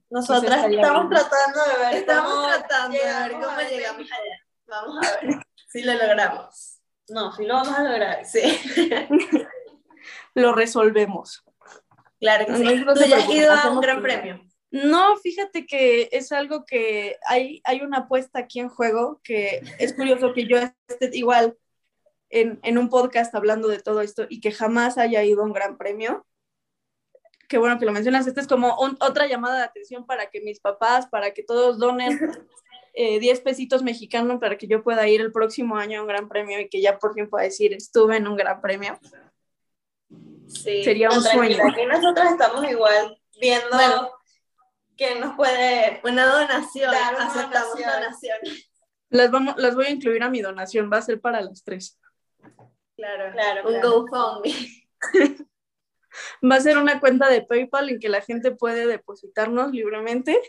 Nosotras 0.10 0.56
estaría 0.56 0.82
estamos 0.82 1.10
bien. 1.10 1.22
tratando 1.22 1.60
de 1.66 1.86
ver 1.86 1.96
Estamos 1.96 2.48
tratando 2.48 2.98
de 2.98 3.04
ver 3.06 3.32
cómo 3.34 3.58
llegamos 3.70 4.12
allá. 4.12 4.40
Vamos 4.68 5.06
a 5.08 5.26
ver 5.26 5.36
si 5.68 5.84
lo 5.84 5.94
logramos. 5.94 6.73
No, 7.10 7.32
sí 7.36 7.46
lo 7.46 7.56
vamos 7.56 7.74
a 7.78 7.84
lograr. 7.84 8.26
Sí, 8.26 8.42
Lo 10.36 10.54
resolvemos. 10.54 11.44
claro 12.20 12.46
que 12.46 12.52
No, 12.54 12.58
sí. 12.58 12.64
no 12.86 12.94
Tú 12.94 13.02
ya 13.06 13.18
has 13.18 13.30
ido 13.30 13.52
a 13.52 13.70
un 13.72 13.82
gran 13.82 14.02
premio. 14.02 14.42
No, 14.72 15.16
fíjate 15.18 15.68
que 15.68 16.10
es 16.12 16.32
algo 16.32 16.66
que 16.66 17.18
hay, 17.28 17.62
hay 17.64 17.82
una 17.82 18.00
apuesta 18.00 18.40
aquí 18.40 18.60
en 18.60 18.70
juego 18.70 19.22
que 19.24 19.62
es 19.78 19.94
curioso 19.94 20.34
que 20.34 20.48
yo 20.48 20.58
esté 20.88 21.12
igual 21.14 21.56
en, 22.32 22.60
en 22.64 22.80
un 22.80 22.90
podcast 22.90 23.36
hablando 23.36 23.68
de 23.68 23.80
todo 23.80 24.02
esto 24.02 24.26
y 24.28 24.42
que 24.42 24.52
jamás 24.52 24.98
haya 24.98 25.24
ido 25.24 25.42
a 25.44 25.46
un 25.46 25.54
gran 25.54 25.78
premio. 25.78 26.26
Qué 27.48 27.60
bueno 27.60 27.78
que 27.78 27.86
lo 27.86 27.92
mencionas. 27.92 28.26
Esta 28.26 28.42
es 28.42 28.48
como 28.48 28.76
un- 28.80 28.98
otra 29.00 29.28
llamada 29.28 29.58
de 29.58 29.64
atención 29.66 30.08
para 30.08 30.32
que 30.32 30.42
mis 30.42 30.60
papás, 30.60 31.06
para 31.08 31.32
que 31.36 31.44
todos 31.44 31.78
donen 31.78 32.20
eh, 32.94 33.20
10 33.20 33.42
pesitos 33.42 33.84
mexicanos 33.84 34.40
para 34.40 34.58
que 34.58 34.68
yo 34.68 34.84
pueda 34.84 35.08
ir 35.08 35.22
el 35.22 35.32
próximo 35.32 35.78
año 35.78 36.00
a 36.00 36.02
un 36.04 36.08
gran 36.08 36.30
premio 36.30 36.60
y 36.60 36.70
que 36.70 36.82
ya 36.82 37.00
por 37.00 37.14
fin 37.14 37.30
pueda 37.30 37.44
decir 37.46 37.74
estuve 37.74 38.18
en 38.18 38.28
un 38.28 38.36
gran 38.36 38.62
premio. 38.62 39.00
Sí. 40.48 40.84
Sería 40.84 41.10
un 41.10 41.24
tranquila, 41.24 41.56
sueño. 41.58 41.72
Aquí 41.72 41.86
nosotros 41.86 42.28
estamos 42.32 42.70
igual 42.70 43.18
viendo 43.40 43.70
Bueno. 43.72 44.12
quién 44.96 45.20
nos 45.20 45.36
puede. 45.36 46.02
Una 46.04 46.26
donación. 46.28 46.92
Dar 46.92 47.16
una 47.16 47.26
Aceptamos 47.28 47.70
donación. 47.74 47.92
donaciones. 48.02 48.70
Las, 49.10 49.32
vamos, 49.32 49.56
las 49.58 49.76
voy 49.76 49.86
a 49.86 49.90
incluir 49.92 50.22
a 50.24 50.30
mi 50.30 50.42
donación, 50.42 50.90
va 50.92 50.98
a 50.98 51.02
ser 51.02 51.20
para 51.22 51.42
las 51.42 51.64
tres. 51.64 52.00
Claro. 52.96 53.32
Claro, 53.34 53.68
Un 53.68 53.74
claro. 53.80 54.06
GoFundMe. 54.06 54.54
Va 56.48 56.56
a 56.58 56.62
ser 56.62 56.78
una 56.78 57.00
cuenta 57.00 57.28
de 57.28 57.42
PayPal 57.42 57.90
en 57.90 58.00
que 58.00 58.08
la 58.08 58.22
gente 58.22 58.52
puede 58.52 58.86
depositarnos 58.86 59.72
libremente. 59.72 60.40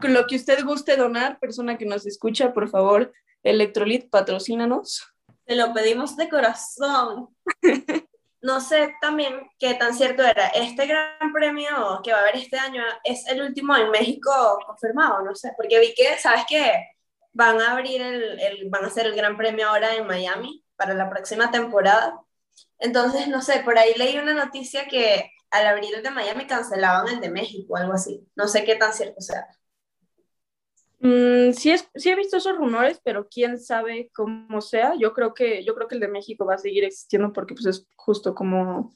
Con 0.00 0.12
lo 0.14 0.26
que 0.26 0.36
usted 0.36 0.64
guste 0.64 0.96
donar, 0.96 1.38
persona 1.38 1.78
que 1.78 1.86
nos 1.86 2.06
escucha, 2.06 2.52
por 2.52 2.68
favor, 2.68 3.12
Electrolit, 3.42 4.10
patrocínanos. 4.10 5.12
Te 5.44 5.56
lo 5.56 5.72
pedimos 5.72 6.16
de 6.16 6.28
corazón. 6.28 7.28
No 8.44 8.60
sé 8.60 8.92
también 9.00 9.48
qué 9.56 9.74
tan 9.74 9.94
cierto 9.94 10.24
era. 10.24 10.48
Este 10.48 10.84
gran 10.88 11.32
premio 11.32 12.00
que 12.02 12.10
va 12.10 12.18
a 12.18 12.20
haber 12.22 12.34
este 12.34 12.58
año 12.58 12.82
es 13.04 13.24
el 13.28 13.40
último 13.40 13.76
en 13.76 13.88
México 13.92 14.58
confirmado, 14.66 15.22
no 15.22 15.32
sé, 15.36 15.52
porque 15.56 15.78
vi 15.78 15.94
que, 15.94 16.18
¿sabes 16.18 16.42
qué? 16.48 16.72
Van 17.32 17.60
a 17.60 17.70
abrir 17.70 18.02
el, 18.02 18.40
el- 18.40 18.68
van 18.68 18.82
a 18.82 18.88
hacer 18.88 19.06
el 19.06 19.14
gran 19.14 19.36
premio 19.36 19.68
ahora 19.68 19.94
en 19.94 20.08
Miami 20.08 20.64
para 20.74 20.92
la 20.94 21.08
próxima 21.08 21.52
temporada. 21.52 22.18
Entonces, 22.80 23.28
no 23.28 23.42
sé, 23.42 23.60
por 23.60 23.78
ahí 23.78 23.94
leí 23.96 24.18
una 24.18 24.34
noticia 24.34 24.88
que 24.88 25.30
al 25.52 25.64
abrir 25.68 25.94
el 25.94 26.02
de 26.02 26.10
Miami 26.10 26.44
cancelaban 26.48 27.06
el 27.14 27.20
de 27.20 27.30
México, 27.30 27.76
algo 27.76 27.92
así. 27.92 28.26
No 28.34 28.48
sé 28.48 28.64
qué 28.64 28.74
tan 28.74 28.92
cierto 28.92 29.20
sea. 29.20 29.46
Mm, 31.04 31.52
sí, 31.52 31.70
es, 31.72 31.88
sí 31.96 32.10
he 32.10 32.16
visto 32.16 32.36
esos 32.36 32.56
rumores, 32.56 33.00
pero 33.04 33.26
quién 33.28 33.58
sabe 33.58 34.10
cómo 34.14 34.60
sea. 34.60 34.94
Yo 34.98 35.12
creo 35.12 35.34
que, 35.34 35.64
yo 35.64 35.74
creo 35.74 35.88
que 35.88 35.96
el 35.96 36.00
de 36.00 36.06
México 36.08 36.44
va 36.46 36.54
a 36.54 36.58
seguir 36.58 36.84
existiendo 36.84 37.32
porque 37.32 37.54
pues, 37.54 37.66
es 37.66 37.86
justo 37.96 38.34
como 38.34 38.94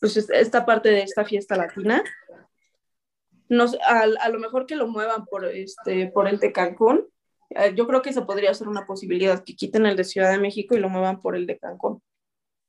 pues, 0.00 0.16
es- 0.18 0.30
esta 0.30 0.66
parte 0.66 0.90
de 0.90 1.02
esta 1.02 1.24
fiesta 1.24 1.56
latina. 1.56 2.04
No 3.48 3.64
a, 3.86 4.00
a 4.20 4.28
lo 4.28 4.38
mejor 4.38 4.66
que 4.66 4.76
lo 4.76 4.86
muevan 4.86 5.24
por, 5.24 5.44
este, 5.46 6.08
por 6.08 6.28
el 6.28 6.38
de 6.38 6.52
Cancún. 6.52 7.08
Eh, 7.50 7.72
Yo 7.74 7.86
creo 7.86 8.02
que 8.02 8.10
eso 8.10 8.26
podría 8.26 8.54
ser 8.54 8.68
una 8.68 8.86
posibilidad, 8.86 9.42
que 9.42 9.56
quiten 9.56 9.86
el 9.86 9.96
de 9.96 10.04
Ciudad 10.04 10.30
de 10.30 10.38
México 10.38 10.76
y 10.76 10.80
lo 10.80 10.88
muevan 10.88 11.20
por 11.20 11.34
el 11.36 11.46
de 11.46 11.58
Cancún. 11.58 12.02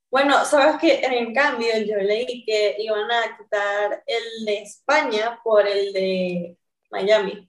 Bueno, 0.10 0.44
sabes 0.46 0.78
que 0.82 1.00
en 1.02 1.34
cambio 1.34 1.70
yo 1.88 1.96
leí 1.98 2.44
que 2.46 2.76
iban 2.80 3.10
a 3.12 3.38
quitar 3.38 4.04
el 4.08 4.46
de 4.46 4.62
España 4.64 5.40
por 5.44 5.68
el 5.68 5.94
de 5.94 6.58
Miami. 6.90 7.48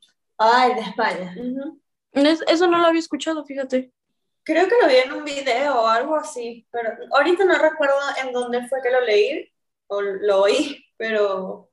El 0.69 0.75
de 0.77 0.81
España. 0.83 1.35
Es- 2.13 2.45
eso 2.47 2.67
no 2.67 2.79
lo 2.79 2.87
había 2.87 3.01
escuchado, 3.01 3.45
fíjate. 3.45 3.93
Creo 4.45 4.67
que 4.69 4.75
lo 4.81 4.89
vi 4.89 4.97
en 4.97 5.13
un 5.13 5.25
video 5.25 5.81
o 5.83 5.87
algo 5.87 6.17
así, 6.17 6.67
pero 6.71 6.91
ahorita 7.13 7.45
no 7.45 7.55
recuerdo 7.59 7.95
en 8.23 8.33
dónde 8.33 8.67
fue 8.69 8.81
que 8.83 8.91
lo 8.91 9.01
leí 9.01 9.49
o 9.87 10.01
lo 10.01 10.43
oí, 10.43 10.85
pero 10.97 11.71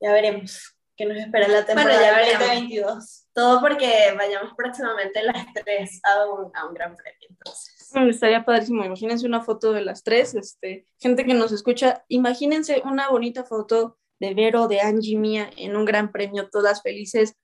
ya 0.00 0.12
veremos 0.12 0.74
qué 0.96 1.04
nos 1.04 1.18
espera 1.18 1.48
la 1.48 1.66
temporada 1.66 2.00
ya 2.00 2.06
del 2.16 2.16
veremos. 2.16 2.40
2022. 2.48 3.28
Todo 3.34 3.60
porque 3.60 4.14
vayamos 4.16 4.54
próximamente 4.56 5.22
las 5.22 5.46
tres 5.52 6.00
a 6.04 6.24
un, 6.24 6.50
a 6.56 6.66
un 6.66 6.72
gran 6.74 6.96
premio, 6.96 7.26
entonces. 7.28 7.74
Estaría 8.08 8.44
padrísimo. 8.44 8.84
Imagínense 8.84 9.26
una 9.26 9.42
foto 9.42 9.72
de 9.72 9.82
las 9.82 10.02
tres. 10.02 10.34
Este, 10.34 10.86
gente 10.98 11.24
que 11.26 11.34
nos 11.34 11.52
escucha, 11.52 12.04
imagínense 12.08 12.80
una 12.86 13.10
bonita 13.10 13.44
foto 13.44 13.98
de 14.18 14.32
Vero, 14.34 14.66
de 14.66 14.80
Angie 14.80 15.16
mía 15.18 15.50
en 15.58 15.76
un 15.76 15.84
gran 15.84 16.10
premio, 16.10 16.48
todas 16.50 16.80
felices. 16.82 17.34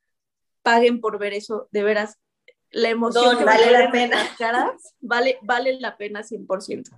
Paguen 0.62 1.00
por 1.00 1.18
ver 1.18 1.32
eso, 1.32 1.68
de 1.70 1.82
veras. 1.82 2.18
La 2.70 2.88
emoción 2.88 3.24
Don, 3.24 3.38
que 3.38 3.44
vale 3.44 3.70
la 3.70 3.90
pena. 3.90 4.16
Caras, 4.38 4.94
vale, 5.00 5.38
vale 5.42 5.78
la 5.78 5.96
pena 5.96 6.22
100%. 6.22 6.90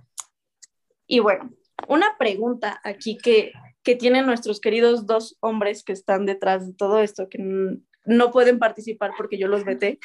Y 1.07 1.19
bueno, 1.19 1.51
una 1.87 2.17
pregunta 2.17 2.79
aquí 2.83 3.17
que, 3.17 3.51
que 3.83 3.95
tienen 3.95 4.25
nuestros 4.25 4.59
queridos 4.59 5.05
dos 5.05 5.37
hombres 5.41 5.83
que 5.83 5.93
están 5.93 6.25
detrás 6.25 6.67
de 6.67 6.73
todo 6.73 6.99
esto, 6.99 7.27
que 7.29 7.79
no 8.05 8.31
pueden 8.31 8.59
participar 8.59 9.11
porque 9.17 9.37
yo 9.37 9.47
los 9.47 9.65
veté. 9.65 9.99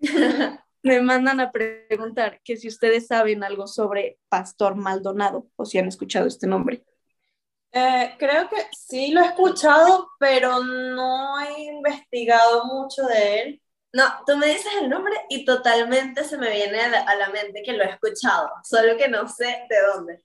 Me 0.82 1.00
mandan 1.00 1.40
a 1.40 1.50
preguntar 1.50 2.40
que 2.44 2.56
si 2.56 2.68
ustedes 2.68 3.08
saben 3.08 3.42
algo 3.42 3.66
sobre 3.66 4.18
Pastor 4.28 4.76
Maldonado 4.76 5.48
o 5.56 5.64
si 5.64 5.78
han 5.78 5.88
escuchado 5.88 6.26
este 6.26 6.46
nombre. 6.46 6.84
Eh, 7.78 8.14
creo 8.18 8.48
que 8.48 8.56
sí 8.72 9.12
lo 9.12 9.20
he 9.20 9.26
escuchado, 9.26 10.08
pero 10.18 10.64
no 10.64 11.38
he 11.40 11.60
investigado 11.64 12.64
mucho 12.64 13.02
de 13.02 13.42
él. 13.42 13.62
No, 13.92 14.04
tú 14.26 14.34
me 14.38 14.46
dices 14.46 14.72
el 14.80 14.88
nombre 14.88 15.14
y 15.28 15.44
totalmente 15.44 16.24
se 16.24 16.38
me 16.38 16.48
viene 16.50 16.80
a 16.80 16.88
la, 16.88 17.00
a 17.00 17.14
la 17.16 17.28
mente 17.28 17.62
que 17.62 17.74
lo 17.74 17.84
he 17.84 17.90
escuchado, 17.90 18.50
solo 18.64 18.96
que 18.96 19.08
no 19.08 19.28
sé 19.28 19.66
de 19.68 19.76
dónde. 19.92 20.24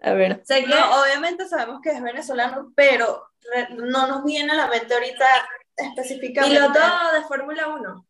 A 0.00 0.12
ver, 0.12 0.44
que 0.46 0.66
No, 0.68 1.02
obviamente 1.02 1.48
sabemos 1.48 1.80
que 1.82 1.90
es 1.90 2.00
venezolano, 2.00 2.72
pero 2.76 3.24
no 3.70 4.06
nos 4.06 4.24
viene 4.24 4.52
a 4.52 4.56
la 4.56 4.66
mente 4.68 4.94
ahorita 4.94 5.26
específicamente. 5.74 6.56
piloto 6.56 6.78
de 7.14 7.22
Fórmula 7.22 7.66
1. 7.66 8.06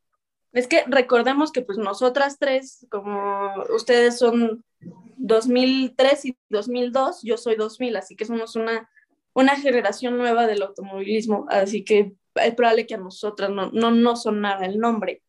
es 0.52 0.66
que 0.66 0.84
recordemos 0.86 1.50
que 1.50 1.62
pues 1.62 1.78
nosotras 1.78 2.38
tres, 2.38 2.86
como 2.90 3.54
ustedes 3.74 4.18
son 4.18 4.62
2003 5.16 6.24
y 6.24 6.36
2002, 6.48 7.20
yo 7.22 7.36
soy 7.36 7.56
2000, 7.56 7.96
así 7.96 8.16
que 8.16 8.24
somos 8.24 8.56
una, 8.56 8.90
una 9.34 9.56
generación 9.56 10.16
nueva 10.16 10.46
del 10.46 10.62
automovilismo, 10.62 11.46
así 11.50 11.84
que 11.84 12.14
es 12.34 12.54
probable 12.54 12.86
que 12.86 12.94
a 12.94 12.98
nosotras 12.98 13.50
no, 13.50 13.70
no 13.70 13.90
nos 13.90 14.22
sonara 14.22 14.66
el 14.66 14.78
nombre. 14.78 15.22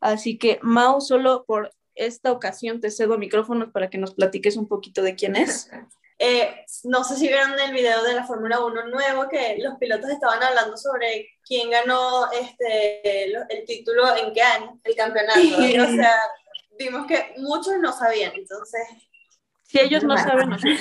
Así 0.00 0.38
que 0.38 0.58
Mau, 0.62 1.00
solo 1.00 1.44
por 1.44 1.72
esta 1.94 2.32
ocasión 2.32 2.80
te 2.80 2.90
cedo 2.90 3.18
micrófonos 3.18 3.70
para 3.70 3.90
que 3.90 3.98
nos 3.98 4.14
platiques 4.14 4.56
un 4.56 4.68
poquito 4.68 5.02
de 5.02 5.14
quién 5.14 5.36
es. 5.36 5.70
Eh, 6.20 6.64
no 6.82 7.04
sé 7.04 7.14
si 7.14 7.28
vieron 7.28 7.56
el 7.60 7.72
video 7.72 8.02
de 8.02 8.14
la 8.14 8.26
Fórmula 8.26 8.58
1 8.64 8.88
nuevo 8.88 9.28
que 9.28 9.56
los 9.58 9.76
pilotos 9.78 10.10
estaban 10.10 10.42
hablando 10.42 10.76
sobre 10.76 11.28
quién 11.46 11.70
ganó 11.70 12.28
este, 12.32 13.26
el 13.26 13.64
título 13.64 14.16
en 14.16 14.32
qué 14.32 14.42
año, 14.42 14.80
el 14.82 14.96
campeonato. 14.96 15.38
Sí. 15.38 15.78
O 15.78 15.86
sea, 15.86 16.12
vimos 16.78 17.06
que 17.06 17.34
muchos 17.38 17.74
no 17.80 17.92
sabían, 17.92 18.32
entonces 18.34 18.80
Si 19.62 19.78
ellos 19.80 20.04
no 20.04 20.16
saben, 20.16 20.48
nosotros 20.50 20.78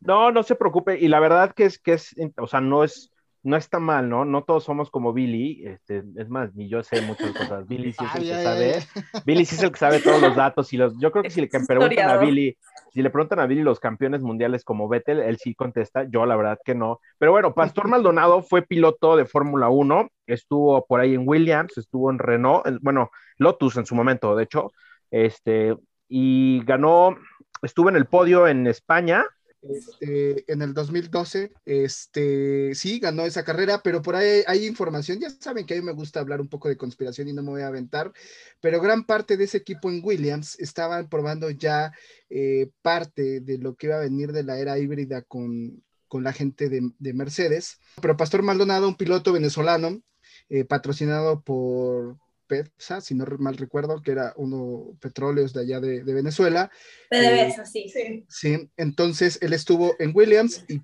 No, 0.00 0.30
no 0.32 0.42
se 0.42 0.54
preocupe. 0.54 0.98
Y 0.98 1.08
la 1.08 1.20
verdad 1.20 1.52
que 1.54 1.64
es 1.64 1.78
que 1.78 1.94
es, 1.94 2.14
o 2.38 2.46
sea, 2.46 2.60
no 2.60 2.84
es, 2.84 3.12
no 3.42 3.56
está 3.56 3.78
mal, 3.78 4.08
¿no? 4.08 4.24
No 4.24 4.42
todos 4.44 4.64
somos 4.64 4.90
como 4.90 5.12
Billy. 5.12 5.64
Este, 5.66 6.02
es 6.16 6.28
más, 6.28 6.54
ni 6.54 6.68
yo 6.68 6.82
sé 6.82 7.00
muchas 7.00 7.32
cosas. 7.34 7.66
Billy 7.66 7.92
sí 7.92 8.04
es 8.04 8.14
el 8.14 8.22
Ay, 8.22 8.28
que 8.28 8.34
ay, 8.34 8.44
sabe. 8.44 8.74
ay. 8.74 9.20
Billy 9.24 9.44
sí 9.44 9.54
es 9.56 9.62
el 9.62 9.72
que 9.72 9.78
sabe 9.78 10.00
todos 10.00 10.20
los 10.20 10.36
datos 10.36 10.72
y 10.72 10.76
los. 10.76 10.98
Yo 11.00 11.10
creo 11.12 11.22
que 11.24 11.30
si 11.30 11.40
le 11.40 11.48
preguntan 11.48 12.08
a. 12.08 12.16
Billy, 12.16 12.56
si 12.92 13.02
le 13.02 13.10
preguntan 13.10 13.40
a 13.40 13.46
Billy 13.46 13.62
los 13.62 13.80
campeones 13.80 14.22
mundiales 14.22 14.64
como 14.64 14.88
Vettel, 14.88 15.20
él 15.20 15.36
sí 15.38 15.54
contesta. 15.54 16.04
Yo 16.08 16.26
la 16.26 16.36
verdad 16.36 16.58
que 16.64 16.74
no. 16.74 17.00
Pero 17.18 17.32
bueno, 17.32 17.54
Pastor 17.54 17.88
Maldonado 17.88 18.42
fue 18.42 18.62
piloto 18.62 19.16
de 19.16 19.26
Fórmula 19.26 19.68
1. 19.68 20.08
Estuvo 20.26 20.84
por 20.86 21.00
ahí 21.00 21.14
en 21.14 21.28
Williams, 21.28 21.76
estuvo 21.76 22.10
en 22.10 22.18
Renault, 22.18 22.66
en- 22.66 22.78
bueno, 22.82 23.10
Lotus 23.36 23.76
en 23.76 23.86
su 23.86 23.94
momento, 23.94 24.34
de 24.36 24.44
hecho. 24.44 24.70
Este, 25.10 25.76
y 26.08 26.64
ganó, 26.64 27.16
estuvo 27.62 27.88
en 27.88 27.96
el 27.96 28.06
podio 28.06 28.46
en 28.46 28.66
España. 28.66 29.24
Este, 29.60 30.50
en 30.50 30.62
el 30.62 30.72
2012, 30.72 31.52
este, 31.64 32.74
sí, 32.74 33.00
ganó 33.00 33.24
esa 33.24 33.44
carrera, 33.44 33.80
pero 33.82 34.02
por 34.02 34.14
ahí 34.14 34.42
hay 34.46 34.66
información, 34.66 35.18
ya 35.18 35.30
saben 35.30 35.66
que 35.66 35.74
a 35.74 35.76
mí 35.78 35.82
me 35.82 35.92
gusta 35.92 36.20
hablar 36.20 36.40
un 36.40 36.48
poco 36.48 36.68
de 36.68 36.76
conspiración 36.76 37.26
y 37.26 37.32
no 37.32 37.42
me 37.42 37.50
voy 37.50 37.62
a 37.62 37.66
aventar, 37.66 38.12
pero 38.60 38.80
gran 38.80 39.04
parte 39.04 39.36
de 39.36 39.44
ese 39.44 39.58
equipo 39.58 39.90
en 39.90 40.00
Williams 40.04 40.58
estaban 40.60 41.08
probando 41.08 41.50
ya 41.50 41.92
eh, 42.30 42.70
parte 42.82 43.40
de 43.40 43.58
lo 43.58 43.74
que 43.74 43.88
iba 43.88 43.96
a 43.96 44.02
venir 44.02 44.30
de 44.30 44.44
la 44.44 44.58
era 44.60 44.78
híbrida 44.78 45.22
con, 45.22 45.82
con 46.06 46.22
la 46.22 46.32
gente 46.32 46.68
de, 46.68 46.92
de 46.98 47.12
Mercedes. 47.12 47.80
Pero 48.00 48.16
Pastor 48.16 48.42
Maldonado, 48.42 48.86
un 48.86 48.96
piloto 48.96 49.32
venezolano, 49.32 50.00
eh, 50.48 50.64
patrocinado 50.64 51.42
por 51.42 52.16
PEPSA, 52.48 53.00
si 53.00 53.14
no 53.14 53.24
mal 53.38 53.56
recuerdo, 53.56 54.02
que 54.02 54.10
era 54.12 54.32
uno 54.36 54.96
petróleos 55.00 55.52
de 55.52 55.60
allá 55.60 55.78
de, 55.80 56.02
de 56.02 56.14
Venezuela. 56.14 56.70
PDVSA, 57.10 57.64
sí. 57.66 57.88
Sí. 57.88 58.24
Sí, 58.28 58.70
entonces 58.76 59.38
él 59.42 59.52
estuvo 59.52 59.94
en 59.98 60.12
Williams 60.14 60.64
y 60.68 60.80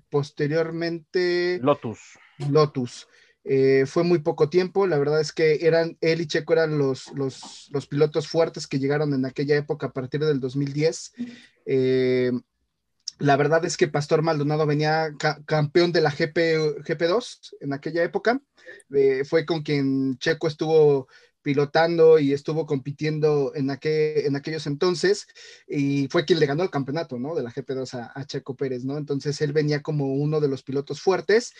posteriormente 0.65 1.59
Lotus. 1.61 1.99
Lotus. 2.49 3.07
Eh, 3.43 3.85
fue 3.85 4.03
muy 4.03 4.19
poco 4.19 4.49
tiempo, 4.49 4.87
la 4.87 4.97
verdad 4.97 5.21
es 5.21 5.31
que 5.31 5.67
eran, 5.67 5.97
él 6.01 6.21
y 6.21 6.25
Checo 6.27 6.53
eran 6.53 6.77
los, 6.79 7.11
los, 7.13 7.69
los 7.71 7.85
pilotos 7.87 8.27
fuertes 8.27 8.65
que 8.65 8.79
llegaron 8.79 9.13
en 9.13 9.23
aquella 9.25 9.55
época 9.55 9.87
a 9.87 9.93
partir 9.93 10.21
del 10.21 10.39
2010. 10.39 11.13
Eh, 11.65 12.31
la 13.19 13.37
verdad 13.37 13.63
es 13.63 13.77
que 13.77 13.87
Pastor 13.87 14.23
Maldonado 14.23 14.65
venía 14.65 15.13
ca- 15.19 15.39
campeón 15.45 15.91
de 15.91 16.01
la 16.01 16.09
GP, 16.11 16.81
GP2 16.83 17.55
en 17.61 17.71
aquella 17.73 18.03
época. 18.03 18.41
Eh, 18.93 19.23
fue 19.25 19.45
con 19.45 19.61
quien 19.61 20.17
Checo 20.17 20.47
estuvo 20.47 21.07
pilotando 21.45 22.17
y 22.17 22.33
estuvo 22.33 22.65
compitiendo 22.65 23.51
en, 23.53 23.69
aquel, 23.69 24.25
en 24.25 24.35
aquellos 24.35 24.65
entonces 24.65 25.27
y 25.67 26.07
fue 26.07 26.25
quien 26.25 26.39
le 26.39 26.47
ganó 26.47 26.63
el 26.63 26.71
campeonato, 26.71 27.19
¿no? 27.19 27.35
De 27.35 27.43
la 27.43 27.51
GP2 27.51 27.93
a, 27.93 28.11
a 28.19 28.25
Checo 28.25 28.55
Pérez, 28.55 28.83
¿no? 28.83 28.97
Entonces 28.97 29.39
él 29.41 29.53
venía 29.53 29.83
como 29.83 30.07
uno 30.07 30.41
de 30.41 30.47
los 30.47 30.63
pilotos 30.63 31.01
fuertes 31.01 31.53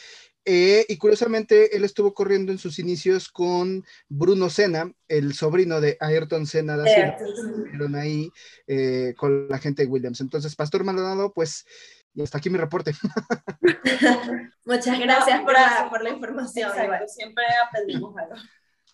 eh, 0.43 0.87
y 0.89 0.97
curiosamente 0.97 1.77
él 1.77 1.83
estuvo 1.83 2.15
corriendo 2.15 2.51
en 2.51 2.57
sus 2.57 2.79
inicios 2.79 3.29
con 3.29 3.85
Bruno 4.09 4.49
Senna, 4.49 4.91
el 5.07 5.35
sobrino 5.35 5.79
de 5.79 5.97
Ayrton 5.99 6.47
Senna 6.47 6.77
da 6.77 6.85
Silva 6.85 7.17
estuvieron 7.19 7.95
ahí 7.95 8.31
eh, 8.65 9.13
con 9.17 9.47
la 9.47 9.59
gente 9.59 9.83
de 9.83 9.89
Williams. 9.89 10.21
Entonces, 10.21 10.55
Pastor 10.55 10.83
Maldonado, 10.83 11.31
pues, 11.31 11.67
y 12.15 12.23
hasta 12.23 12.39
aquí 12.39 12.49
mi 12.49 12.57
reporte. 12.57 12.93
Muchas 14.65 14.99
gracias 14.99 15.41
por, 15.41 15.53
Gracias. 15.53 15.89
por 15.89 16.03
la 16.03 16.09
información. 16.09 16.69
Exacto, 16.71 17.07
siempre 17.07 17.43
aprendimos 17.67 18.15
algo. 18.17 18.35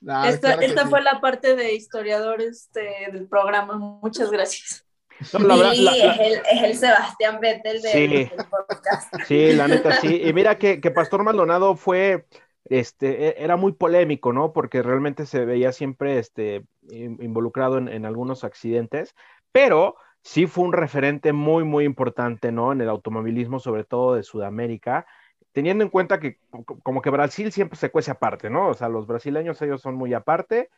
Ah, 0.08 0.30
esta 0.30 0.48
claro 0.48 0.60
que 0.60 0.66
esta 0.66 0.84
sí. 0.84 0.90
fue 0.90 1.02
la 1.02 1.22
parte 1.22 1.56
de 1.56 1.74
historiador 1.74 2.42
este, 2.42 2.90
del 3.12 3.28
programa. 3.28 3.78
Muchas 3.78 4.32
gracias. 4.32 4.86
No, 5.34 5.40
la 5.40 5.56
verdad- 5.56 5.72
Billy 5.72 5.84
la- 5.86 5.92
la- 5.96 6.14
es, 6.14 6.20
el, 6.20 6.34
es 6.58 6.64
el 6.64 6.76
Sebastián 6.78 7.40
Vettel 7.40 7.82
del, 7.82 7.92
Sí. 7.92 8.08
del 8.08 8.30
podcast. 8.50 9.14
Sí, 9.28 9.54
la 9.54 9.68
neta, 9.68 9.92
sí. 10.02 10.22
Y 10.26 10.34
mira 10.34 10.58
que, 10.58 10.82
que 10.82 10.90
Pastor 10.90 11.24
Maldonado 11.24 11.76
fue, 11.76 12.26
este, 12.66 13.28
e- 13.28 13.36
era 13.44 13.56
muy 13.56 13.74
polémico, 13.74 14.34
¿no? 14.34 14.52
Porque 14.54 14.82
realmente 14.82 15.28
se 15.28 15.46
veía 15.46 15.72
siempre, 15.72 16.18
este, 16.18 16.64
in- 16.90 17.20
involucrado 17.22 17.78
en, 17.78 17.88
en 17.88 18.06
algunos 18.08 18.44
accidentes, 18.44 19.14
pero 19.52 19.96
sí 20.24 20.48
fue 20.48 20.64
un 20.64 20.74
referente 20.74 21.34
muy, 21.34 21.64
muy 21.64 21.86
importante, 21.86 22.52
¿no? 22.52 22.72
En 22.72 22.82
el 22.82 22.90
automovilismo, 22.90 23.60
sobre 23.60 23.84
todo 23.84 24.16
de 24.16 24.24
Sudamérica, 24.24 25.06
teniendo 25.52 25.84
en 25.84 25.90
cuenta 25.90 26.20
que 26.20 26.40
co- 26.50 26.80
como 26.84 27.02
que 27.02 27.10
Brasil 27.10 27.52
siempre 27.52 27.78
se 27.78 27.92
cuece 27.92 28.12
aparte, 28.12 28.50
¿no? 28.50 28.70
O 28.70 28.74
sea, 28.74 28.90
los 28.90 29.08
brasileños 29.08 29.62
ellos 29.62 29.82
son 29.82 29.96
muy 29.96 30.14
aparte 30.14 30.70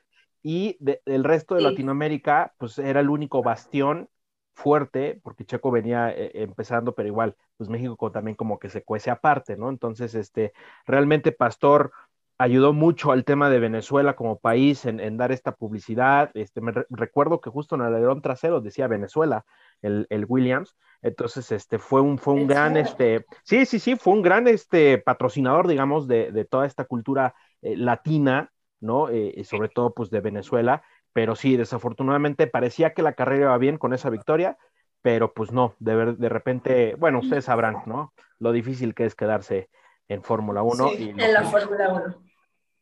y 0.42 0.78
de- 0.80 1.02
del 1.06 1.24
resto 1.24 1.56
de 1.56 1.62
Sí. 1.62 1.64
Latinoamérica, 1.64 2.54
pues 2.58 2.78
era 2.80 3.00
el 3.00 3.10
único 3.10 3.44
bastión 3.44 4.10
fuerte, 4.56 5.20
porque 5.24 5.46
Checo 5.46 5.72
venía 5.72 6.12
eh, 6.12 6.32
empezando, 6.36 6.94
pero 6.96 7.08
igual, 7.08 7.36
pues 7.58 7.70
México 7.70 8.12
también 8.12 8.36
como 8.36 8.60
que 8.60 8.70
se 8.70 8.84
cuece 8.84 9.10
aparte, 9.12 9.58
¿no? 9.58 9.70
Entonces, 9.70 10.14
este, 10.16 10.54
realmente 10.86 11.32
Pastor 11.32 11.92
ayudó 12.38 12.74
mucho 12.74 13.12
al 13.12 13.24
tema 13.26 13.50
de 13.50 13.60
Venezuela 13.60 14.16
como 14.16 14.40
país 14.40 14.86
en, 14.86 15.00
en 15.00 15.18
dar 15.18 15.32
esta 15.32 15.54
publicidad. 15.54 16.32
Este, 16.34 16.62
me 16.62 16.72
re- 16.72 16.86
recuerdo 16.90 17.42
que 17.42 17.50
justo 17.50 17.76
en 17.76 17.82
el 17.82 17.88
alerón 17.88 18.22
trasero 18.22 18.62
decía 18.62 18.88
Venezuela, 18.88 19.46
el, 19.82 20.08
el 20.10 20.26
Williams. 20.28 20.76
Entonces, 21.02 21.52
este, 21.52 21.80
fue 21.80 22.02
un, 22.02 22.18
fue 22.18 22.34
un 22.34 22.42
¿En 22.42 22.48
gran, 22.48 22.78
este, 22.78 23.26
sí, 23.44 23.66
sí, 23.66 23.80
sí, 23.80 23.96
fue 23.96 24.14
un 24.14 24.22
gran, 24.22 24.48
este, 24.48 24.98
patrocinador, 24.98 25.68
digamos, 25.68 26.08
de, 26.08 26.32
de 26.32 26.46
toda 26.46 26.66
esta 26.66 26.86
cultura 26.86 27.36
eh, 27.62 27.76
latina, 27.76 28.52
¿no? 28.80 29.10
Eh, 29.10 29.34
y 29.36 29.44
sobre 29.44 29.70
todo, 29.70 29.94
pues, 29.94 30.10
de 30.10 30.22
Venezuela. 30.22 30.82
Pero 31.12 31.36
sí, 31.36 31.58
desafortunadamente 31.58 32.48
parecía 32.48 32.94
que 32.94 33.04
la 33.04 33.14
carrera 33.14 33.46
iba 33.46 33.58
bien 33.58 33.78
con 33.78 33.94
esa 33.94 34.10
victoria, 34.10 34.58
pero 35.02 35.34
pues 35.34 35.52
no, 35.52 35.76
de, 35.80 36.14
de 36.14 36.30
repente, 36.30 36.96
bueno, 36.96 37.20
ustedes 37.20 37.46
sabrán, 37.46 37.84
¿no? 37.86 38.14
Lo 38.40 38.52
difícil 38.54 38.96
que 38.96 39.06
es 39.06 39.14
quedarse 39.14 39.70
en 40.08 40.24
Fórmula 40.24 40.62
1 40.64 40.90
Sí, 40.90 40.96
y 41.00 41.10
En 41.10 41.34
la 41.34 41.44
Fórmula 41.44 41.94
1. 41.94 42.24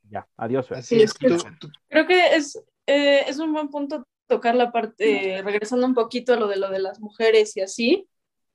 ya, 0.10 0.28
adiós. 0.38 0.72
Así 0.72 0.98
Sí, 0.98 1.04
es. 1.04 1.14
Tú- 1.14 1.38
tú- 1.60 1.72
Creo 1.90 2.08
que 2.08 2.36
es, 2.36 2.58
eh, 2.88 3.24
es 3.28 3.38
un 3.40 3.54
buen 3.54 3.70
punto 3.70 4.04
tocar 4.28 4.56
la 4.56 4.72
parte, 4.72 5.36
eh, 5.38 5.42
regresando 5.42 5.86
un 5.86 5.94
poquito 5.94 6.34
a 6.34 6.38
lo 6.38 6.48
de 6.48 6.58
lo 6.58 6.70
de 6.70 6.80
las 6.80 7.00
mujeres 7.00 7.56
y 7.58 7.62
así, 7.62 8.08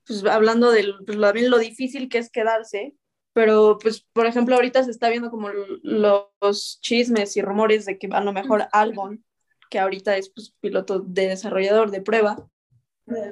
pues 0.06 0.24
hablando 0.24 0.70
de 0.70 0.84
lo, 0.84 1.04
pues, 1.04 1.16
lo- 1.18 1.26
también 1.26 1.50
lo 1.50 1.58
difícil 1.58 2.08
que 2.08 2.18
es 2.18 2.30
quedarse, 2.30 2.94
pero 3.34 3.76
pues 3.80 4.06
por 4.14 4.24
ejemplo 4.26 4.54
ahorita 4.54 4.82
se 4.84 4.90
está 4.90 5.08
viendo 5.10 5.30
como 5.30 5.50
los 5.82 6.78
chismes 6.80 7.36
y 7.36 7.42
rumores 7.42 7.84
de 7.84 7.98
que 7.98 8.08
a 8.10 8.20
lo 8.22 8.32
mejor 8.32 8.66
Albon, 8.72 9.22
que 9.68 9.78
ahorita 9.78 10.16
es 10.16 10.30
pues, 10.30 10.54
piloto 10.60 11.00
de 11.00 11.28
desarrollador 11.28 11.90
de 11.90 12.00
prueba, 12.00 12.48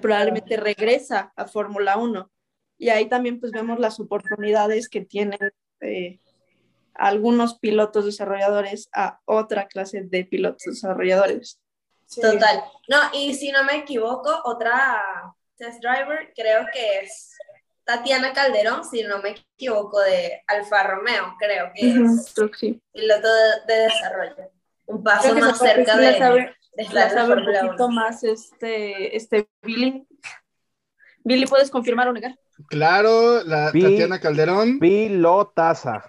probablemente 0.03 0.57
regresa 0.57 1.33
a 1.37 1.47
Fórmula 1.47 1.97
1. 1.97 2.31
Y 2.79 2.89
ahí 2.89 3.09
también 3.09 3.41
pues 3.41 3.53
vemos 3.53 3.79
las 3.79 4.01
oportunidades 4.01 4.89
que 4.89 5.01
tienen 5.03 5.53
eh, 5.81 6.19
algunos 6.95 7.59
pilotos 7.59 8.05
desarrolladores 8.05 8.89
a 8.93 9.21
otra 9.25 9.67
clase 9.67 10.03
de 10.03 10.25
pilotos 10.25 10.65
desarrolladores. 10.65 11.61
Sí. 12.07 12.21
Total. 12.21 12.63
No, 12.89 12.99
y 13.13 13.35
si 13.35 13.51
no 13.51 13.65
me 13.65 13.77
equivoco, 13.79 14.31
otra 14.45 15.03
test 15.57 15.81
driver 15.81 16.33
creo 16.35 16.67
que 16.73 17.01
es 17.01 17.37
Tatiana 17.85 18.33
Calderón, 18.33 18.85
si 18.85 19.03
no 19.03 19.21
me 19.21 19.31
equivoco, 19.31 20.01
de 20.01 20.43
Alfa 20.47 20.83
Romeo, 20.85 21.35
creo 21.39 21.71
que 21.75 21.91
es 21.91 22.35
sí. 22.59 22.81
piloto 22.93 23.29
de, 23.29 23.75
de 23.75 23.81
desarrollo. 23.83 24.51
Un 24.87 25.03
paso 25.03 25.35
más 25.35 25.59
cerca 25.59 25.97
de, 25.97 26.13
la 26.13 26.19
sabe, 26.19 26.57
de 26.75 26.85
la 26.93 27.11
sabe 27.11 27.35
un 27.35 27.45
poquito 27.45 27.87
1. 27.87 27.89
más 27.89 28.25
este, 28.25 29.17
este 29.17 29.49
Billy. 29.63 30.07
Billy, 31.25 31.47
¿puedes 31.47 31.71
confirmar 31.71 32.09
o 32.09 32.13
negar? 32.13 32.39
Claro, 32.69 33.43
la 33.45 33.71
Pi- 33.73 33.83
Tatiana 33.83 34.21
Calderón, 34.21 34.79
Pilotaza. 34.79 36.05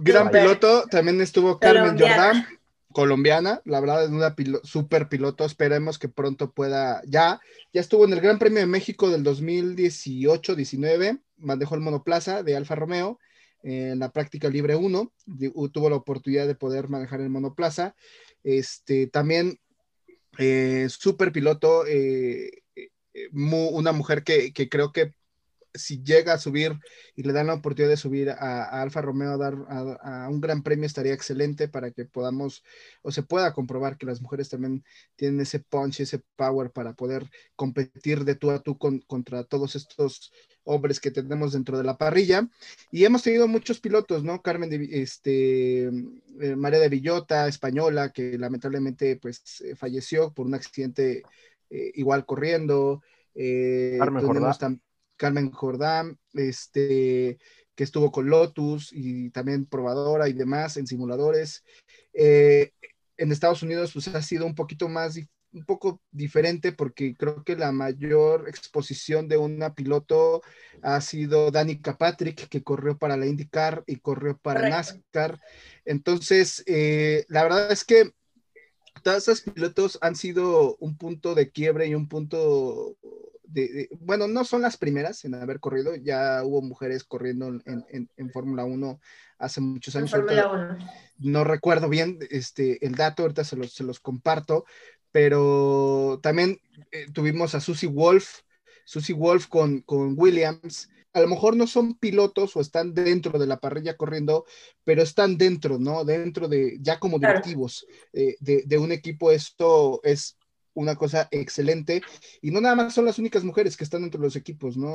gran 0.00 0.30
piloto. 0.30 0.84
También 0.90 1.20
estuvo 1.20 1.58
Carmen 1.58 1.96
Colombiana. 1.96 2.24
Jordán, 2.26 2.46
colombiana. 2.92 3.60
La 3.64 3.80
verdad 3.80 4.04
es 4.04 4.10
una 4.10 4.34
pilo- 4.36 4.60
super 4.64 5.08
piloto. 5.08 5.44
Esperemos 5.44 5.98
que 5.98 6.08
pronto 6.08 6.52
pueda. 6.52 7.02
Ya, 7.06 7.40
ya 7.72 7.80
estuvo 7.80 8.04
en 8.04 8.12
el 8.12 8.20
Gran 8.20 8.38
Premio 8.38 8.60
de 8.60 8.66
México 8.66 9.10
del 9.10 9.22
2018-19. 9.24 11.20
Manejó 11.38 11.74
el 11.74 11.80
monoplaza 11.80 12.42
de 12.42 12.56
Alfa 12.56 12.74
Romeo 12.74 13.18
en 13.62 13.98
la 13.98 14.10
práctica 14.12 14.48
libre 14.48 14.76
1. 14.76 15.12
Di- 15.26 15.52
Tuvo 15.72 15.90
la 15.90 15.96
oportunidad 15.96 16.46
de 16.46 16.54
poder 16.54 16.88
manejar 16.88 17.20
el 17.20 17.30
monoplaza. 17.30 17.94
Este, 18.44 19.06
también 19.08 19.58
eh, 20.38 20.86
super 20.90 21.32
piloto. 21.32 21.84
eh, 21.86 22.62
eh, 22.76 22.88
una 23.32 23.90
mujer 23.92 24.22
que, 24.22 24.52
que 24.52 24.68
creo 24.68 24.92
que 24.92 25.12
si 25.74 26.02
llega 26.02 26.32
a 26.34 26.38
subir 26.38 26.72
y 27.14 27.22
le 27.22 27.32
dan 27.32 27.46
la 27.48 27.54
oportunidad 27.54 27.90
de 27.90 27.96
subir 27.96 28.30
a, 28.30 28.34
a 28.64 28.82
Alfa 28.82 29.00
Romeo 29.02 29.32
a 29.32 29.36
dar 29.36 29.54
a, 29.68 30.24
a 30.24 30.28
un 30.28 30.40
gran 30.40 30.62
premio 30.62 30.86
estaría 30.86 31.12
excelente 31.14 31.68
para 31.68 31.90
que 31.90 32.04
podamos 32.04 32.62
o 33.02 33.10
se 33.12 33.22
pueda 33.22 33.52
comprobar 33.52 33.96
que 33.98 34.06
las 34.06 34.20
mujeres 34.20 34.48
también 34.48 34.84
tienen 35.16 35.40
ese 35.40 35.60
punch, 35.60 36.00
ese 36.00 36.20
power 36.36 36.70
para 36.70 36.94
poder 36.94 37.28
competir 37.56 38.24
de 38.24 38.34
tú 38.34 38.50
a 38.50 38.60
tú 38.62 38.78
con- 38.78 39.00
contra 39.00 39.44
todos 39.44 39.76
estos 39.76 40.32
hombres 40.64 41.00
que 41.00 41.10
tenemos 41.10 41.52
dentro 41.52 41.78
de 41.78 41.84
la 41.84 41.96
parrilla. 41.96 42.46
Y 42.92 43.04
hemos 43.04 43.22
tenido 43.22 43.48
muchos 43.48 43.80
pilotos, 43.80 44.22
¿no? 44.22 44.42
Carmen, 44.42 44.68
de, 44.68 44.86
este, 45.02 45.84
eh, 45.84 46.56
María 46.56 46.78
de 46.78 46.88
Villota, 46.90 47.48
española, 47.48 48.10
que 48.12 48.36
lamentablemente 48.38 49.16
pues 49.16 49.62
eh, 49.62 49.74
falleció 49.76 50.32
por 50.32 50.46
un 50.46 50.54
accidente 50.54 51.22
eh, 51.70 51.92
igual 51.94 52.26
corriendo. 52.26 53.02
Eh, 53.34 53.96
Carmen 53.98 54.24
tam- 54.58 54.80
Carmen 55.18 55.50
Jordán, 55.50 56.18
este, 56.32 57.38
que 57.74 57.84
estuvo 57.84 58.10
con 58.10 58.30
Lotus 58.30 58.90
y 58.92 59.30
también 59.30 59.66
probadora 59.66 60.28
y 60.28 60.32
demás 60.32 60.78
en 60.78 60.86
simuladores. 60.86 61.64
Eh, 62.14 62.72
en 63.18 63.32
Estados 63.32 63.62
Unidos 63.62 63.92
pues 63.92 64.08
ha 64.08 64.22
sido 64.22 64.46
un 64.46 64.54
poquito 64.54 64.88
más, 64.88 65.18
un 65.52 65.64
poco 65.64 66.00
diferente 66.10 66.72
porque 66.72 67.14
creo 67.14 67.42
que 67.44 67.56
la 67.56 67.72
mayor 67.72 68.48
exposición 68.48 69.28
de 69.28 69.36
una 69.36 69.74
piloto 69.74 70.42
ha 70.82 71.00
sido 71.00 71.50
Danica 71.50 71.98
Patrick, 71.98 72.48
que 72.48 72.62
corrió 72.62 72.96
para 72.96 73.16
la 73.16 73.26
IndyCar 73.26 73.84
y 73.86 73.96
corrió 73.96 74.38
para 74.38 74.60
Correcto. 74.60 74.76
NASCAR. 74.76 75.40
Entonces, 75.84 76.62
eh, 76.66 77.26
la 77.28 77.42
verdad 77.42 77.72
es 77.72 77.84
que 77.84 78.12
todos 79.02 79.28
esos 79.28 79.40
pilotos 79.42 79.98
han 80.00 80.16
sido 80.16 80.76
un 80.80 80.96
punto 80.96 81.34
de 81.34 81.50
quiebre 81.50 81.86
y 81.86 81.94
un 81.94 82.08
punto 82.08 82.96
de, 83.48 83.68
de- 83.68 83.88
bueno, 84.00 84.28
no 84.28 84.44
son 84.44 84.62
las 84.62 84.76
primeras 84.76 85.24
en 85.24 85.34
haber 85.34 85.60
corrido, 85.60 85.94
ya 85.96 86.42
hubo 86.44 86.62
mujeres 86.62 87.04
corriendo 87.04 87.48
en, 87.48 87.84
en- 87.88 88.10
en 88.16 88.30
Fórmula 88.30 88.64
1 88.64 89.00
hace 89.38 89.60
muchos 89.60 89.96
años. 89.96 90.10
Fórmula 90.10 90.32
ahorita 90.32 90.52
1. 90.52 90.78
no 91.18 91.44
recuerdo 91.44 91.88
bien 91.88 92.18
este, 92.30 92.84
el 92.86 92.94
dato, 92.94 93.22
ahorita 93.22 93.44
se 93.44 93.56
los, 93.56 93.72
se 93.74 93.84
los 93.84 94.00
comparto, 94.00 94.64
pero 95.10 96.20
también 96.22 96.58
eh, 96.92 97.06
tuvimos 97.12 97.54
a 97.54 97.60
Susie 97.60 97.88
Wolf. 97.88 98.40
Susie 98.84 99.14
Wolf 99.14 99.48
con, 99.48 99.82
con 99.82 100.14
Williams, 100.16 100.88
a 101.12 101.20
lo 101.20 101.28
mejor 101.28 101.56
no 101.56 101.66
son 101.66 101.94
pilotos 101.98 102.56
o 102.56 102.60
están 102.60 102.94
dentro 102.94 103.38
de 103.38 103.46
la 103.46 103.58
parrilla 103.60 103.96
corriendo, 103.96 104.46
pero 104.84 105.02
están 105.02 105.36
dentro, 105.36 105.78
¿no? 105.78 106.04
Dentro 106.04 106.48
de, 106.48 106.78
ya 106.80 106.98
como 106.98 107.18
Claro. 107.18 107.40
directivos 107.40 107.86
eh, 108.14 108.36
de, 108.40 108.62
de 108.66 108.78
un 108.78 108.92
equipo, 108.92 109.30
esto 109.30 110.00
es 110.04 110.37
una 110.80 110.96
cosa 110.96 111.28
excelente. 111.30 112.02
Y 112.40 112.50
no 112.50 112.60
nada 112.60 112.74
más 112.76 112.94
son 112.94 113.04
las 113.04 113.18
únicas 113.18 113.44
mujeres 113.44 113.76
que 113.76 113.84
están 113.84 114.02
dentro 114.02 114.20
de 114.20 114.26
los 114.26 114.36
equipos, 114.36 114.76
¿no? 114.76 114.94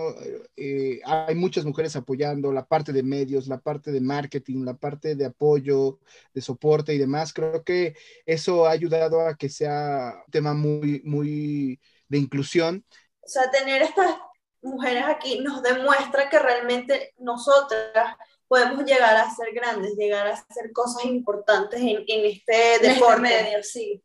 Eh, 0.56 1.02
hay 1.06 1.36
muchas 1.36 1.66
mujeres 1.66 1.96
apoyando 1.96 2.52
la 2.52 2.66
parte 2.66 2.94
de 2.94 3.04
medios, 3.04 3.48
la 3.48 3.60
parte 3.60 3.92
de 3.92 4.02
marketing, 4.02 4.64
la 4.66 4.76
parte 4.76 5.16
de 5.16 5.26
apoyo, 5.26 6.00
de 6.34 6.42
soporte 6.42 6.94
y 6.94 6.98
demás. 6.98 7.34
Creo 7.34 7.64
que 7.64 7.96
eso 8.26 8.66
ha 8.66 8.72
ayudado 8.72 9.22
a 9.28 9.36
que 9.36 9.50
sea 9.50 10.24
un 10.26 10.32
tema 10.32 10.54
muy, 10.54 11.02
muy 11.06 11.80
de 12.08 12.18
inclusión. 12.18 12.86
O 13.22 13.28
sea, 13.28 13.50
tener 13.52 13.82
estas 13.82 14.16
mujeres 14.62 15.04
aquí 15.08 15.40
nos 15.40 15.62
demuestra 15.64 16.30
que 16.30 16.40
realmente 16.40 17.14
nosotras 17.18 18.16
podemos 18.48 18.84
llegar 18.86 19.16
a 19.18 19.34
ser 19.34 19.54
grandes, 19.54 19.96
llegar 19.96 20.28
a 20.28 20.34
hacer 20.34 20.72
cosas 20.74 21.06
importantes 21.06 21.80
en, 21.82 22.04
en 22.08 22.26
este 22.26 22.80
En 22.80 22.92
este 22.92 23.20
deporte. 23.20 23.22
medio, 23.22 23.64
sí. 23.64 24.04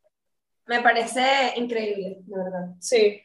Me 0.68 0.82
parece 0.82 1.54
increíble, 1.56 2.18
de 2.20 2.36
verdad. 2.36 2.74
Sí. 2.78 3.22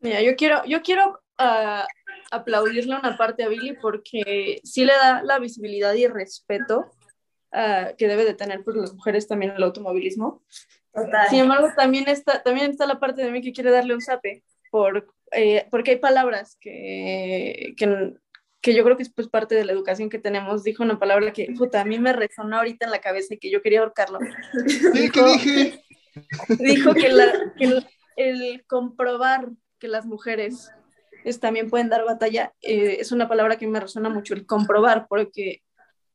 Mira, 0.00 0.20
yo 0.20 0.34
quiero, 0.36 0.64
yo 0.66 0.82
quiero 0.82 1.20
ah, 1.38 1.86
aplaudirle 2.30 2.96
una 2.96 3.16
parte 3.16 3.44
a 3.44 3.48
Billy 3.48 3.76
porque 3.80 4.60
sí 4.64 4.84
le 4.84 4.92
da 4.92 5.22
la 5.22 5.38
visibilidad 5.38 5.94
y 5.94 6.06
respeto 6.08 6.90
ah, 7.52 7.92
que 7.96 8.08
debe 8.08 8.24
de 8.24 8.34
tener 8.34 8.64
pues, 8.64 8.76
las 8.76 8.92
mujeres 8.92 9.28
también 9.28 9.52
en 9.52 9.58
el 9.58 9.62
automovilismo. 9.62 10.42
Total. 10.92 11.28
Sin 11.28 11.40
embargo, 11.40 11.68
también 11.76 12.08
está, 12.08 12.42
también 12.42 12.70
está 12.70 12.86
la 12.86 13.00
parte 13.00 13.22
de 13.22 13.30
mí 13.30 13.40
que 13.40 13.52
quiere 13.52 13.70
darle 13.70 13.94
un 13.94 14.00
zape, 14.00 14.44
por, 14.70 15.06
eh, 15.32 15.66
porque 15.70 15.92
hay 15.92 15.98
palabras 15.98 16.56
que, 16.60 17.74
que, 17.76 18.14
que 18.60 18.74
yo 18.74 18.82
creo 18.82 18.96
que 18.96 19.02
es 19.04 19.12
pues, 19.12 19.28
parte 19.28 19.54
de 19.54 19.64
la 19.64 19.72
educación 19.72 20.08
que 20.08 20.18
tenemos. 20.18 20.64
Dijo 20.64 20.82
una 20.82 20.98
palabra 20.98 21.32
que 21.32 21.52
puta, 21.56 21.80
a 21.80 21.84
mí 21.84 21.98
me 21.98 22.12
resonó 22.12 22.56
ahorita 22.56 22.86
en 22.86 22.90
la 22.90 23.00
cabeza 23.00 23.34
y 23.34 23.38
que 23.38 23.50
yo 23.50 23.62
quería 23.62 23.80
ahorcarlo. 23.80 24.18
Sí, 24.66 25.10
¿qué 25.10 25.22
dije? 25.22 25.83
Dijo 26.58 26.94
que, 26.94 27.08
la- 27.10 27.32
que 27.58 27.64
el, 27.64 27.86
el 28.16 28.64
comprobar 28.66 29.48
que 29.78 29.88
las 29.88 30.06
mujeres 30.06 30.70
es- 31.24 31.40
también 31.40 31.70
pueden 31.70 31.88
dar 31.88 32.04
batalla 32.04 32.52
eh, 32.60 32.98
es 33.00 33.12
una 33.12 33.28
palabra 33.28 33.56
que 33.56 33.66
me 33.66 33.80
resuena 33.80 34.08
mucho, 34.08 34.34
el 34.34 34.46
comprobar, 34.46 35.06
porque 35.08 35.62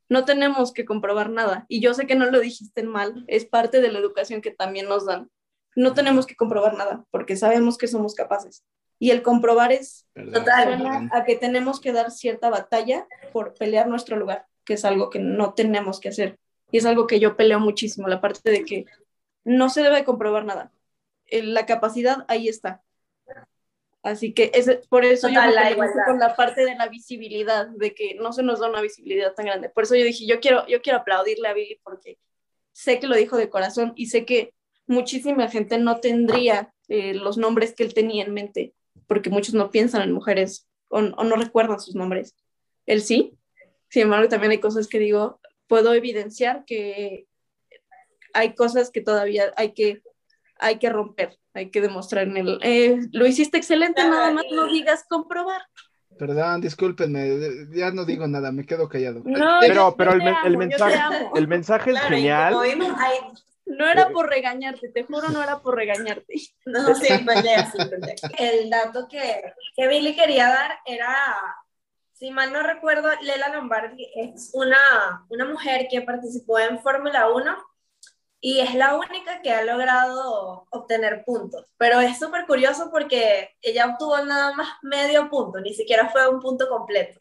no 0.08 0.26
tenemos 0.26 0.74
que 0.74 0.86
comprobar 0.86 1.30
nada. 1.30 1.66
Y 1.68 1.82
yo 1.82 1.94
sé 1.94 2.08
que 2.08 2.16
no 2.16 2.26
lo 2.32 2.40
dijiste 2.40 2.84
mal, 2.84 3.24
es 3.28 3.46
parte 3.46 3.80
de 3.82 3.92
la 3.92 4.00
educación 4.00 4.42
que 4.42 4.52
también 4.52 4.88
nos 4.88 5.06
dan. 5.06 5.30
No 5.76 5.94
tenemos 5.94 6.26
que 6.26 6.36
comprobar 6.36 6.76
nada, 6.76 7.06
porque 7.12 7.36
sabemos 7.36 7.78
que 7.78 7.88
somos 7.88 8.16
capaces. 8.16 8.64
Y 8.98 9.12
el 9.12 9.22
comprobar 9.22 9.72
es 9.72 10.08
Total. 10.34 11.10
a 11.14 11.24
que 11.24 11.36
tenemos 11.36 11.80
que 11.80 11.94
dar 11.94 12.12
cierta 12.12 12.50
batalla 12.50 13.08
por 13.32 13.54
pelear 13.54 13.88
nuestro 13.88 14.18
lugar, 14.18 14.46
que 14.66 14.74
es 14.74 14.84
algo 14.84 15.10
que 15.10 15.20
no 15.20 15.54
tenemos 15.54 16.00
que 16.00 16.10
hacer. 16.10 16.38
Y 16.72 16.80
es 16.80 16.86
algo 16.86 17.08
que 17.08 17.20
yo 17.20 17.38
peleo 17.38 17.60
muchísimo, 17.60 18.08
la 18.08 18.20
parte 18.20 18.50
de 18.50 18.66
que 18.66 18.86
no 19.44 19.70
se 19.70 19.82
debe 19.82 20.04
comprobar 20.04 20.46
nada. 20.46 20.72
Eh, 21.28 21.44
La 21.44 21.66
capacidad 21.66 22.26
ahí 22.28 22.48
está. 22.48 22.84
Así 24.02 24.34
que 24.34 24.52
es, 24.54 24.70
por 24.88 25.04
eso 25.04 25.28
Total, 25.28 25.50
yo 25.50 25.78
me 25.78 25.88
la 25.88 26.06
con 26.06 26.20
la 26.20 26.36
parte 26.36 26.64
de 26.64 26.76
la 26.76 26.88
visibilidad, 26.88 27.68
de 27.68 27.94
que 27.94 28.16
no 28.16 28.32
se 28.32 28.44
nos 28.44 28.60
da 28.60 28.70
una 28.70 28.82
visibilidad 28.82 29.34
tan 29.34 29.46
grande. 29.46 29.70
Por 29.70 29.84
eso 29.84 29.96
yo 29.96 30.06
dije, 30.06 30.26
yo 30.26 30.40
quiero, 30.40 30.66
yo 30.68 30.82
quiero 30.82 31.00
aplaudirle 31.00 31.50
a 31.50 31.54
Billy 31.54 31.80
porque 31.84 32.18
sé 32.72 33.00
que 33.00 33.08
lo 33.08 33.16
dijo 33.16 33.36
de 33.36 33.50
corazón 33.50 33.92
y 33.96 34.06
sé 34.08 34.26
que 34.26 34.54
muchísima 34.88 35.50
gente 35.50 35.78
no 35.78 36.00
tendría 36.00 36.74
eh, 36.88 37.14
los 37.14 37.38
nombres 37.38 37.76
que 37.76 37.84
él 37.84 37.94
tenía 37.94 38.24
en 38.24 38.34
mente, 38.34 38.74
porque 39.06 39.30
muchos 39.30 39.54
no 39.54 39.70
piensan 39.70 40.02
en 40.02 40.14
mujeres 40.14 40.68
o, 40.88 41.00
o 41.00 41.24
no 41.24 41.36
recuerdan 41.36 41.80
sus 41.80 41.96
nombres. 41.96 42.36
Él 42.86 43.02
sí. 43.02 43.38
Sin 43.90 44.04
embargo, 44.04 44.30
también 44.30 44.52
hay 44.52 44.60
cosas 44.60 44.88
que 44.88 45.00
digo, 45.00 45.42
puedo 45.68 45.94
evidenciar 45.94 46.64
que 46.66 47.28
hay 48.34 48.56
cosas 48.56 48.92
que 48.92 49.02
todavía 49.02 49.52
hay 49.58 49.74
que, 49.74 50.02
hay 50.60 50.78
que 50.80 50.90
romper, 50.90 51.38
hay 51.54 51.70
que 51.72 51.82
demostrar 51.82 52.28
en 52.28 52.38
el... 52.38 52.60
eh, 52.64 52.98
lo 53.12 53.26
hiciste 53.26 53.58
excelente, 53.58 54.04
nada 54.04 54.32
más 54.32 54.46
no 54.52 54.66
digas 54.68 55.06
comprobar. 55.10 55.62
Perdón, 56.18 56.60
discúlpenme, 56.60 57.40
ya 57.72 57.92
no 57.92 58.04
digo 58.04 58.28
nada, 58.28 58.52
me 58.52 58.66
quedo 58.66 58.90
callado. 58.90 59.22
No, 59.24 59.60
Pero, 59.62 59.96
pero 59.96 60.12
el, 60.14 60.22
el 60.22 60.28
amo, 60.28 60.42
te 60.50 60.58
mensaje, 60.58 61.30
el 61.36 61.48
mensaje 61.48 61.92
es 61.92 61.98
Claro, 61.98 62.16
genial. 62.16 62.56
vimos. 62.64 62.92
No 63.66 63.88
era 63.88 64.10
por 64.10 64.28
regañarte, 64.28 64.90
te 64.90 65.04
juro, 65.04 65.30
no 65.30 65.42
era 65.44 65.60
por 65.60 65.76
regañarte. 65.76 66.34
No, 66.66 66.94
sí, 66.96 67.08
pelea, 67.26 67.72
sí, 67.72 67.78
pelea. 67.78 68.16
El 68.38 68.70
dato 68.70 69.08
que, 69.08 69.54
que 69.76 69.88
Billy 69.88 70.16
quería 70.16 70.48
dar 70.50 70.72
era, 70.86 71.16
si 72.14 72.32
mal 72.32 72.52
no 72.52 72.64
recuerdo, 72.64 73.10
Lela 73.22 73.50
Lombardi 73.50 74.06
es 74.16 74.50
una, 74.54 75.24
una 75.30 75.46
mujer 75.46 75.88
que 75.90 76.02
participó 76.02 76.60
en 76.60 76.80
Fórmula 76.82 77.30
1 77.30 77.58
y 78.42 78.60
es 78.62 78.74
la 78.76 78.96
única 78.96 79.42
que 79.42 79.52
ha 79.52 79.64
logrado 79.64 80.66
obtener 80.72 81.24
puntos. 81.26 81.66
Pero 81.78 82.00
es 82.00 82.18
súper 82.20 82.46
curioso 82.46 82.90
porque 82.92 83.52
ella 83.62 83.88
obtuvo 83.88 84.18
nada 84.24 84.54
más 84.54 84.70
medio 84.82 85.30
punto, 85.30 85.60
ni 85.60 85.74
siquiera 85.74 86.10
fue 86.10 86.28
un 86.30 86.40
punto 86.40 86.68
completo. 86.70 87.20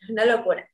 Es 0.00 0.10
una 0.10 0.24
locura. 0.24 0.66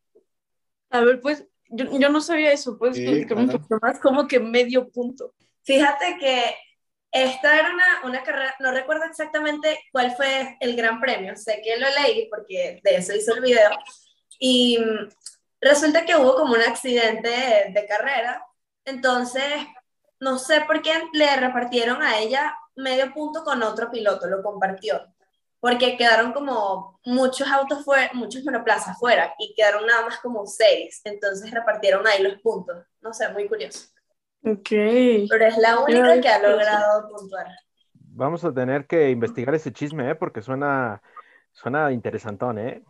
A 0.90 1.00
ver, 1.00 1.20
pues, 1.20 1.44
yo, 1.68 1.98
yo 1.98 2.08
no 2.10 2.20
sabía 2.20 2.52
eso, 2.52 2.78
puedes 2.78 2.96
Sí, 2.96 3.04
platicarme 3.04 3.42
un 3.42 3.48
claro. 3.48 3.60
poquito 3.60 3.78
más, 3.82 3.98
como 3.98 4.28
que 4.28 4.38
medio 4.38 4.88
punto. 4.88 5.34
Fíjate 5.64 6.16
que 6.18 6.54
esta 7.10 7.58
era 7.58 7.70
una, 7.72 7.84
una 8.04 8.22
carrera, 8.22 8.54
no 8.60 8.70
recuerdo 8.70 9.04
exactamente 9.04 9.80
cuál 9.90 10.14
fue 10.14 10.56
el 10.60 10.76
gran 10.76 11.00
premio, 11.00 11.34
sé 11.34 11.60
que 11.64 11.76
lo 11.76 11.86
leí 12.02 12.28
porque 12.28 12.80
de 12.84 12.96
eso 12.96 13.14
hizo 13.16 13.34
el 13.34 13.40
video, 13.40 13.70
y 14.38 14.78
resulta 15.60 16.04
que 16.04 16.14
hubo 16.14 16.36
como 16.36 16.54
un 16.54 16.60
accidente 16.60 17.28
de, 17.28 17.72
de 17.72 17.86
carrera, 17.86 18.45
entonces 18.86 19.44
no 20.20 20.38
sé 20.38 20.62
por 20.66 20.80
qué 20.82 20.92
le 21.12 21.36
repartieron 21.36 22.02
a 22.02 22.18
ella 22.18 22.56
medio 22.76 23.12
punto 23.12 23.44
con 23.44 23.62
otro 23.62 23.90
piloto, 23.90 24.26
lo 24.28 24.42
compartió, 24.42 25.02
porque 25.60 25.96
quedaron 25.96 26.32
como 26.32 27.00
muchos 27.04 27.48
autos 27.48 27.84
fuera, 27.84 28.10
muchos 28.14 28.44
monoplazas 28.44 28.98
fuera, 28.98 29.34
y 29.38 29.54
quedaron 29.54 29.86
nada 29.86 30.04
más 30.06 30.18
como 30.20 30.46
seis, 30.46 31.00
entonces 31.04 31.50
repartieron 31.50 32.06
ahí 32.06 32.22
los 32.22 32.40
puntos, 32.40 32.84
no 33.02 33.12
sé, 33.12 33.28
muy 33.30 33.48
curioso. 33.48 33.88
Ok. 34.44 34.68
Pero 35.28 35.44
es 35.46 35.58
la 35.58 35.80
única 35.80 36.12
Ay, 36.12 36.20
que 36.20 36.28
ha 36.28 36.38
logrado 36.38 37.08
puntuar. 37.10 37.46
Vamos 37.92 38.44
a 38.44 38.52
tener 38.54 38.86
que 38.86 39.10
investigar 39.10 39.54
ese 39.54 39.72
chisme, 39.72 40.10
¿eh? 40.10 40.14
Porque 40.14 40.40
suena, 40.40 41.02
suena 41.52 41.92
interesantón, 41.92 42.58
¿eh? 42.58 42.82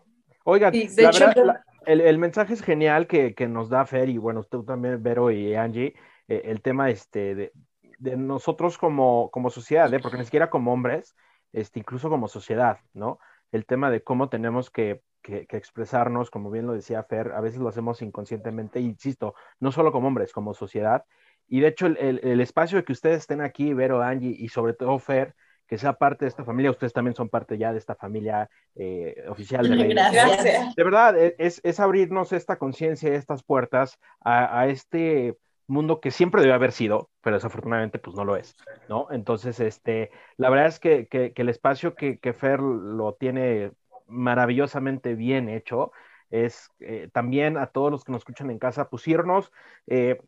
Oigan, 0.45 0.73
Sí, 0.73 0.87
de 0.87 1.03
la 1.03 1.09
hecho, 1.09 1.25
verdad, 1.25 1.45
la- 1.45 1.65
el, 1.87 2.01
el 2.01 2.19
mensaje 2.19 2.55
es 2.55 2.63
genial 2.63 3.07
que, 3.07 3.35
que 3.35 3.49
nos 3.49 3.69
da 3.71 3.87
Fer 3.87 4.09
y 4.09 4.19
bueno, 4.19 4.45
tú 4.45 4.65
también, 4.65 5.03
Vero 5.03 5.31
y 5.31 5.55
Angie, 5.55 5.95
eh, 6.29 6.43
el 6.47 6.63
tema 6.63 6.91
este, 6.91 7.35
de, 7.35 7.53
de 7.99 8.17
nosotros 8.17 8.79
como, 8.79 9.31
como 9.31 9.51
sociedad, 9.51 9.93
¿eh? 9.95 10.01
Porque 10.01 10.19
ni 10.19 10.25
siquiera 10.25 10.51
como 10.51 10.73
hombres, 10.73 11.15
este, 11.53 11.79
incluso 11.81 12.09
como 12.11 12.29
sociedad, 12.29 12.79
¿no? 12.93 13.19
El 13.53 13.67
tema 13.67 13.91
de 13.91 14.03
cómo 14.03 14.29
tenemos 14.29 14.71
que, 14.71 15.03
que- 15.23 15.47
expresarnos, 15.51 16.31
como 16.31 16.51
bien 16.51 16.67
lo 16.67 16.73
decía 16.75 17.03
Fer, 17.05 17.33
a 17.33 17.41
veces 17.41 17.61
lo 17.61 17.69
hacemos 17.69 18.03
inconscientemente, 18.03 18.81
insisto, 18.81 19.35
no 19.61 19.73
solo 19.73 19.93
como 19.93 20.09
hombres, 20.09 20.33
como 20.33 20.55
sociedad. 20.55 21.05
Y 21.49 21.61
de 21.61 21.69
hecho, 21.69 21.87
el, 21.87 21.97
el- 21.99 22.21
el 22.25 22.41
espacio 22.41 22.79
de 22.79 22.85
que 22.85 22.93
ustedes 22.93 23.19
estén 23.19 23.41
aquí, 23.41 23.73
Vero, 23.75 24.03
Angie 24.03 24.35
y 24.39 24.49
sobre 24.49 24.75
todo 24.75 24.99
Fer, 24.99 25.35
que 25.67 25.79
sea 25.79 25.95
parte 25.95 26.25
de 26.25 26.29
esta 26.29 26.45
familia, 26.45 26.71
ustedes 26.71 26.93
también 26.93 27.15
son 27.15 27.29
parte 27.29 27.59
ya 27.59 27.73
de 27.73 27.79
esta 27.79 27.95
familia 27.95 28.49
eh, 28.75 29.25
oficial 29.29 29.69
de 29.69 29.77
la 29.77 29.85
Gracias. 30.13 30.75
de 30.77 30.85
verdad, 30.85 31.19
e- 31.19 31.35
es, 31.39 31.61
es 31.65 31.81
abrirnos 31.81 32.33
esta 32.33 32.57
conciencia, 32.59 33.15
estas 33.15 33.43
puertas 33.43 33.99
a, 34.21 34.61
a 34.61 34.69
este 34.69 35.37
mundo 35.67 36.01
que 36.01 36.11
siempre 36.13 36.43
debe 36.43 36.55
haber 36.55 36.73
sido, 36.73 37.11
pero 37.23 37.37
desafortunadamente 37.37 37.99
pues 37.99 38.15
no 38.17 38.25
lo 38.25 38.37
es, 38.37 38.55
¿no? 38.89 39.09
Entonces, 39.11 39.59
este, 39.61 40.11
la 40.37 40.49
verdad 40.51 40.67
es 40.69 40.79
que, 40.79 41.07
que- 41.09 41.33
que 41.33 41.43
el 41.43 41.49
espacio 41.49 41.95
que, 41.95 42.19
que 42.19 42.33
Fer 42.33 42.61
lo 42.61 43.15
tiene 43.15 43.73
maravillosamente 44.07 45.15
bien 45.15 45.49
hecho 45.49 45.91
es 46.31 46.71
eh, 46.81 47.09
también 47.13 47.57
a 47.57 47.67
todos 47.67 47.91
los 47.91 48.05
que 48.05 48.13
nos 48.13 48.21
escuchan 48.21 48.51
en 48.51 48.59
casa, 48.59 48.89
pues 48.89 49.07
irnos, 49.09 49.51
eh, 49.89 50.21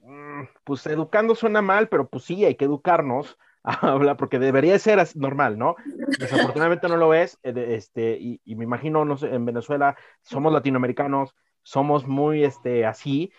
mm, 0.00 0.42
pues 0.64 0.86
educando 0.86 1.34
suena 1.34 1.62
mal, 1.62 1.88
pero 1.88 2.08
pues 2.08 2.24
sí, 2.24 2.44
hay 2.44 2.54
que 2.56 2.64
educarnos 2.64 3.38
a 3.64 3.92
hablar, 3.92 4.16
porque 4.16 4.38
debería 4.38 4.78
ser 4.78 4.98
normal, 5.16 5.58
¿no? 5.58 5.76
Desafortunadamente 6.16 6.88
no 6.88 6.96
lo 6.96 7.14
es, 7.14 7.38
eh, 7.42 7.52
este, 7.76 8.18
y, 8.20 8.40
y 8.44 8.56
me 8.56 8.64
imagino, 8.64 9.04
no 9.04 9.16
sé, 9.16 9.34
en 9.34 9.44
Venezuela 9.44 9.96
somos 10.22 10.52
latinoamericanos, 10.52 11.34
somos 11.62 12.06
muy 12.06 12.44
este, 12.44 12.84
así, 12.86 13.32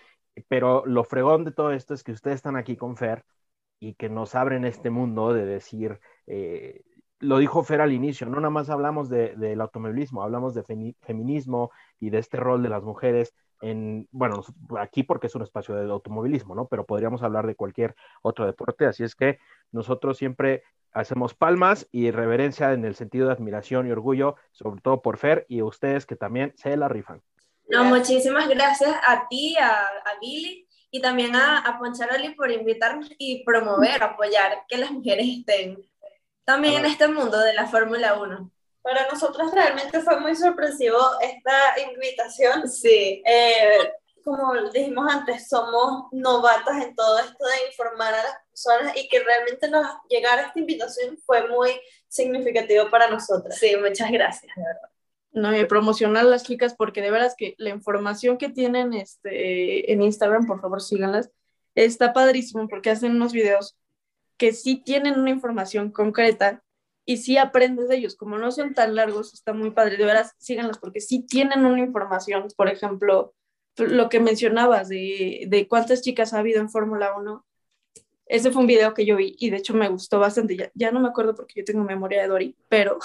pero 0.47 0.85
lo 0.85 1.03
fregón 1.03 1.43
de 1.45 1.51
todo 1.51 1.71
esto 1.73 1.93
es 1.93 2.03
que 2.03 2.11
ustedes 2.13 2.35
están 2.37 2.55
aquí 2.55 2.75
con 2.77 2.97
Fer 2.97 3.23
y 3.79 3.95
que 3.95 4.09
nos 4.09 4.35
abren 4.35 4.65
este 4.65 4.89
mundo 4.89 5.33
de 5.33 5.45
decir, 5.45 5.99
eh, 6.27 6.81
lo 7.19 7.37
dijo 7.37 7.63
Fer 7.63 7.81
al 7.81 7.93
inicio, 7.93 8.27
no 8.27 8.37
nada 8.37 8.49
más 8.49 8.69
hablamos 8.69 9.09
de- 9.09 9.35
del 9.35 9.61
automovilismo, 9.61 10.23
hablamos 10.23 10.53
de 10.55 10.63
femi- 10.63 10.95
feminismo 11.01 11.71
y 11.99 12.09
de 12.09 12.19
este 12.19 12.37
rol 12.37 12.63
de 12.63 12.69
las 12.69 12.83
mujeres 12.83 13.33
en, 13.63 14.07
bueno, 14.11 14.43
aquí 14.79 15.03
porque 15.03 15.27
es 15.27 15.35
un 15.35 15.41
espacio 15.41 15.75
de 15.75 15.89
automovilismo, 15.89 16.53
¿no? 16.53 16.67
Pero 16.67 16.85
podríamos 16.85 17.23
hablar 17.23 17.47
de 17.47 17.55
cualquier 17.55 17.95
otro 18.21 18.45
deporte, 18.45 18.85
así 18.85 19.03
es 19.03 19.15
que 19.15 19.39
nosotros 19.71 20.17
siempre 20.17 20.63
hacemos 20.91 21.33
palmas 21.33 21.87
y 21.91 22.11
reverencia 22.11 22.73
en 22.73 22.85
el 22.85 22.95
sentido 22.95 23.27
de 23.27 23.33
admiración 23.33 23.87
y 23.87 23.91
orgullo, 23.91 24.35
sobre 24.51 24.81
todo 24.81 25.01
por 25.01 25.17
Fer 25.17 25.45
y 25.47 25.59
a 25.59 25.65
ustedes 25.65 26.05
que 26.05 26.15
también 26.15 26.53
se 26.55 26.75
la 26.77 26.87
rifan. 26.87 27.21
No, 27.69 27.85
muchísimas 27.85 28.47
gracias 28.49 28.93
a 29.07 29.27
ti, 29.29 29.55
a, 29.57 29.79
a 29.79 30.19
Billy 30.21 30.67
y 30.91 31.01
también 31.01 31.35
a, 31.35 31.59
a 31.59 31.79
Poncharoli 31.79 32.35
por 32.35 32.51
invitarnos 32.51 33.09
y 33.17 33.43
promover, 33.43 34.03
apoyar 34.03 34.63
que 34.67 34.77
las 34.77 34.91
mujeres 34.91 35.25
estén 35.27 35.83
también 36.43 36.75
en 36.75 36.85
este 36.85 37.07
mundo 37.07 37.39
de 37.39 37.53
la 37.53 37.67
Fórmula 37.67 38.19
1. 38.21 38.51
Para 38.83 39.07
nosotros 39.09 39.51
realmente 39.51 40.01
fue 40.01 40.19
muy 40.19 40.35
sorpresivo 40.35 40.99
esta 41.21 41.79
invitación. 41.89 42.69
Sí, 42.69 43.23
Eh, 43.25 43.91
como 44.23 44.53
dijimos 44.71 45.11
antes, 45.11 45.49
somos 45.49 46.05
novatas 46.11 46.83
en 46.83 46.95
todo 46.95 47.19
esto 47.19 47.45
de 47.45 47.67
informar 47.67 48.13
a 48.13 48.23
las 48.23 48.35
personas 48.49 48.95
y 48.95 49.07
que 49.09 49.19
realmente 49.19 49.69
nos 49.69 49.85
llegar 50.09 50.39
a 50.39 50.43
esta 50.43 50.59
invitación 50.59 51.17
fue 51.25 51.47
muy 51.49 51.71
significativo 52.07 52.89
para 52.89 53.09
nosotras. 53.09 53.57
sí, 53.57 53.75
muchas 53.75 54.11
gracias, 54.11 54.55
de 54.55 54.63
verdad. 54.63 54.89
No, 55.33 55.57
y 55.57 55.65
promocionar 55.65 56.25
a 56.25 56.29
las 56.29 56.43
chicas 56.43 56.75
porque 56.75 57.01
de 57.01 57.09
veras 57.09 57.35
que 57.35 57.55
la 57.57 57.71
información 57.71 58.37
que 58.37 58.49
tienen 58.49 58.93
este, 58.93 59.91
en 59.91 60.03
Instagram, 60.03 60.45
por 60.45 60.61
favor 60.61 60.81
síganlas, 60.81 61.31
está 61.73 62.13
padrísimo 62.13 62.67
porque 62.67 62.91
hacen 62.91 63.15
unos 63.15 63.33
videos 63.33 63.75
que 64.37 64.53
sí 64.53 64.77
tienen 64.77 65.19
una 65.19 65.31
información 65.31 65.91
concreta 65.91 66.63
y 67.05 67.17
sí 67.17 67.37
aprendes 67.37 67.89
de 67.89 67.97
ellos. 67.97 68.15
Como 68.15 68.37
no 68.37 68.51
son 68.51 68.73
tan 68.73 68.95
largos, 68.95 69.33
está 69.33 69.53
muy 69.53 69.71
padre. 69.71 69.97
De 69.97 70.05
veras, 70.05 70.33
síganlas 70.37 70.77
porque 70.77 71.01
sí 71.01 71.25
tienen 71.25 71.65
una 71.65 71.81
información. 71.81 72.47
Por 72.55 72.69
ejemplo, 72.69 73.33
lo 73.77 74.09
que 74.09 74.19
mencionabas 74.19 74.89
de, 74.89 75.45
de 75.47 75.67
cuántas 75.67 76.01
chicas 76.01 76.33
ha 76.33 76.39
habido 76.39 76.61
en 76.61 76.69
Fórmula 76.69 77.15
1. 77.17 77.45
Ese 78.25 78.51
fue 78.51 78.61
un 78.61 78.67
video 78.67 78.93
que 78.93 79.05
yo 79.05 79.17
vi 79.17 79.35
y 79.37 79.49
de 79.49 79.57
hecho 79.57 79.73
me 79.73 79.89
gustó 79.89 80.19
bastante. 80.19 80.55
Ya, 80.55 80.71
ya 80.73 80.91
no 80.91 80.99
me 80.99 81.09
acuerdo 81.09 81.35
porque 81.35 81.55
yo 81.57 81.65
tengo 81.65 81.83
memoria 81.83 82.21
de 82.21 82.27
Dory, 82.29 82.55
pero 82.69 82.99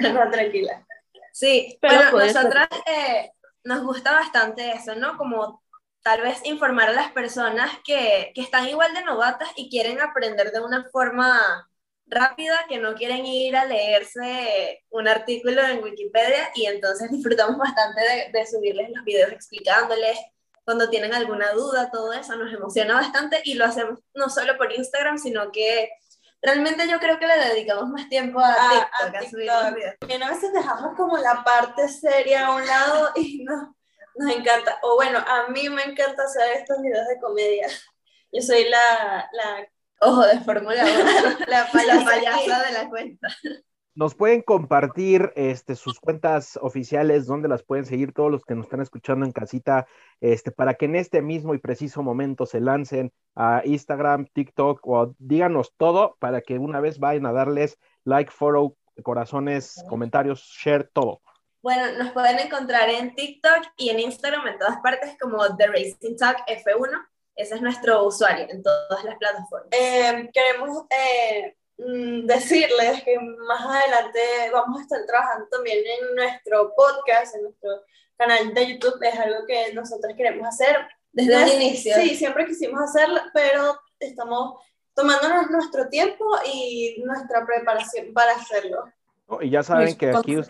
No, 0.00 0.30
tranquila. 0.30 0.86
Sí, 1.32 1.78
Pero 1.80 2.10
bueno, 2.10 2.26
nosotras 2.26 2.68
eh, 2.86 3.30
nos 3.64 3.82
gusta 3.84 4.12
bastante 4.12 4.72
eso, 4.72 4.94
¿no? 4.96 5.16
Como 5.16 5.62
tal 6.02 6.20
vez 6.20 6.44
informar 6.44 6.90
a 6.90 6.92
las 6.92 7.12
personas 7.12 7.70
que, 7.84 8.32
que 8.34 8.42
están 8.42 8.68
igual 8.68 8.92
de 8.92 9.04
novatas 9.04 9.48
y 9.56 9.70
quieren 9.70 10.00
aprender 10.00 10.50
de 10.50 10.60
una 10.60 10.84
forma 10.90 11.70
rápida, 12.12 12.64
que 12.68 12.78
no 12.78 12.94
quieren 12.94 13.24
ir 13.26 13.56
a 13.56 13.64
leerse 13.64 14.84
un 14.90 15.08
artículo 15.08 15.62
en 15.66 15.82
Wikipedia 15.82 16.50
y 16.54 16.66
entonces 16.66 17.10
disfrutamos 17.10 17.56
bastante 17.58 18.00
de, 18.02 18.30
de 18.38 18.46
subirles 18.46 18.90
los 18.94 19.04
videos 19.04 19.32
explicándoles 19.32 20.18
cuando 20.64 20.88
tienen 20.88 21.12
alguna 21.12 21.50
duda, 21.52 21.90
todo 21.90 22.12
eso 22.12 22.36
nos 22.36 22.52
emociona 22.54 22.94
bastante 22.94 23.40
y 23.44 23.54
lo 23.54 23.64
hacemos 23.64 23.98
no 24.14 24.28
solo 24.28 24.56
por 24.56 24.72
Instagram, 24.72 25.18
sino 25.18 25.50
que 25.50 25.90
realmente 26.40 26.88
yo 26.88 27.00
creo 27.00 27.18
que 27.18 27.26
le 27.26 27.36
dedicamos 27.36 27.88
más 27.88 28.08
tiempo 28.08 28.38
a, 28.38 28.52
A- 28.52 28.70
TikTok, 28.70 29.14
a 29.14 29.18
a 29.18 29.30
subir 29.30 29.46
los 29.46 29.56
TikTok. 29.58 29.74
videos. 29.76 29.94
Bien, 30.06 30.22
a 30.22 30.30
veces 30.30 30.52
dejamos 30.52 30.96
como 30.96 31.16
la 31.18 31.42
parte 31.42 31.88
seria 31.88 32.46
a 32.46 32.54
un 32.54 32.64
lado 32.64 33.10
y 33.16 33.42
no, 33.42 33.76
nos 34.14 34.36
encanta. 34.36 34.78
O 34.82 34.94
bueno, 34.94 35.18
a 35.18 35.48
mí 35.48 35.68
me 35.68 35.82
encanta 35.82 36.22
hacer 36.22 36.52
estos 36.58 36.80
videos 36.80 37.08
de 37.08 37.18
comedia. 37.20 37.66
Yo 38.30 38.40
soy 38.40 38.64
la, 38.68 39.28
la 39.32 39.68
Ojo 40.04 40.26
de 40.26 40.40
Fórmula 40.40 40.84
1, 40.84 40.84
la, 41.46 41.68
payasa 41.70 42.00
la 42.00 42.04
payasa 42.04 42.62
de 42.66 42.72
la 42.72 42.88
cuenta. 42.88 43.28
Nos 43.94 44.16
pueden 44.16 44.42
compartir 44.42 45.32
este, 45.36 45.76
sus 45.76 46.00
cuentas 46.00 46.58
oficiales, 46.60 47.26
donde 47.26 47.46
las 47.46 47.62
pueden 47.62 47.84
seguir 47.84 48.12
todos 48.12 48.30
los 48.30 48.44
que 48.44 48.56
nos 48.56 48.64
están 48.64 48.80
escuchando 48.80 49.24
en 49.24 49.32
casita, 49.32 49.86
este, 50.20 50.50
para 50.50 50.74
que 50.74 50.86
en 50.86 50.96
este 50.96 51.22
mismo 51.22 51.54
y 51.54 51.58
preciso 51.58 52.02
momento 52.02 52.46
se 52.46 52.60
lancen 52.60 53.12
a 53.36 53.62
Instagram, 53.64 54.26
TikTok 54.32 54.80
o 54.82 55.14
díganos 55.18 55.72
todo 55.76 56.16
para 56.18 56.40
que 56.40 56.58
una 56.58 56.80
vez 56.80 56.98
vayan 56.98 57.26
a 57.26 57.32
darles 57.32 57.78
like, 58.04 58.32
follow, 58.32 58.76
corazones, 59.04 59.84
comentarios, 59.88 60.40
share, 60.40 60.90
todo. 60.92 61.20
Bueno, 61.62 61.96
nos 61.96 62.10
pueden 62.12 62.40
encontrar 62.40 62.88
en 62.90 63.14
TikTok 63.14 63.66
y 63.76 63.90
en 63.90 64.00
Instagram 64.00 64.48
en 64.48 64.58
todas 64.58 64.80
partes 64.80 65.16
como 65.20 65.54
The 65.56 65.68
Racing 65.68 66.16
Talk 66.16 66.38
F1. 66.48 67.11
Ese 67.36 67.54
es 67.54 67.62
nuestro 67.62 68.04
usuario 68.06 68.46
en 68.50 68.62
todas 68.62 69.04
las 69.04 69.16
plataformas. 69.16 69.68
Eh, 69.72 70.30
queremos 70.32 70.84
eh, 70.90 71.56
mm, 71.78 72.26
decirles 72.26 73.02
que 73.04 73.18
más 73.18 73.64
adelante 73.64 74.20
vamos 74.52 74.78
a 74.80 74.82
estar 74.82 75.00
trabajando 75.06 75.46
también 75.48 75.78
en 75.78 76.14
nuestro 76.14 76.74
podcast, 76.76 77.34
en 77.36 77.44
nuestro 77.44 77.70
canal 78.16 78.52
de 78.52 78.66
YouTube. 78.74 79.02
Es 79.02 79.18
algo 79.18 79.46
que 79.46 79.72
nosotros 79.72 80.12
queremos 80.16 80.46
hacer. 80.46 80.76
Desde 81.12 81.36
Des- 81.38 81.54
el 81.54 81.62
inicio. 81.62 81.94
Sí, 81.96 82.14
siempre 82.16 82.46
quisimos 82.46 82.80
hacerlo, 82.82 83.20
pero 83.34 83.78
estamos 83.98 84.62
tomándonos 84.94 85.50
nuestro 85.50 85.88
tiempo 85.88 86.24
y 86.52 87.02
nuestra 87.04 87.44
preparación 87.46 88.12
para 88.12 88.32
hacerlo. 88.32 88.84
Y 89.40 89.48
ya 89.50 89.62
saben 89.62 89.96
que 89.96 90.10
aquí 90.10 90.36
us- 90.36 90.48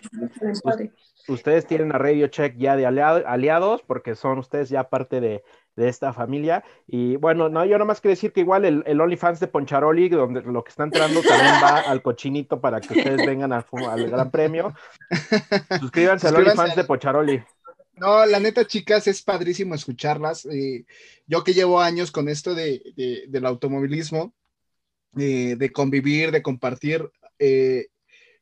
ustedes 1.29 1.65
tienen 1.65 1.93
a 1.95 1.97
Radio 1.97 2.27
Check 2.27 2.55
ya 2.57 2.75
de 2.75 2.85
aliado- 2.85 3.23
aliados, 3.25 3.81
porque 3.83 4.15
son 4.15 4.39
ustedes 4.39 4.69
ya 4.69 4.89
parte 4.89 5.21
de, 5.21 5.43
de 5.75 5.89
esta 5.89 6.13
familia. 6.13 6.63
Y 6.87 7.15
bueno, 7.15 7.49
no, 7.49 7.65
yo 7.65 7.77
nomás 7.77 7.99
quiero 8.01 8.13
decir 8.13 8.31
que 8.31 8.41
igual 8.41 8.65
el, 8.65 8.83
el 8.85 9.01
OnlyFans 9.01 9.39
de 9.39 9.47
Poncharoli, 9.47 10.09
donde 10.09 10.41
lo 10.41 10.63
que 10.63 10.69
está 10.69 10.83
entrando 10.83 11.21
también 11.21 11.55
va 11.63 11.79
al 11.79 12.01
cochinito 12.01 12.61
para 12.61 12.79
que 12.79 12.93
ustedes 12.97 13.25
vengan 13.25 13.53
a 13.53 13.61
fu- 13.63 13.87
al 13.89 14.09
Gran 14.09 14.29
Premio. 14.31 14.73
Suscríbanse 15.79 16.27
al 16.27 16.33
Suscríbanse 16.35 16.37
OnlyFans 16.37 16.69
al- 16.71 16.75
de 16.75 16.83
Poncharoli. 16.83 17.43
No, 17.95 18.25
la 18.25 18.39
neta, 18.39 18.65
chicas, 18.65 19.07
es 19.07 19.21
padrísimo 19.21 19.75
escucharlas. 19.75 20.45
Eh, 20.47 20.85
yo 21.27 21.43
que 21.43 21.53
llevo 21.53 21.79
años 21.79 22.11
con 22.11 22.27
esto 22.27 22.55
de, 22.55 22.81
de- 22.95 23.25
del 23.27 23.45
automovilismo, 23.45 24.33
eh, 25.17 25.55
de 25.57 25.69
convivir, 25.71 26.31
de 26.31 26.41
compartir, 26.41 27.09
eh, 27.37 27.87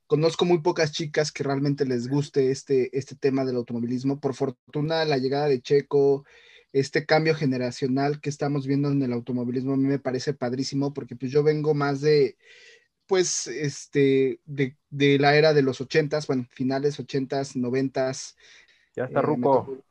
conozco 0.07 0.45
muy 0.45 0.59
pocas 0.59 0.91
chicas 0.93 1.32
que 1.32 1.43
realmente 1.43 1.86
les 1.86 2.07
guste 2.07 2.51
este, 2.51 2.97
este 2.97 3.15
tema 3.15 3.43
del 3.45 3.57
automovilismo. 3.57 4.19
Por 4.19 4.34
fortuna, 4.36 5.03
la 5.05 5.17
llegada 5.17 5.47
de 5.47 5.61
Checo, 5.61 6.25
este 6.74 7.05
cambio 7.05 7.36
generacional 7.36 8.22
que 8.22 8.30
estamos 8.30 8.65
viendo 8.67 8.89
en 8.89 9.01
el 9.01 9.13
automovilismo, 9.13 9.74
a 9.74 9.78
mí 9.78 9.88
me 9.88 9.99
parece 9.99 10.34
padrísimo 10.34 10.93
porque 10.93 11.15
pues 11.15 11.32
yo 11.32 11.43
vengo 11.43 11.74
más 11.74 12.01
de, 12.01 12.38
pues, 13.07 13.47
este, 13.47 14.39
de, 14.45 14.78
de 14.89 15.19
la 15.19 15.36
era 15.36 15.53
de 15.53 15.61
los 15.61 15.82
ochentas, 15.82 16.28
bueno, 16.28 16.47
finales 16.49 16.99
ochentas, 16.99 17.55
noventas. 17.55 18.38
Ya 18.95 19.05
está 19.05 19.19
Eh, 19.19 19.24
Ruco. 19.24 19.84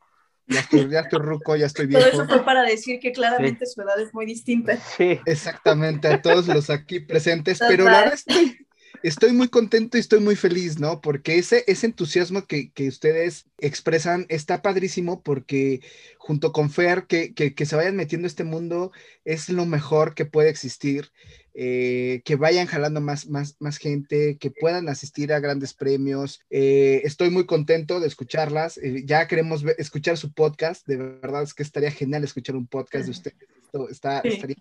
Ya 0.47 0.61
estoy, 0.61 0.91
ya 0.91 1.01
estoy 1.01 1.19
ruco, 1.21 1.55
ya 1.55 1.67
estoy 1.67 1.87
Todo 1.91 2.01
viejo. 2.01 2.23
eso 2.23 2.27
fue 2.27 2.45
para 2.45 2.63
decir 2.63 2.99
que 2.99 3.13
claramente 3.13 3.67
su 3.67 3.81
edad 3.83 4.01
es 4.01 4.13
muy 4.13 4.27
distinta. 4.27 4.77
Sí, 4.77 5.21
Exactamente, 5.25 6.09
a 6.09 6.21
todos 6.21 6.49
los 6.49 6.71
aquí 6.71 6.99
presentes, 7.01 7.61
pero 7.61 7.85
la 7.85 8.01
verdad 8.01 8.15
estoy, 8.15 8.67
estoy 9.03 9.33
muy 9.33 9.49
contento 9.49 9.97
y 9.97 10.01
estoy 10.01 10.21
muy 10.21 10.37
feliz, 10.37 10.79
¿no? 10.79 11.01
Porque 11.01 11.39
ese, 11.39 11.65
ese 11.67 11.87
entusiasmo 11.87 12.47
que, 12.47 12.71
que 12.73 12.89
ustedes 12.89 13.47
expresan 13.59 14.27
está 14.29 14.63
padrísimo 14.63 15.23
porque 15.23 15.81
junto 16.19 16.53
con 16.53 16.71
Fer, 16.71 17.07
que, 17.07 17.35
que, 17.35 17.55
que 17.55 17.67
se 17.67 17.77
vayan 17.77 17.97
metiendo 17.97 18.27
este 18.27 18.45
mundo 18.45 18.93
es 19.25 19.49
lo 19.49 19.67
mejor 19.67 20.15
que 20.15 20.25
puede 20.27 20.51
existir. 20.51 21.11
eh, 21.55 22.23
que 22.25 22.37
vayan 22.37 22.67
jalando 22.67 23.01
más, 23.01 23.27
más, 23.29 23.57
más 23.61 23.79
gente, 23.79 24.39
que 24.39 24.51
puedan 24.51 24.89
asistir 24.89 25.33
a 25.33 25.41
grandes 25.41 25.75
premios. 25.75 26.41
Eh, 26.51 27.03
estoy 27.05 27.31
muy 27.31 27.47
contento 27.47 28.01
de 28.01 28.07
escucharlas. 28.07 28.79
eh, 28.79 29.03
ya 29.05 29.27
queremos 29.27 29.65
escuchar 29.79 30.17
su 30.17 30.33
podcast. 30.33 30.87
De 30.87 30.97
verdad 30.97 31.43
es 31.43 31.55
que 31.55 31.63
estaría 31.63 31.91
genial 31.91 32.25
escuchar 32.25 32.57
un 32.57 32.67
podcast 32.67 33.07
de 33.07 33.11
ustedes. 33.11 33.60
Esto 33.73 33.89
está, 33.89 34.19
estaría. 34.21 34.57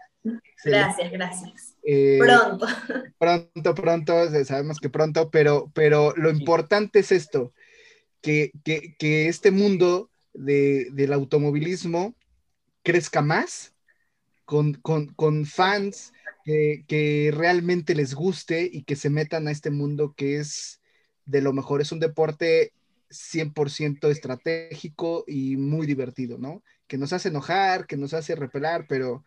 Gracias, 0.64 1.12
gracias. 1.12 1.76
Eh, 1.84 2.20
Pronto. 2.20 2.68
pronto, 3.18 3.76
pronto, 3.76 4.46
sabemos 4.46 4.80
que 4.80 4.90
pronto, 4.90 5.32
pero, 5.32 5.72
pero 5.74 6.14
lo 6.16 6.30
importante 6.30 7.00
es 7.00 7.12
esto, 7.12 7.52
que, 8.22 8.52
que, 8.64 8.96
que 9.00 9.28
este 9.28 9.50
mundo 9.50 10.12
de, 10.34 10.90
del 10.92 11.14
automovilismo 11.14 12.14
crezca 12.84 13.24
más, 13.24 13.74
con, 14.46 14.74
con, 14.76 15.08
con 15.08 15.48
fans 15.48 16.14
que, 16.46 16.84
que 16.88 17.32
realmente 17.34 17.96
les 17.96 18.14
guste 18.14 18.70
y 18.72 18.84
que 18.84 18.96
se 18.96 19.10
metan 19.10 19.48
a 19.48 19.52
este 19.52 19.72
mundo 19.72 20.14
que 20.16 20.38
es 20.38 20.82
de 21.26 21.42
lo 21.42 21.52
mejor. 21.52 21.82
Es 21.82 21.92
un 21.92 22.00
deporte 22.00 22.74
100% 23.10 24.10
estratégico 24.12 25.24
y 25.28 25.58
muy 25.58 25.88
divertido, 25.88 26.38
¿no? 26.38 26.62
Que 26.90 26.98
nos 26.98 27.14
hace 27.14 27.30
enojar, 27.30 27.88
que 27.88 27.96
nos 27.96 28.14
hace 28.14 28.36
repelar, 28.36 28.86
pero, 28.90 29.24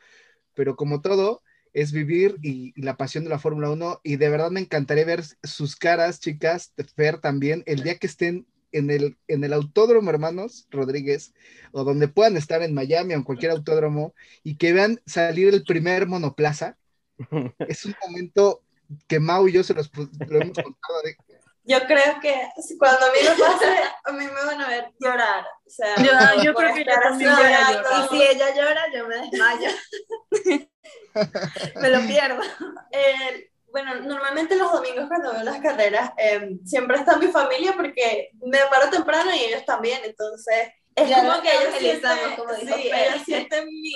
pero 0.54 0.76
como 0.76 1.00
todo, 1.00 1.42
es 1.72 1.92
vivir 1.92 2.36
y, 2.42 2.74
y 2.76 2.82
la 2.82 2.98
pasión 2.98 3.24
de 3.24 3.30
la 3.30 3.38
Fórmula 3.38 3.70
1 3.70 4.02
y 4.04 4.16
de 4.16 4.28
verdad 4.28 4.50
me 4.50 4.60
encantaría 4.60 5.06
ver 5.06 5.22
sus 5.42 5.76
caras, 5.76 6.20
chicas, 6.20 6.74
de 6.76 6.84
Fer 6.84 7.18
también, 7.18 7.62
el 7.64 7.82
día 7.82 7.96
que 7.96 8.06
estén 8.06 8.46
en 8.72 8.90
el, 8.90 9.16
en 9.28 9.44
el 9.44 9.52
autódromo, 9.52 10.10
hermanos 10.10 10.66
Rodríguez, 10.70 11.34
o 11.72 11.84
donde 11.84 12.08
puedan 12.08 12.36
estar 12.36 12.62
en 12.62 12.74
Miami 12.74 13.14
o 13.14 13.16
en 13.18 13.22
cualquier 13.22 13.52
autódromo 13.52 14.14
y 14.42 14.56
que 14.56 14.72
vean 14.72 15.00
salir 15.06 15.48
el 15.48 15.64
primer 15.64 16.06
monoplaza, 16.06 16.76
es 17.68 17.84
un 17.84 17.94
momento 18.06 18.62
que 19.06 19.20
Mau 19.20 19.48
y 19.48 19.52
yo 19.52 19.62
se 19.62 19.74
los 19.74 19.90
lo 19.94 20.40
hemos 20.40 20.58
contado 20.58 21.02
de 21.04 21.16
Yo 21.64 21.78
creo 21.86 22.18
que 22.20 22.48
cuando 22.78 23.06
a 23.06 23.10
mí 23.12 23.18
me 23.22 23.44
pase, 23.44 23.66
a 24.04 24.12
mí 24.12 24.24
me 24.24 24.44
van 24.44 24.60
a 24.60 24.68
ver 24.68 24.90
llorar. 24.98 25.44
O 25.66 25.70
sea, 25.70 25.94
Yo- 25.96 26.42
yo 26.42 26.54
creo 26.54 26.74
que 26.74 26.84
yo 26.84 27.00
también 27.00 27.34
voy 27.34 27.44
a 27.44 27.70
llorar. 27.72 28.04
Y 28.04 28.08
si 28.16 28.22
ella 28.22 28.54
llora, 28.54 28.82
yo 28.92 29.06
me 29.06 29.16
desmayo. 29.16 29.70
me 31.80 31.90
lo 31.90 32.00
pierdo. 32.06 32.40
Eh, 32.90 33.50
bueno, 33.70 33.94
normalmente 34.00 34.56
los 34.56 34.72
domingos 34.72 35.06
cuando 35.08 35.32
veo 35.32 35.42
las 35.44 35.60
carreras, 35.60 36.10
eh, 36.18 36.56
siempre 36.64 36.98
está 36.98 37.16
mi 37.16 37.28
familia 37.28 37.72
porque 37.74 38.30
me 38.42 38.58
paro 38.70 38.90
temprano 38.90 39.34
y 39.34 39.40
ellos 39.44 39.64
también, 39.64 40.00
entonces 40.04 40.68
es 40.94 41.08
Ya 41.08 41.16
como 41.16 41.42
que 41.42 41.48
ellos 41.50 41.74
sienten, 41.78 42.36
como 42.36 42.52
dijo 42.54 42.76
sí, 42.76 42.90
ellos 42.92 43.22
sienten 43.24 43.66
mi, 43.66 43.92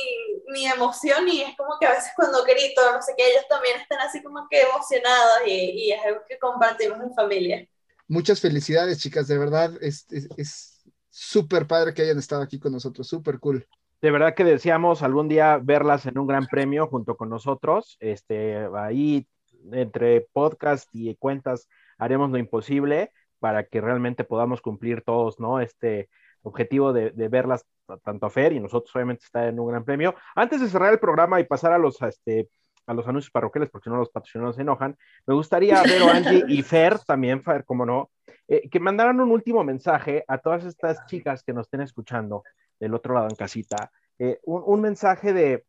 mi 0.53 0.67
emoción 0.67 1.29
y 1.29 1.43
es 1.43 1.57
como 1.57 1.79
que 1.79 1.87
a 1.87 1.91
veces 1.93 2.13
cuando 2.17 2.43
grito, 2.45 2.83
no 2.93 3.03
sé 3.03 3.13
qué, 3.17 3.31
ellos 3.31 3.47
también 3.49 3.81
están 3.81 4.01
así 4.01 4.23
como 4.23 4.47
que 4.49 4.63
emocionados 4.63 5.39
y, 5.47 5.53
y 5.89 5.93
es 5.93 6.05
algo 6.05 6.21
que 6.29 6.39
compartimos 6.39 7.01
en 7.01 7.15
familia. 7.15 7.67
muchas 8.09 8.41
felicidades, 8.41 8.99
chicas, 8.99 9.29
de 9.29 9.39
verdad, 9.39 9.73
es 9.81 10.07
es- 10.11 10.29
es 10.37 10.83
súper 11.11 11.67
padre 11.67 11.95
que 11.95 12.03
hayan 12.03 12.19
estado 12.19 12.43
aquí 12.43 12.59
con 12.59 12.73
nosotros, 12.73 13.09
súper 13.09 13.39
cool. 13.41 13.67
De 14.03 14.11
verdad 14.11 14.35
que 14.35 14.45
deseamos 14.45 15.03
algún 15.03 15.29
día 15.29 15.59
verlas 15.63 16.07
en 16.07 16.19
un 16.19 16.27
gran 16.27 16.49
premio 16.49 16.87
junto 16.87 17.17
con 17.17 17.31
nosotros. 17.31 17.97
Este, 18.01 18.57
ahí 18.77 19.27
entre 19.73 20.21
podcast 20.33 20.89
y 20.93 21.15
cuentas 21.17 21.67
haremos 21.99 22.31
lo 22.31 22.39
imposible 22.39 23.13
para 23.39 23.65
que 23.67 23.81
realmente 23.81 24.25
podamos 24.25 24.61
cumplir 24.61 25.03
todos, 25.03 25.41
¿no? 25.41 25.61
Este 25.61 26.09
objetivo 26.47 26.93
de, 26.93 27.11
de 27.11 27.29
verlas 27.29 27.67
tanto 28.05 28.27
a 28.27 28.31
Fer 28.31 28.53
y 28.53 28.61
nosotros 28.61 28.95
obviamente 28.95 29.25
estar 29.25 29.47
en 29.49 29.59
un 29.59 29.69
gran 29.69 29.85
premio. 29.85 30.15
Antes 30.35 30.61
de 30.61 30.69
cerrar 30.69 30.93
el 30.93 30.99
programa 31.01 31.41
y 31.41 31.45
pasar 31.45 31.73
a 31.73 31.79
los, 31.79 32.01
a 32.03 32.09
este, 32.09 32.49
a 32.87 32.95
los 32.95 33.07
anuncios 33.09 33.31
parroquiales, 33.33 33.69
porque 33.71 33.85
si 33.85 33.91
no 33.91 33.97
los 33.97 34.11
patrocinadores 34.11 34.57
se 34.57 34.63
enojan, 34.63 34.97
me 35.27 35.35
gustaría 35.35 35.83
ver 35.83 36.03
a 36.03 36.17
Angie 36.17 36.45
y 36.49 36.63
Fer 36.63 36.99
también, 37.01 37.43
Fer, 37.43 37.65
como 37.65 37.85
no, 37.85 38.11
eh, 38.47 38.69
que 38.71 38.79
mandaran 38.81 39.21
un 39.21 39.31
último 39.33 39.65
mensaje 39.65 40.25
a 40.29 40.39
todas 40.39 40.65
estas 40.65 41.05
chicas 41.07 41.43
que 41.43 41.53
nos 41.53 41.67
estén 41.67 41.81
escuchando 41.81 42.45
del 42.79 42.95
otro 42.95 43.13
lado 43.15 43.29
en 43.29 43.35
casita, 43.35 43.91
eh, 44.19 44.39
un, 44.45 44.63
un 44.65 44.81
mensaje 44.81 45.33
de, 45.33 45.65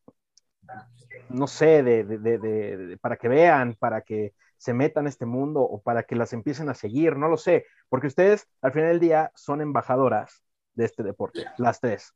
no 1.30 1.48
sé, 1.48 1.82
de, 1.84 2.04
de- 2.04 2.18
de- 2.20 2.38
de- 2.38 2.78
de- 2.78 2.98
para 2.98 3.18
que 3.18 3.28
vean, 3.28 3.76
para 3.76 4.02
que 4.02 4.34
se 4.58 4.74
metan 4.74 5.06
a 5.06 5.10
este 5.10 5.26
mundo 5.26 5.62
o 5.62 5.82
para 5.82 6.04
que 6.04 6.16
las 6.16 6.34
empiecen 6.34 6.70
a 6.70 6.74
seguir, 6.74 7.16
no 7.16 7.28
lo 7.30 7.38
sé, 7.38 7.66
porque 7.90 8.08
ustedes 8.08 8.48
al 8.62 8.72
final 8.72 8.90
del 8.90 9.00
día 9.00 9.32
son 9.36 9.62
embajadoras 9.62 10.44
de 10.78 10.86
este 10.86 11.04
deporte, 11.04 11.46
las 11.58 11.82
tres. 11.82 12.14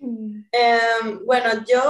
Em, 0.00 1.24
bueno, 1.24 1.64
yo 1.66 1.82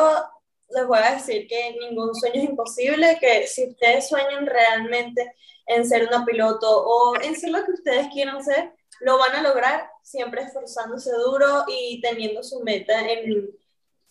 les 0.69 0.87
voy 0.87 0.99
a 0.99 1.15
decir 1.15 1.47
que 1.49 1.77
ningún 1.81 2.15
sueño 2.15 2.43
es 2.43 2.49
imposible, 2.49 3.19
que 3.19 3.47
si 3.47 3.69
ustedes 3.69 4.09
sueñan 4.09 4.47
realmente 4.47 5.35
en 5.67 5.87
ser 5.87 6.07
una 6.07 6.25
piloto 6.25 6.69
o 6.69 7.21
en 7.21 7.35
ser 7.35 7.51
lo 7.51 7.65
que 7.65 7.73
ustedes 7.73 8.09
quieran 8.13 8.43
ser, 8.45 8.73
lo 9.01 9.19
van 9.19 9.35
a 9.35 9.43
lograr 9.43 9.91
siempre 10.03 10.43
esforzándose 10.43 11.11
duro 11.13 11.65
y 11.67 12.01
teniendo 12.01 12.43
su 12.43 12.61
meta 12.61 13.01
en 13.11 13.49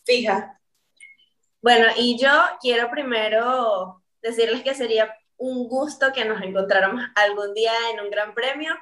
fija. 0.03 0.59
Bueno, 1.61 1.87
y 1.95 2.17
yo 2.17 2.31
quiero 2.59 2.89
primero 2.89 4.03
decirles 4.21 4.63
que 4.63 4.73
sería 4.73 5.15
un 5.37 5.67
gusto 5.67 6.11
que 6.13 6.25
nos 6.25 6.41
encontráramos 6.41 7.03
algún 7.15 7.53
día 7.53 7.73
en 7.93 7.99
un 7.99 8.09
gran 8.09 8.33
premio. 8.33 8.73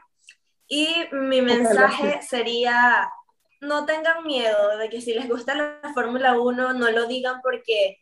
Y 0.70 0.88
mi 1.12 1.42
mensaje 1.42 2.22
sería, 2.22 3.12
no 3.60 3.86
tengan 3.86 4.24
miedo 4.24 4.78
de 4.78 4.88
que 4.88 5.02
si 5.02 5.14
les 5.14 5.28
gusta 5.28 5.56
la 5.56 5.92
Fórmula 5.94 6.40
1, 6.40 6.74
no 6.74 6.92
lo 6.92 7.08
digan 7.08 7.42
porque 7.42 7.98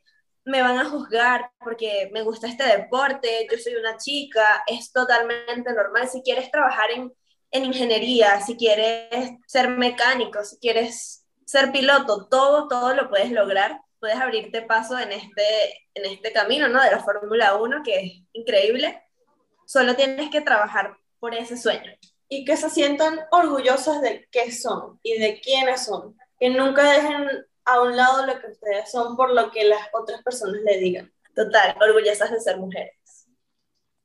me 0.46 0.62
van 0.62 0.78
a 0.78 0.86
juzgar, 0.86 1.50
porque 1.60 2.10
me 2.14 2.22
gusta 2.22 2.48
este 2.48 2.64
deporte, 2.64 3.48
yo 3.50 3.58
soy 3.58 3.76
una 3.76 3.98
chica, 3.98 4.64
es 4.68 4.92
totalmente 4.92 5.74
normal. 5.74 6.08
Si 6.08 6.22
quieres 6.22 6.52
trabajar 6.52 6.92
en, 6.92 7.12
en 7.52 7.66
ingeniería, 7.66 8.40
si 8.42 8.56
quieres 8.56 9.32
ser 9.48 9.70
mecánico, 9.70 10.44
si 10.44 10.60
quieres 10.60 11.26
ser 11.46 11.72
piloto, 11.72 12.28
todo, 12.28 12.68
todo 12.68 12.94
lo 12.94 13.10
puedes 13.10 13.32
lograr 13.32 13.82
puedes 14.00 14.18
abrirte 14.18 14.62
paso 14.62 14.98
en 15.00 15.12
este, 15.12 15.88
en 15.94 16.06
este 16.06 16.32
camino, 16.32 16.68
¿no? 16.68 16.82
De 16.82 16.92
la 16.92 17.04
Fórmula 17.04 17.56
1, 17.56 17.82
que 17.84 18.00
es 18.00 18.14
increíble. 18.34 19.02
Solo 19.66 19.96
tienes 19.96 20.30
que 20.30 20.42
trabajar 20.42 20.98
por 21.20 21.34
ese 21.34 21.58
sueño. 21.58 21.92
Y 22.30 22.46
que 22.46 22.58
se 22.58 22.70
sientan 22.70 23.20
orgullosos 23.32 24.02
de 24.02 24.28
qué 24.32 24.52
son 24.52 25.00
y 25.04 25.18
de 25.18 25.40
quiénes 25.40 25.86
son. 25.86 26.18
Que 26.40 26.50
nunca 26.50 26.92
dejen 26.92 27.46
a 27.66 27.82
un 27.82 27.96
lado 27.96 28.26
lo 28.26 28.40
que 28.40 28.48
ustedes 28.48 28.92
son 28.92 29.16
por 29.16 29.34
lo 29.34 29.52
que 29.52 29.66
las 29.66 29.88
otras 29.94 30.22
personas 30.24 30.62
le 30.64 30.78
digan. 30.78 31.12
Total, 31.36 31.76
orgullosas 31.82 32.32
de 32.32 32.40
ser 32.40 32.58
mujeres. 32.58 32.94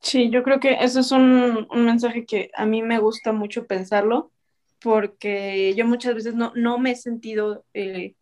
Sí, 0.01 0.31
yo 0.31 0.43
creo 0.43 0.59
que 0.61 0.79
ese 0.81 1.01
es 1.01 1.12
un, 1.12 1.66
un 1.70 1.85
mensaje 1.85 2.27
que 2.27 2.51
a 2.55 2.66
mí 2.66 2.83
me 2.83 2.99
gusta 2.99 3.33
mucho 3.33 3.66
pensarlo, 3.66 4.33
porque 4.81 5.75
yo 5.77 5.87
muchas 5.87 6.14
veces 6.14 6.35
no, 6.35 6.53
no 6.57 6.79
me 6.79 6.91
he 6.91 6.97
sentido 6.97 7.64
eh, 7.73 8.14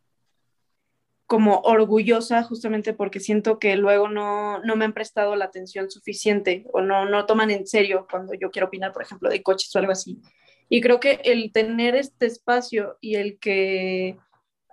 como 1.30 1.60
orgullosa 1.60 2.42
justamente 2.42 2.92
porque 2.92 3.20
siento 3.20 3.60
que 3.60 3.76
luego 3.76 4.08
no, 4.08 4.58
no 4.64 4.74
me 4.74 4.84
han 4.84 4.92
prestado 4.92 5.36
la 5.36 5.44
atención 5.44 5.88
suficiente 5.88 6.64
o 6.72 6.80
no, 6.80 7.08
no 7.08 7.24
toman 7.24 7.52
en 7.52 7.68
serio 7.68 8.08
cuando 8.10 8.34
yo 8.34 8.50
quiero 8.50 8.66
opinar, 8.66 8.92
por 8.92 9.04
ejemplo, 9.04 9.30
de 9.30 9.40
coches 9.40 9.72
o 9.72 9.78
algo 9.78 9.92
así. 9.92 10.20
Y 10.68 10.80
creo 10.80 10.98
que 10.98 11.20
el 11.22 11.52
tener 11.52 11.94
este 11.94 12.26
espacio 12.26 12.98
y 13.00 13.14
el 13.14 13.38
que 13.38 14.18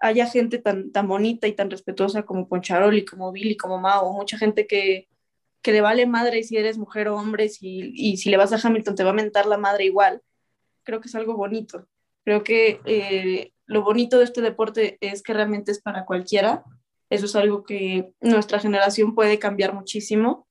haya 0.01 0.26
gente 0.26 0.58
tan, 0.58 0.91
tan 0.91 1.08
bonita 1.08 1.45
y 1.45 1.53
tan 1.53 1.70
respetuosa 1.70 2.24
como 2.24 2.47
Poncharoli, 2.47 3.05
como 3.05 3.32
Billy, 3.32 3.55
como 3.55 3.78
Mao, 3.78 4.12
mucha 4.14 4.39
gente 4.39 4.66
que, 4.66 5.08
que 5.62 5.72
le 5.72 5.82
vale 5.82 6.08
madre 6.08 6.41
si 6.41 6.58
eres 6.58 6.80
mujer 6.80 7.08
o 7.10 7.18
hombre, 7.18 7.49
si, 7.49 7.91
y 7.93 8.18
si 8.18 8.32
le 8.32 8.38
vas 8.38 8.51
a 8.51 8.68
Hamilton 8.68 8.95
te 8.95 9.03
va 9.03 9.12
a 9.12 9.14
mentar 9.14 9.45
la 9.45 9.60
madre 9.60 9.86
igual, 9.86 10.24
creo 10.82 11.01
que 11.01 11.08
es 11.08 11.14
algo 11.14 11.38
bonito. 11.38 11.88
Creo 12.24 12.43
que 12.43 12.82
eh, 12.86 13.53
lo 13.68 13.84
bonito 13.84 14.18
de 14.18 14.24
este 14.26 14.41
deporte 14.41 14.97
es 15.01 15.22
que 15.22 15.34
realmente 15.34 15.72
es 15.72 15.82
para 15.82 16.05
cualquiera. 16.05 16.63
Eso 17.09 17.26
es 17.26 17.36
algo 17.36 17.63
que 17.63 18.11
nuestra 18.22 18.59
generación 18.59 19.13
puede 19.15 19.39
cambiar 19.39 19.74
muchísimo. 19.74 20.47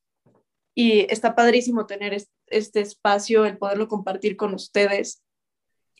Y 0.74 1.06
está 1.12 1.34
padrísimo 1.34 1.86
tener 1.86 2.12
est- 2.14 2.30
este 2.46 2.80
espacio, 2.80 3.44
el 3.46 3.58
poderlo 3.58 3.88
compartir 3.88 4.36
con 4.36 4.54
ustedes 4.54 5.22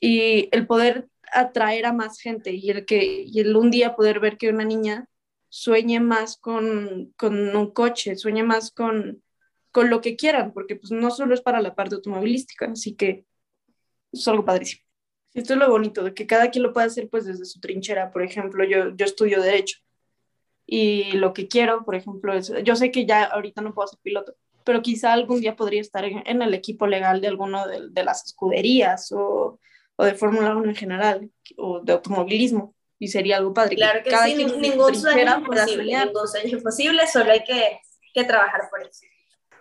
y 0.01 0.49
el 0.53 0.67
poder 0.67 1.09
atraer 1.33 1.87
a 1.87 1.93
más 1.93 2.21
gente 2.21 2.53
y 2.53 2.71
el 2.71 2.85
que 2.85 3.25
y 3.27 3.41
el 3.41 3.57
un 3.57 3.71
día 3.71 3.97
poder 3.97 4.21
ver 4.21 4.37
que 4.37 4.51
una 4.51 4.64
niña 4.64 5.09
sueñe 5.49 6.01
más 6.01 6.37
con, 6.37 7.12
con 7.17 7.57
un 7.57 7.71
coche, 7.73 8.17
sueñe 8.17 8.43
más 8.45 8.71
con, 8.71 9.23
con 9.73 9.89
lo 9.91 10.01
que 10.03 10.14
quieran, 10.17 10.53
porque 10.53 10.77
pues 10.77 10.93
no 10.93 11.11
solo 11.11 11.35
es 11.35 11.41
para 11.41 11.61
la 11.62 11.75
parte 11.75 11.95
automovilística, 11.97 12.67
así 12.67 12.95
que 12.95 13.25
es 14.12 14.29
algo 14.29 14.45
padrísimo. 14.45 14.86
Esto 15.37 15.53
es 15.53 15.59
lo 15.59 15.68
bonito, 15.68 16.03
de 16.03 16.14
que 16.14 16.26
cada 16.26 16.51
quien 16.51 16.62
lo 16.62 16.72
puede 16.72 16.87
hacer 16.87 17.11
pues 17.11 17.26
desde 17.26 17.45
su 17.45 17.61
trinchera. 17.61 18.11
Por 18.11 18.22
ejemplo, 18.22 18.64
yo, 18.64 18.97
yo 18.97 19.05
estudio 19.05 19.43
Derecho 19.43 19.78
y 20.64 21.12
lo 21.12 21.34
que 21.34 21.47
quiero, 21.47 21.84
por 21.84 21.95
ejemplo, 21.95 22.32
es, 22.32 22.51
yo 22.64 22.74
sé 22.74 22.91
que 22.91 23.05
ya 23.05 23.24
ahorita 23.24 23.61
no 23.61 23.74
puedo 23.74 23.87
ser 23.87 23.99
piloto, 24.03 24.34
pero 24.64 24.80
quizá 24.80 25.12
algún 25.12 25.43
día 25.43 25.55
podría 25.55 25.82
estar 25.82 26.07
en, 26.07 26.22
en 26.26 26.41
el 26.41 26.55
equipo 26.55 26.87
legal 26.87 27.20
de 27.20 27.28
alguno 27.28 27.68
de, 27.68 27.91
de 27.91 28.03
las 28.03 28.24
escuderías 28.24 29.12
o, 29.12 29.61
o 29.97 30.05
de 30.05 30.14
Fórmula 30.14 30.57
1 30.57 30.70
en 30.70 30.74
general, 30.74 31.30
o 31.59 31.80
de 31.80 31.93
automovilismo, 31.93 32.74
y 32.99 33.09
sería 33.09 33.37
algo 33.37 33.53
padre. 33.53 33.76
Claro 33.76 34.03
que 34.03 34.09
cada 34.09 34.24
sí, 34.24 34.34
ningún 34.34 34.95
sueño 34.95 34.95
es 35.53 35.70
soñar. 35.70 36.07
ningún 36.07 36.28
sueño 36.28 36.47
es 36.47 36.53
imposible, 36.53 37.07
solo 37.07 37.30
hay 37.30 37.45
que, 37.45 37.80
que 38.14 38.24
trabajar 38.24 38.62
por 38.70 38.80
eso. 38.80 39.05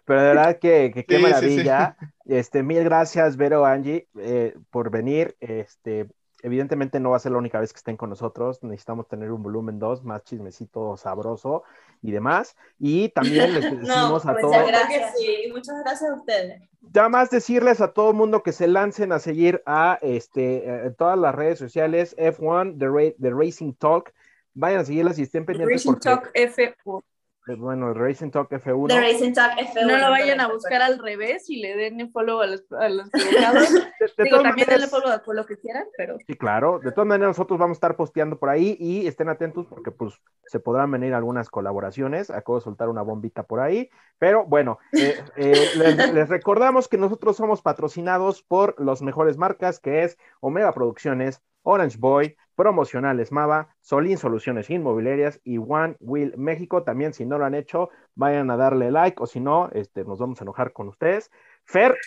Pero 0.06 0.22
de 0.22 0.28
verdad 0.28 0.60
que, 0.60 0.92
que 0.94 1.06
qué 1.06 1.18
Sí, 1.18 1.22
sí, 1.22 1.26
sí. 1.26 1.32
maravilla. 1.34 1.98
Este, 2.26 2.64
mil 2.64 2.84
gracias, 2.84 3.38
Vero, 3.38 3.66
Angie, 3.66 4.08
eh, 4.20 4.56
por 4.70 4.90
venir. 4.92 5.36
Este, 5.40 6.08
evidentemente 6.44 7.00
no 7.00 7.10
va 7.12 7.18
a 7.18 7.20
ser 7.20 7.32
la 7.32 7.40
única 7.40 7.60
vez 7.60 7.74
que 7.74 7.78
estén 7.78 7.98
con 7.98 8.10
nosotros. 8.12 8.64
Necesitamos 8.64 9.08
tener 9.08 9.32
un 9.32 9.42
volumen 9.42 9.80
2, 9.80 10.04
más 10.04 10.24
chismecito 10.24 10.96
sabroso 10.98 11.64
y 12.04 12.12
demás. 12.12 12.56
Y 12.78 13.10
también 13.10 13.54
les 13.54 13.64
decimos 13.80 13.88
No, 13.88 14.30
a 14.30 14.34
muchas 14.34 14.42
todos. 14.42 14.68
Gracias. 14.68 15.14
sí, 15.18 15.50
muchas 15.52 15.76
gracias 15.84 16.10
a 16.12 16.14
ustedes. 16.16 16.62
Ya 16.94 17.10
más 17.10 17.32
decirles 17.32 17.82
a 17.82 17.94
todo 17.94 18.12
el 18.12 18.16
mundo 18.16 18.44
que 18.44 18.52
se 18.52 18.68
lancen 18.68 19.12
a 19.12 19.18
seguir 19.18 19.64
a 19.66 19.98
este, 20.04 20.86
eh, 20.86 20.92
todas 20.96 21.18
las 21.18 21.34
redes 21.34 21.58
sociales, 21.58 22.16
F1, 22.18 22.78
The, 22.78 22.86
Ra- 22.88 23.16
The 23.20 23.32
Racing 23.32 23.74
Talk. 23.74 24.14
Vayan 24.54 24.82
a 24.82 24.86
seguirlas 24.86 25.18
y 25.18 25.24
estén 25.24 25.46
pendientes 25.46 25.84
Racing 25.84 25.92
porque, 25.94 26.04
Talk 26.10 26.32
F1. 26.36 27.04
Eh, 27.48 27.56
bueno, 27.56 27.90
el 27.90 27.96
Racing 27.96 28.30
Talk 28.32 28.50
F1. 28.52 28.88
The 28.88 29.00
Racing 29.00 29.34
Talk 29.34 29.54
F1. 29.58 29.88
No 29.88 29.98
lo 29.98 30.10
vayan 30.10 30.40
a 30.40 30.48
buscar 30.48 30.82
al 30.82 31.00
revés 31.00 31.50
y 31.50 31.58
le 31.62 31.76
den 31.76 32.12
follow 32.12 32.42
a 32.42 32.48
los, 32.48 32.64
a 32.72 32.90
los 32.90 33.08
equivocados. 33.14 33.74
De- 33.74 33.80
de 33.82 34.24
Digo, 34.24 34.38
todas 34.38 34.44
también 34.44 34.68
denle 34.70 34.88
follow 34.88 35.10
a 35.12 35.20
por 35.20 35.36
lo 35.36 35.46
que 35.46 35.58
quieran, 35.58 35.86
pero 35.98 36.18
Sí, 36.26 36.36
claro. 36.36 36.80
De 36.80 36.92
todas 36.92 37.08
maneras, 37.08 37.30
nosotros 37.38 37.60
vamos 37.60 37.76
a 37.76 37.80
estar 37.80 37.96
posteando 37.96 38.38
por 38.40 38.50
ahí 38.50 38.76
y 38.80 39.08
estén 39.08 39.30
atentos 39.30 39.66
porque 39.68 39.92
pues 39.92 40.14
se 40.46 40.60
podrán 40.60 40.92
venir 40.92 41.14
algunas 41.14 41.50
colaboraciones. 41.50 42.30
Acabo 42.30 42.58
de 42.60 42.64
soltar 42.64 42.90
una 42.90 43.02
bombita 43.02 43.44
por 43.44 43.60
ahí. 43.60 43.90
Pero 44.18 44.46
bueno, 44.46 44.80
eh, 44.94 45.22
eh, 45.36 45.70
les, 45.78 46.14
les 46.14 46.30
recordamos 46.30 46.88
que 46.88 46.98
nosotros 46.98 47.38
somos 47.38 47.62
patrocinados 47.62 48.42
por 48.44 48.80
las 48.84 49.02
mejores 49.02 49.38
marcas, 49.38 49.80
que 49.80 50.04
es 50.04 50.18
Omega 50.40 50.72
Producciones, 50.74 51.42
Orange 51.66 51.98
Boy, 51.98 52.38
Promocionales 52.56 53.32
Mava, 53.32 53.76
Solín 53.82 54.18
Soluciones 54.18 54.70
Inmobiliarias 54.70 55.42
y 55.44 55.58
One 55.58 55.98
Will 56.00 56.38
México. 56.38 56.84
También, 56.84 57.14
si 57.14 57.26
no 57.26 57.38
lo 57.38 57.46
han 57.46 57.56
hecho, 57.56 57.90
vayan 58.14 58.50
a 58.52 58.58
darle 58.58 58.92
like 58.92 59.22
o 59.22 59.26
si 59.26 59.40
no, 59.40 59.70
este, 59.74 60.06
nos 60.06 60.20
vamos 60.20 60.40
a 60.40 60.44
enojar 60.44 60.72
con 60.72 60.88
ustedes. 60.88 61.32
Fer, 61.66 61.98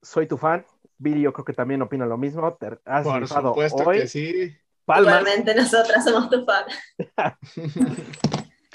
soy 0.00 0.26
tu 0.26 0.38
fan. 0.38 0.64
Billy, 0.96 1.22
yo 1.22 1.32
creo 1.32 1.44
que 1.44 1.52
también 1.52 1.82
opina 1.82 2.06
lo 2.06 2.16
mismo. 2.16 2.54
Te 2.54 2.78
has 2.84 3.04
Por 3.04 3.26
supuesto 3.26 3.82
hoy. 3.84 4.00
que 4.00 4.08
sí. 4.08 4.56
Palmas. 4.84 5.20
Igualmente 5.20 5.54
nosotras 5.54 6.04
somos 6.04 6.30
tu 6.30 6.44
fan. 6.44 6.64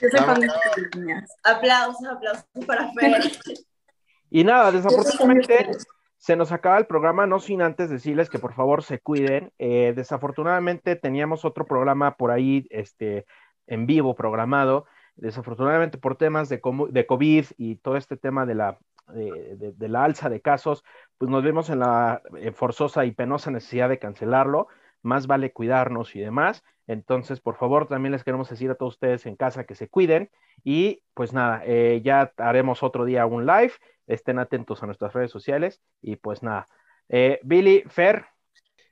Yo 0.02 0.10
soy 0.10 0.20
fan 0.20 0.40
de 0.42 0.48
Bravo. 0.48 0.62
las 0.76 0.96
niñas. 0.96 1.36
Aplausos, 1.44 2.06
aplausos 2.06 2.46
para 2.68 2.92
Fer. 2.94 3.32
Y 4.30 4.44
nada, 4.44 4.72
desafortunadamente 4.72 5.54
ustedes. 5.54 5.88
Se 6.26 6.36
nos 6.36 6.52
acaba 6.52 6.80
el 6.80 6.88
programa, 6.88 7.28
no 7.28 7.40
sin 7.40 7.62
antes 7.62 7.92
decirles 7.92 8.32
que 8.32 8.40
por 8.40 8.54
favor 8.54 8.82
se 8.82 8.98
cuiden. 9.00 9.52
Eh, 9.60 9.94
desafortunadamente 9.96 10.96
teníamos 10.96 11.46
otro 11.46 11.66
programa 11.66 12.18
por 12.18 12.32
ahí 12.32 12.66
este, 12.72 13.28
en 13.68 13.86
vivo 13.86 14.16
programado. 14.16 14.86
Desafortunadamente 15.18 16.00
por 16.00 16.16
temas 16.18 16.50
de, 16.50 16.60
de 16.90 17.06
COVID 17.06 17.46
y 17.58 17.76
todo 17.76 17.96
este 17.96 18.18
tema 18.18 18.48
de 18.48 18.56
la, 18.56 18.80
de- 19.14 19.74
de 19.78 19.88
la 19.88 20.04
alza 20.04 20.28
de 20.30 20.42
casos, 20.42 20.84
pues 21.20 21.30
nos 21.30 21.44
vemos 21.44 21.70
en 21.70 21.78
la 21.80 22.24
eh, 22.40 22.52
forzosa 22.52 23.06
y 23.06 23.12
penosa 23.12 23.52
necesidad 23.52 23.88
de 23.90 24.00
cancelarlo. 24.00 24.68
Más 25.04 25.28
vale 25.28 25.54
cuidarnos 25.54 26.16
y 26.16 26.22
demás. 26.22 26.64
Entonces, 26.88 27.40
por 27.40 27.56
favor, 27.56 27.88
también 27.88 28.14
les 28.14 28.24
queremos 28.24 28.50
decir 28.50 28.72
a 28.72 28.76
todos 28.76 28.96
ustedes 28.96 29.28
en 29.28 29.36
casa 29.36 29.66
que 29.66 29.76
se 29.76 29.90
cuiden. 29.90 30.32
Y 30.64 31.04
pues 31.14 31.34
nada, 31.34 31.62
eh, 31.66 32.02
ya 32.04 32.32
haremos 32.38 32.82
otro 32.82 33.06
día 33.06 33.28
un 33.28 33.46
live. 33.46 33.74
Estén 34.08 34.40
atentos 34.40 34.82
a 34.84 34.86
nuestras 34.88 35.14
redes 35.14 35.32
sociales. 35.32 35.82
Y 36.02 36.16
pues 36.18 36.44
nada. 36.44 36.68
Eh, 37.10 37.40
Billy, 37.44 37.84
Fer, 37.88 38.26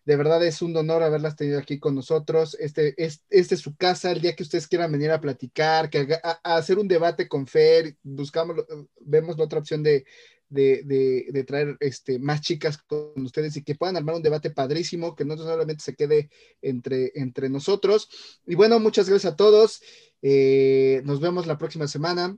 De 0.06 0.18
verdad 0.18 0.44
es 0.46 0.62
un 0.62 0.76
honor 0.76 1.02
haberlas 1.04 1.36
tenido 1.38 1.60
aquí 1.60 1.80
con 1.80 1.96
nosotros. 1.96 2.58
Este 2.60 2.94
es, 3.02 3.24
este 3.30 3.56
es 3.56 3.62
su 3.62 3.76
casa, 3.78 4.12
el 4.12 4.20
día 4.22 4.36
que 4.36 4.44
ustedes 4.44 4.68
quieran 4.68 4.92
venir 4.92 5.12
a 5.12 5.22
platicar, 5.22 5.90
que 5.90 6.08
a, 6.24 6.40
a 6.44 6.58
hacer 6.58 6.78
un 6.78 6.88
debate 6.90 7.28
con 7.30 7.48
Fer, 7.48 7.96
buscamos, 8.04 8.58
vemos 9.00 9.38
la 9.38 9.46
otra 9.46 9.60
opción 9.60 9.82
de, 9.82 10.06
de, 10.50 10.84
de- 10.84 11.28
de 11.32 11.44
traer 11.46 11.78
este, 11.80 12.20
más 12.20 12.42
chicas 12.42 12.78
con 12.80 13.14
ustedes 13.24 13.56
y 13.56 13.64
que 13.64 13.76
puedan 13.76 13.96
armar 13.96 14.16
un 14.16 14.22
debate 14.24 14.52
padrísimo, 14.52 15.16
que 15.16 15.24
no 15.26 15.38
solamente 15.38 15.84
se 15.84 15.96
quede 15.96 16.30
entre, 16.62 17.12
entre 17.16 17.50
nosotros. 17.50 18.10
Y 18.46 18.56
bueno, 18.56 18.80
muchas 18.82 19.08
gracias 19.10 19.34
a 19.34 19.36
todos. 19.38 19.82
Eh, 20.22 21.02
nos 21.06 21.22
vemos 21.22 21.48
la 21.48 21.58
próxima 21.58 21.88
semana. 21.88 22.38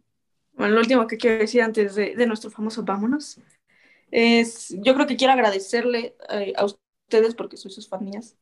Bueno, 0.56 0.74
lo 0.76 0.80
último 0.82 1.08
que 1.08 1.18
quiero 1.18 1.39
decir 1.39 1.62
antes 1.62 1.95
de, 1.95 2.16
de 2.16 2.28
nuestro 2.28 2.49
famoso 2.49 2.84
vámonos 2.84 3.39
es, 4.12 4.70
yo 4.70 4.93
creo 4.93 5.08
que 5.08 5.18
quiero 5.18 5.34
agradecerle 5.34 6.16
eh, 6.30 6.53
a 6.56 6.66
ustedes 6.66 7.36
porque 7.36 7.58
soy 7.58 7.72
sus 7.72 7.89
familias 7.89 8.38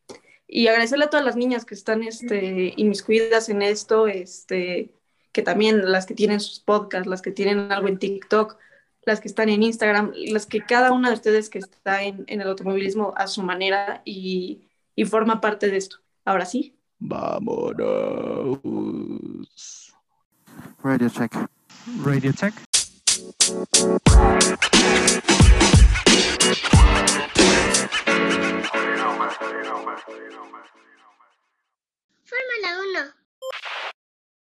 y 0.47 0.67
agradecerle 0.67 1.05
a 1.05 1.09
todas 1.09 1.25
las 1.25 1.35
niñas 1.35 1.65
que 1.65 1.73
están 1.73 2.03
este, 2.03 2.73
inmiscuidas 2.77 3.49
en 3.49 3.61
esto, 3.63 4.07
este, 4.07 4.93
que 5.31 5.41
también 5.41 5.91
las 5.91 6.05
que 6.05 6.13
tienen 6.13 6.39
sus 6.39 6.59
podcasts, 6.59 7.07
las 7.07 7.21
que 7.23 7.31
tienen 7.31 7.71
algo 7.71 7.87
en 7.87 7.97
TikTok, 7.97 8.57
las 9.01 9.19
que 9.19 9.27
están 9.27 9.49
en 9.49 9.63
Instagram, 9.63 10.13
las 10.27 10.45
que 10.45 10.63
cada 10.63 10.91
una 10.91 11.09
de 11.09 11.15
ustedes 11.15 11.49
que 11.49 11.57
está 11.59 12.03
en, 12.03 12.23
en 12.27 12.41
el 12.41 12.47
automovilismo 12.47 13.13
a 13.17 13.27
su 13.27 13.41
manera 13.41 14.01
y, 14.05 14.61
y 14.95 15.05
forma 15.05 15.41
parte 15.41 15.69
de 15.69 15.77
esto. 15.77 15.97
Ahora 16.23 16.45
sí. 16.45 16.77
Vámonos. 16.99 18.61
Radio 20.83 21.09
check. 21.09 21.33
Radio 22.01 22.31
Tech. 22.31 22.53
Fórmula 32.25 32.79
1. 33.09 33.92